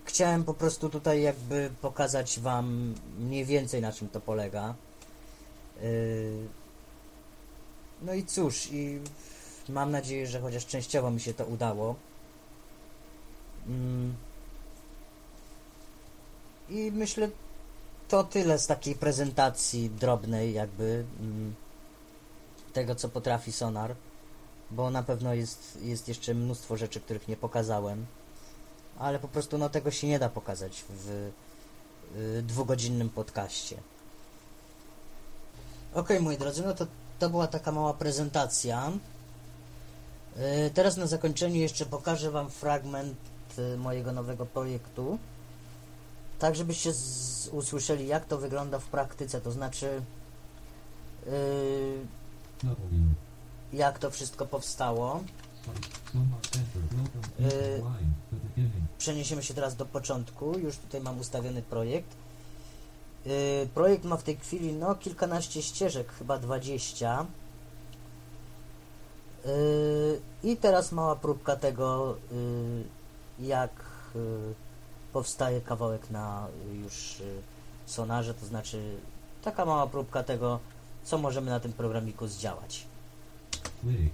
Chciałem 0.05 0.45
po 0.45 0.55
prostu 0.55 0.89
tutaj 0.89 1.23
jakby 1.23 1.71
pokazać 1.83 2.41
Wam 2.41 2.95
mniej 3.19 3.45
więcej 3.45 3.81
na 3.81 3.93
czym 3.93 4.09
to 4.09 4.21
polega. 4.21 4.75
Yy, 5.83 6.49
No 8.03 8.14
i 8.14 8.24
cóż, 8.24 8.68
i 8.72 9.01
mam 9.68 9.91
nadzieję, 9.91 10.27
że 10.27 10.41
chociaż 10.41 10.66
częściowo 10.66 11.11
mi 11.11 11.20
się 11.20 11.35
to 11.35 11.45
udało. 11.45 11.95
Mm. 13.66 14.14
I 16.68 16.93
myślę, 16.93 17.29
to 18.09 18.24
tyle 18.24 18.59
z 18.59 18.66
takiej 18.66 18.95
prezentacji 18.95 19.91
drobnej, 19.91 20.55
jakby 20.55 21.05
mm, 21.20 21.55
tego, 22.72 22.95
co 22.95 23.09
potrafi 23.09 23.53
Sonar, 23.53 23.95
bo 24.70 24.91
na 24.91 25.03
pewno 25.03 25.35
jest, 25.35 25.79
jest 25.83 26.09
jeszcze 26.09 26.35
mnóstwo 26.35 26.77
rzeczy, 26.77 27.01
których 27.01 27.29
nie 27.29 27.37
pokazałem 27.37 28.07
ale 28.99 29.18
po 29.18 29.29
prostu 29.29 29.59
no 29.59 29.68
tego 29.68 29.91
się 29.91 30.07
nie 30.07 30.18
da 30.18 30.29
pokazać 30.29 30.85
w 30.89 31.11
y, 32.16 32.43
dwugodzinnym 32.43 33.11
podcaście. 33.11 33.77
Ok, 35.97 36.09
moi 36.21 36.37
drodzy, 36.37 36.63
no 36.63 36.75
to, 36.75 36.87
to 37.19 37.31
była 37.31 37.47
taka 37.47 37.73
mała 37.73 37.95
prezentacja. 37.95 38.93
Y, 40.67 40.71
teraz 40.75 40.97
na 40.97 41.07
zakończenie 41.07 41.61
jeszcze 41.61 41.87
pokażę 41.87 42.31
Wam 42.31 42.51
fragment 42.51 43.19
y, 43.59 43.77
mojego 43.77 44.13
nowego 44.13 44.47
projektu, 44.47 45.19
tak 46.39 46.57
żebyście 46.57 46.93
usłyszeli 47.53 48.07
jak 48.07 48.25
to 48.25 48.39
wygląda 48.39 48.79
w 48.79 48.85
praktyce, 48.85 49.41
to 49.41 49.53
znaczy 49.53 49.87
y, 51.27 51.31
W. 52.63 52.77
jak 53.73 53.99
to 53.99 54.11
wszystko 54.11 54.47
powstało. 54.47 55.21
Yy. 57.39 57.83
Przeniesiemy 58.99 59.43
się 59.43 59.55
teraz 59.55 59.77
do 59.77 59.87
początku. 59.87 60.59
Już 60.59 60.77
tutaj 60.77 61.01
mam 61.01 61.19
ustawiony 61.19 61.63
projekt. 61.63 62.26
Yy, 63.27 63.68
projekt 63.74 64.05
ma 64.05 64.16
w 64.16 64.22
tej 64.22 64.37
chwili 64.37 64.72
no 64.72 64.95
kilkanaście 64.95 65.62
ścieżek, 65.62 66.12
chyba 66.12 66.39
20. 66.39 67.27
Yy, 69.45 70.20
I 70.43 70.57
teraz 70.57 70.93
mała 70.93 71.16
próbka 71.16 71.57
tego, 71.57 72.16
yy, 73.39 73.47
jak 73.47 73.70
powstaje 75.12 75.61
kawałek 75.61 76.11
na 76.11 76.47
już 76.72 77.22
sonarze, 77.87 78.35
to 78.35 78.47
znaczy 78.47 78.97
taka 79.43 79.64
mała 79.64 79.87
próbka 79.87 80.22
tego, 80.22 80.59
co 81.05 81.18
możemy 81.18 81.51
na 81.51 81.61
tym 81.61 81.72
programiku 81.72 82.27
zdziałać. 82.27 82.87
Wig. 83.85 84.12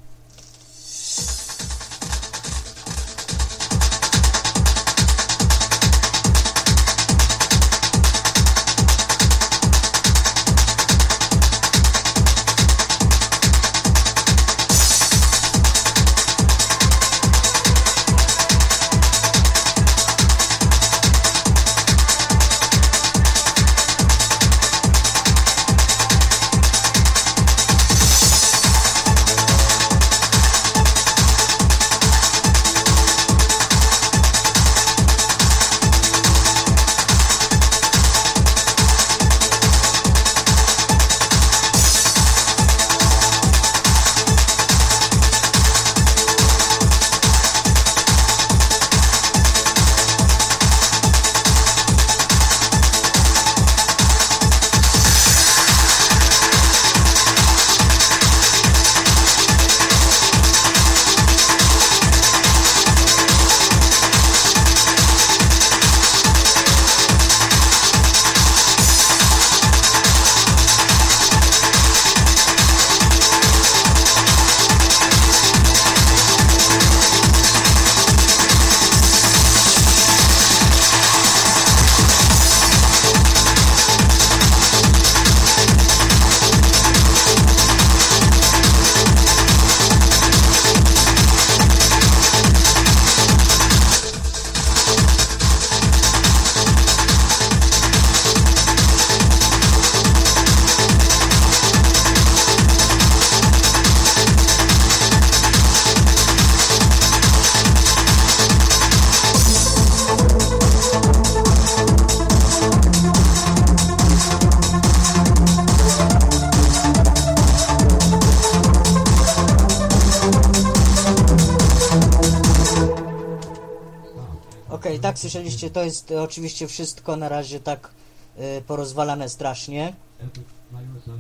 Słyszeliście, 125.63 125.71
to 125.71 125.85
jest 125.85 126.11
e, 126.11 126.23
oczywiście 126.23 126.69
wszystko 126.69 127.17
na 127.17 127.29
razie 127.29 127.61
tak 127.61 127.91
e, 128.37 128.61
porozwalane 128.61 129.29
strasznie. 129.29 129.95
47 130.19 131.13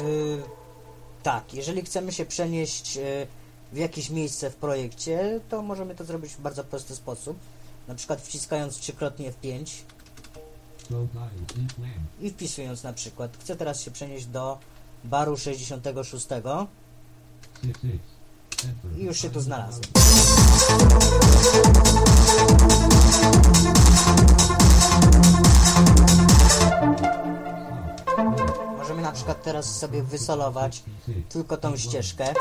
Y, 0.00 0.42
tak, 1.22 1.54
jeżeli 1.54 1.82
chcemy 1.82 2.12
się 2.12 2.26
przenieść 2.26 2.96
y, 2.96 3.26
w 3.72 3.76
jakieś 3.76 4.10
miejsce 4.10 4.50
w 4.50 4.56
projekcie, 4.56 5.40
to 5.48 5.62
możemy 5.62 5.94
to 5.94 6.04
zrobić 6.04 6.32
w 6.32 6.40
bardzo 6.40 6.64
prosty 6.64 6.94
sposób. 6.94 7.38
Na 7.88 7.94
przykład 7.94 8.20
wciskając 8.20 8.78
trzykrotnie 8.78 9.32
F5 9.32 9.66
Slow 10.86 11.10
Dial 11.12 11.30
Deep 11.54 11.78
Lamp 11.78 12.08
i 12.20 12.30
wpisując 12.30 12.82
na 12.82 12.92
przykład 12.92 13.36
chcę 13.40 13.56
teraz 13.56 13.80
się 13.82 13.90
przenieść 13.90 14.26
do 14.26 14.58
baru 15.04 15.36
66 15.36 16.10
6 16.10 16.20
6 16.20 16.32
Enter 16.32 16.46
i 17.62 18.11
już 18.96 19.20
się 19.20 19.30
tu 19.30 19.40
znalazłem. 19.40 19.82
Możemy 28.78 29.02
na 29.02 29.12
przykład 29.12 29.42
teraz 29.42 29.78
sobie 29.78 30.02
wysolować 30.02 30.82
tylko 31.28 31.56
tą 31.56 31.76
ścieżkę. 31.76 32.34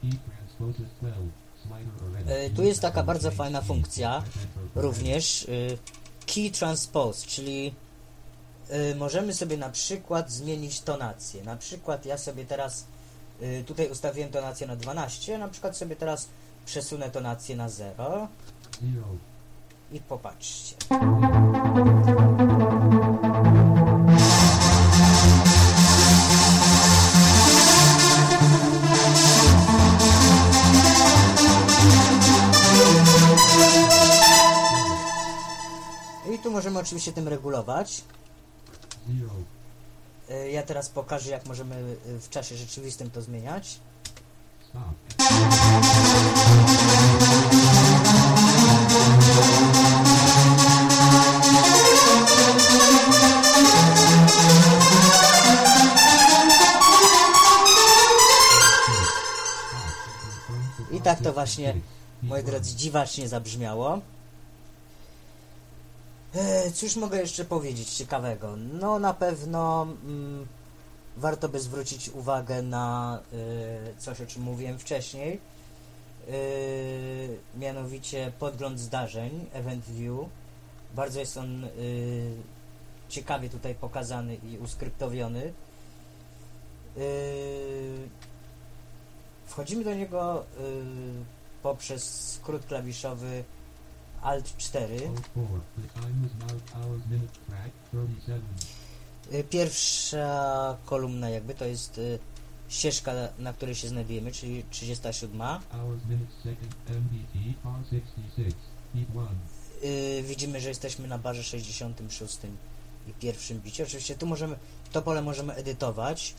Key 0.00 0.12
transposes 0.28 0.88
12 1.00 1.20
Slider 1.62 2.04
or 2.04 2.16
edit 2.16 2.30
E, 2.30 2.50
tu 2.50 2.62
jest 2.62 2.80
taka 2.80 3.02
bardzo 3.02 3.30
fajna 3.30 3.62
funkcja, 3.62 4.22
również 4.74 5.42
y, 5.42 5.78
key 6.26 6.50
transpose, 6.50 7.26
czyli 7.26 7.74
y, 8.70 8.94
możemy 8.94 9.34
sobie 9.34 9.56
na 9.56 9.70
przykład 9.70 10.30
zmienić 10.30 10.80
tonację. 10.80 11.42
Na 11.44 11.56
przykład 11.56 12.06
ja 12.06 12.18
sobie 12.18 12.44
teraz 12.44 12.84
tutaj 13.66 13.90
ustawiłem 13.90 14.30
tonację 14.30 14.66
na 14.66 14.76
12, 14.76 15.38
na 15.38 15.48
przykład 15.48 15.76
sobie 15.76 15.96
teraz 15.96 16.28
przesunę 16.66 17.10
tonację 17.10 17.56
na 17.56 17.68
0 17.68 18.28
Zero 18.80 19.16
i 19.92 20.00
popatrzcie. 20.00 20.76
I 36.34 36.38
tu 36.38 36.50
możemy 36.50 36.78
oczywiście 36.78 37.12
tym 37.12 37.28
regulować. 37.28 38.04
Y, 40.30 40.50
Ja 40.50 40.62
teraz 40.62 40.88
pokażę, 40.88 41.30
jak 41.30 41.46
możemy 41.46 41.76
y, 42.06 42.20
w 42.20 42.28
czasie 42.30 42.56
rzeczywistym 42.56 43.10
to 43.10 43.22
zmieniać. 43.22 43.80
I 60.92 61.00
tak 61.00 61.20
to 61.20 61.32
właśnie, 61.32 61.74
moi 62.22 62.44
drodzy, 62.44 62.76
dziwacznie 62.76 63.28
zabrzmiało. 63.28 64.00
E, 66.34 66.70
Cóż 66.70 66.96
mogę 66.96 67.18
jeszcze 67.20 67.44
powiedzieć 67.44 67.94
ciekawego? 67.94 68.56
No 68.56 68.98
na 68.98 69.14
pewno 69.14 69.82
mm, 69.82 70.46
warto 71.16 71.48
by 71.48 71.60
zwrócić 71.60 72.08
uwagę 72.08 72.62
na 72.62 73.18
y, 73.32 74.00
coś, 74.00 74.20
o 74.20 74.26
czym 74.26 74.42
mówiłem 74.42 74.78
wcześniej. 74.78 75.40
Y, 76.28 77.38
mianowicie 77.54 78.32
podgląd 78.38 78.80
zdarzeń, 78.80 79.46
Event 79.52 79.84
View. 79.84 80.28
Bardzo 80.94 81.20
jest 81.20 81.36
on 81.36 81.64
y, 81.64 81.68
ciekawie 83.08 83.48
tutaj 83.48 83.74
pokazany 83.74 84.34
i 84.36 84.58
uskryptowiony. 84.58 85.52
Wchodzimy 89.46 89.84
do 89.84 89.94
niego 89.94 90.44
poprzez 91.62 92.32
skrót 92.32 92.66
klawiszowy 92.66 93.44
Alt 94.22 94.56
4. 94.56 94.84
Oh 95.08 95.20
four. 95.34 95.60
The 95.76 96.00
time 96.00 96.26
is 96.26 96.32
now 96.40 96.82
hours 96.82 97.02
minute 97.10 97.32
track 97.48 97.70
37. 97.92 98.42
Y, 99.32 99.44
Pierwsza 99.44 100.76
kolumna 100.86 101.30
jakby 101.30 101.54
to 101.54 101.64
jest 101.64 101.98
y, 101.98 102.18
ścieżka, 102.68 103.12
na 103.38 103.52
której 103.52 103.74
się 103.74 103.88
znajdujemy, 103.88 104.32
czyli 104.32 104.64
37. 104.70 105.40
Hours 105.40 106.02
minute 106.08 106.32
second 106.42 106.74
MBT 106.88 107.34
R66. 107.64 108.52
Heat 108.94 109.08
1. 109.14 109.26
Y, 109.84 110.22
Widzimy, 110.22 110.60
że 110.60 110.68
jesteśmy 110.68 111.08
na 111.08 111.18
barze 111.18 111.42
66 111.42 112.38
i 113.08 113.12
pierwszym 113.12 113.60
bicie. 113.60 113.82
Oczywiście 113.84 114.14
tu 114.14 114.26
możemy, 114.26 114.56
to 114.92 115.02
pole 115.02 115.22
możemy 115.22 115.54
edytować, 115.54 116.34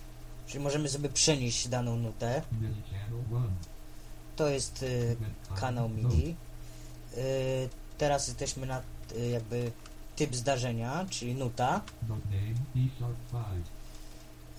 czyli 0.47 0.64
możemy 0.64 0.89
sobie 0.89 1.10
przenieść 1.10 1.68
daną 1.68 1.95
nutę. 1.97 2.41
MIDI 2.51 2.81
channel 2.91 3.19
1. 3.31 3.49
To 4.35 4.47
jest 4.47 4.85
kanał 5.56 5.89
MIDI. 5.89 6.35
Y, 7.18 7.69
Teraz 7.98 8.27
jesteśmy 8.27 8.65
na 8.65 8.81
y, 9.15 9.27
jakby 9.30 9.72
typ 10.15 10.36
zdarzenia, 10.36 11.06
czyli 11.10 11.36
nuta. 11.36 11.81
Note 12.10 12.22
name 12.26 12.56
D 12.76 12.80
sharp 12.99 13.15
5. 13.31 13.68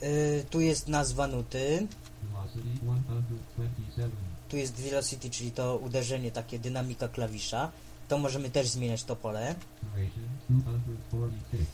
Y, 0.03 0.45
Tu 0.51 0.61
jest 0.61 0.89
nazwa 0.89 1.27
nuty. 1.27 1.87
Velocity 2.33 2.79
127. 2.79 4.11
Tu 4.49 4.57
jest 4.57 4.75
velocity, 4.75 5.31
czyli 5.31 5.51
to 5.53 5.77
uderzenie, 5.77 6.31
takie 6.31 6.59
dynamika 6.59 7.09
klawisza. 7.09 7.71
To 8.09 8.19
możemy 8.19 8.51
też 8.51 8.69
zmieniać 8.69 9.05
to 9.05 9.17
pole. 9.17 9.55
Duration 9.83 10.25
246. 10.51 11.65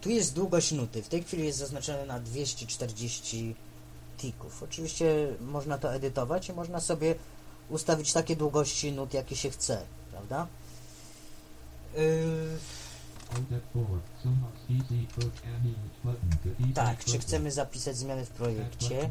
Tu 0.00 0.10
jest 0.10 0.34
długość 0.34 0.72
nuty. 0.72 1.02
W 1.02 1.08
tej 1.08 1.22
chwili 1.22 1.44
jest 1.44 1.58
zaznaczone 1.58 2.06
na 2.06 2.20
240 2.20 3.54
tików. 4.18 4.62
Oczywiście 4.62 5.26
można 5.40 5.78
to 5.78 5.94
edytować 5.94 6.48
i 6.48 6.52
można 6.52 6.80
sobie 6.80 7.14
ustawić 7.70 8.12
takie 8.12 8.36
długości 8.36 8.92
nut, 8.92 9.14
jakie 9.14 9.36
się 9.36 9.50
chce, 9.50 9.82
prawda? 10.10 10.46
Yy, 11.96 12.58
Outlet 13.36 13.62
4. 13.70 13.86
Sonos 14.22 14.52
PC 14.68 14.94
Coach 15.14 15.42
Ambient 15.56 15.78
button. 16.04 16.30
to 16.30 16.48
PC 16.62 16.74
tak, 16.74 17.04
czy 17.04 17.18
chcemy 17.18 17.50
zapisać 17.50 17.96
zmiany 17.96 18.24
w 18.26 18.30
projekcie? 18.30 19.10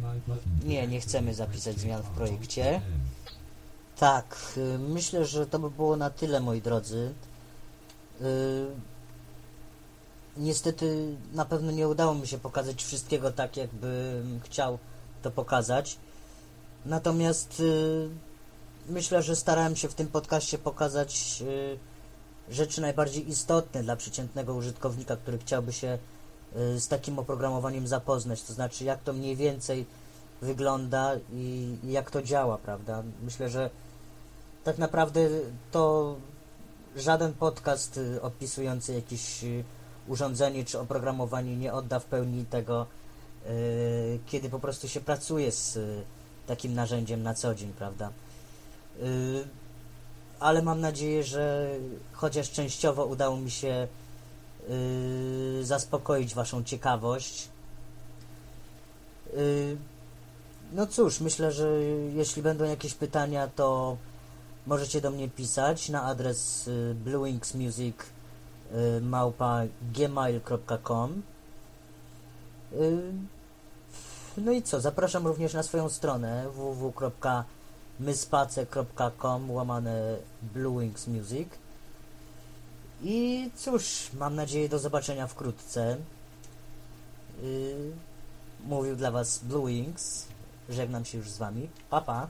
Nie, 0.65 0.87
nie 0.87 1.01
chcemy 1.01 1.33
zapisać 1.33 1.79
zmian 1.79 2.01
w 2.01 2.09
projekcie. 2.09 2.81
Tak, 3.97 4.53
y, 4.57 4.79
myślę, 4.79 5.25
że 5.25 5.47
to 5.47 5.59
by 5.59 5.71
było 5.71 5.97
na 5.97 6.09
tyle, 6.09 6.39
moi 6.39 6.61
drodzy. 6.61 7.13
Y, 8.21 8.67
Niestety 10.37 11.15
na 11.33 11.45
pewno 11.45 11.71
nie 11.71 11.87
udało 11.87 12.15
mi 12.15 12.27
się 12.27 12.37
pokazać 12.37 12.83
wszystkiego 12.83 13.31
tak, 13.31 13.57
jakbym 13.57 14.39
chciał 14.43 14.79
to 15.21 15.31
pokazać. 15.31 15.97
Natomiast 16.85 17.59
y, 17.59 18.09
myślę, 18.89 19.23
że 19.23 19.35
starałem 19.35 19.75
się 19.75 19.87
w 19.87 19.93
tym 19.93 20.07
podcaście 20.07 20.57
pokazać 20.57 21.43
y, 21.47 21.77
rzeczy 22.53 22.81
najbardziej 22.81 23.29
istotne 23.29 23.83
dla 23.83 23.95
przeciętnego 23.95 24.53
użytkownika, 24.53 25.17
który 25.17 25.37
chciałby 25.37 25.73
się 25.73 25.97
y, 26.55 26.79
z 26.79 26.87
takim 26.87 27.19
oprogramowaniem 27.19 27.87
zapoznać. 27.87 28.43
To 28.43 28.53
znaczy, 28.53 28.83
jak 28.83 29.03
to 29.03 29.13
mniej 29.13 29.35
więcej 29.35 29.85
wygląda 30.41 31.15
i, 31.33 31.77
jak 31.83 32.11
to 32.11 32.21
działa, 32.21 32.57
prawda? 32.57 33.03
Myślę, 33.23 33.49
że 33.49 33.69
tak 34.63 34.77
naprawdę 34.77 35.29
to 35.71 36.15
żaden 36.95 37.33
podcast 37.33 37.97
y, 37.97 38.21
opisujący 38.21 38.93
jakieś 38.93 39.45
urządzenie 40.07 40.65
czy 40.65 40.79
oprogramowanie 40.79 41.57
nie 41.57 41.73
odda 41.73 41.99
w 41.99 42.05
pełni 42.05 42.45
tego, 42.45 42.85
kiedy 44.25 44.49
po 44.49 44.59
prostu 44.59 44.87
się 44.87 45.01
pracuje 45.01 45.51
z 45.51 45.79
takim 46.47 46.73
narzędziem 46.73 47.23
na 47.23 47.33
co 47.33 47.55
dzień, 47.55 47.73
prawda? 47.73 48.11
Y, 49.03 49.47
ale 50.39 50.61
mam 50.61 50.81
nadzieję, 50.81 51.23
że 51.23 51.69
chociaż 52.13 52.51
częściowo 52.51 53.05
udało 53.05 53.37
mi 53.37 53.51
się 53.51 53.87
y, 54.69 55.65
zaspokoić 55.65 56.35
Waszą 56.35 56.63
ciekawość. 56.63 57.49
Y, 59.33 59.77
no 60.73 60.87
cóż, 60.87 61.19
myślę, 61.19 61.51
że 61.51 61.67
jeśli 62.13 62.41
będą 62.41 62.65
jakieś 62.65 62.93
pytania, 62.93 63.47
to 63.47 63.97
możecie 64.67 65.01
do 65.01 65.11
mnie 65.11 65.29
pisać 65.29 65.89
na 65.89 66.03
adres 66.03 66.69
bluewingsmusic 66.95 67.95
małpa 69.01 69.61
gmail.com 69.93 71.21
No 74.37 74.51
i 74.51 74.61
co, 74.61 74.81
zapraszam 74.81 75.27
również 75.27 75.53
na 75.53 75.63
swoją 75.63 75.89
stronę 75.89 76.47
www.myspace.com 77.99 79.51
łamane 79.51 80.17
bluewingsmusic 80.41 81.49
i 83.03 83.49
cóż, 83.55 84.09
mam 84.13 84.35
nadzieję 84.35 84.69
do 84.69 84.79
zobaczenia 84.79 85.27
wkrótce. 85.27 85.97
Yy, 87.41 87.91
mówił 88.65 88.95
dla 88.95 89.11
Was 89.11 89.39
Blue 89.39 89.67
Wings. 89.67 90.25
Żegnam 90.69 91.05
się 91.05 91.17
już 91.17 91.29
z 91.29 91.37
Wami. 91.37 91.69
Pa, 91.89 92.01
pa. 92.01 92.27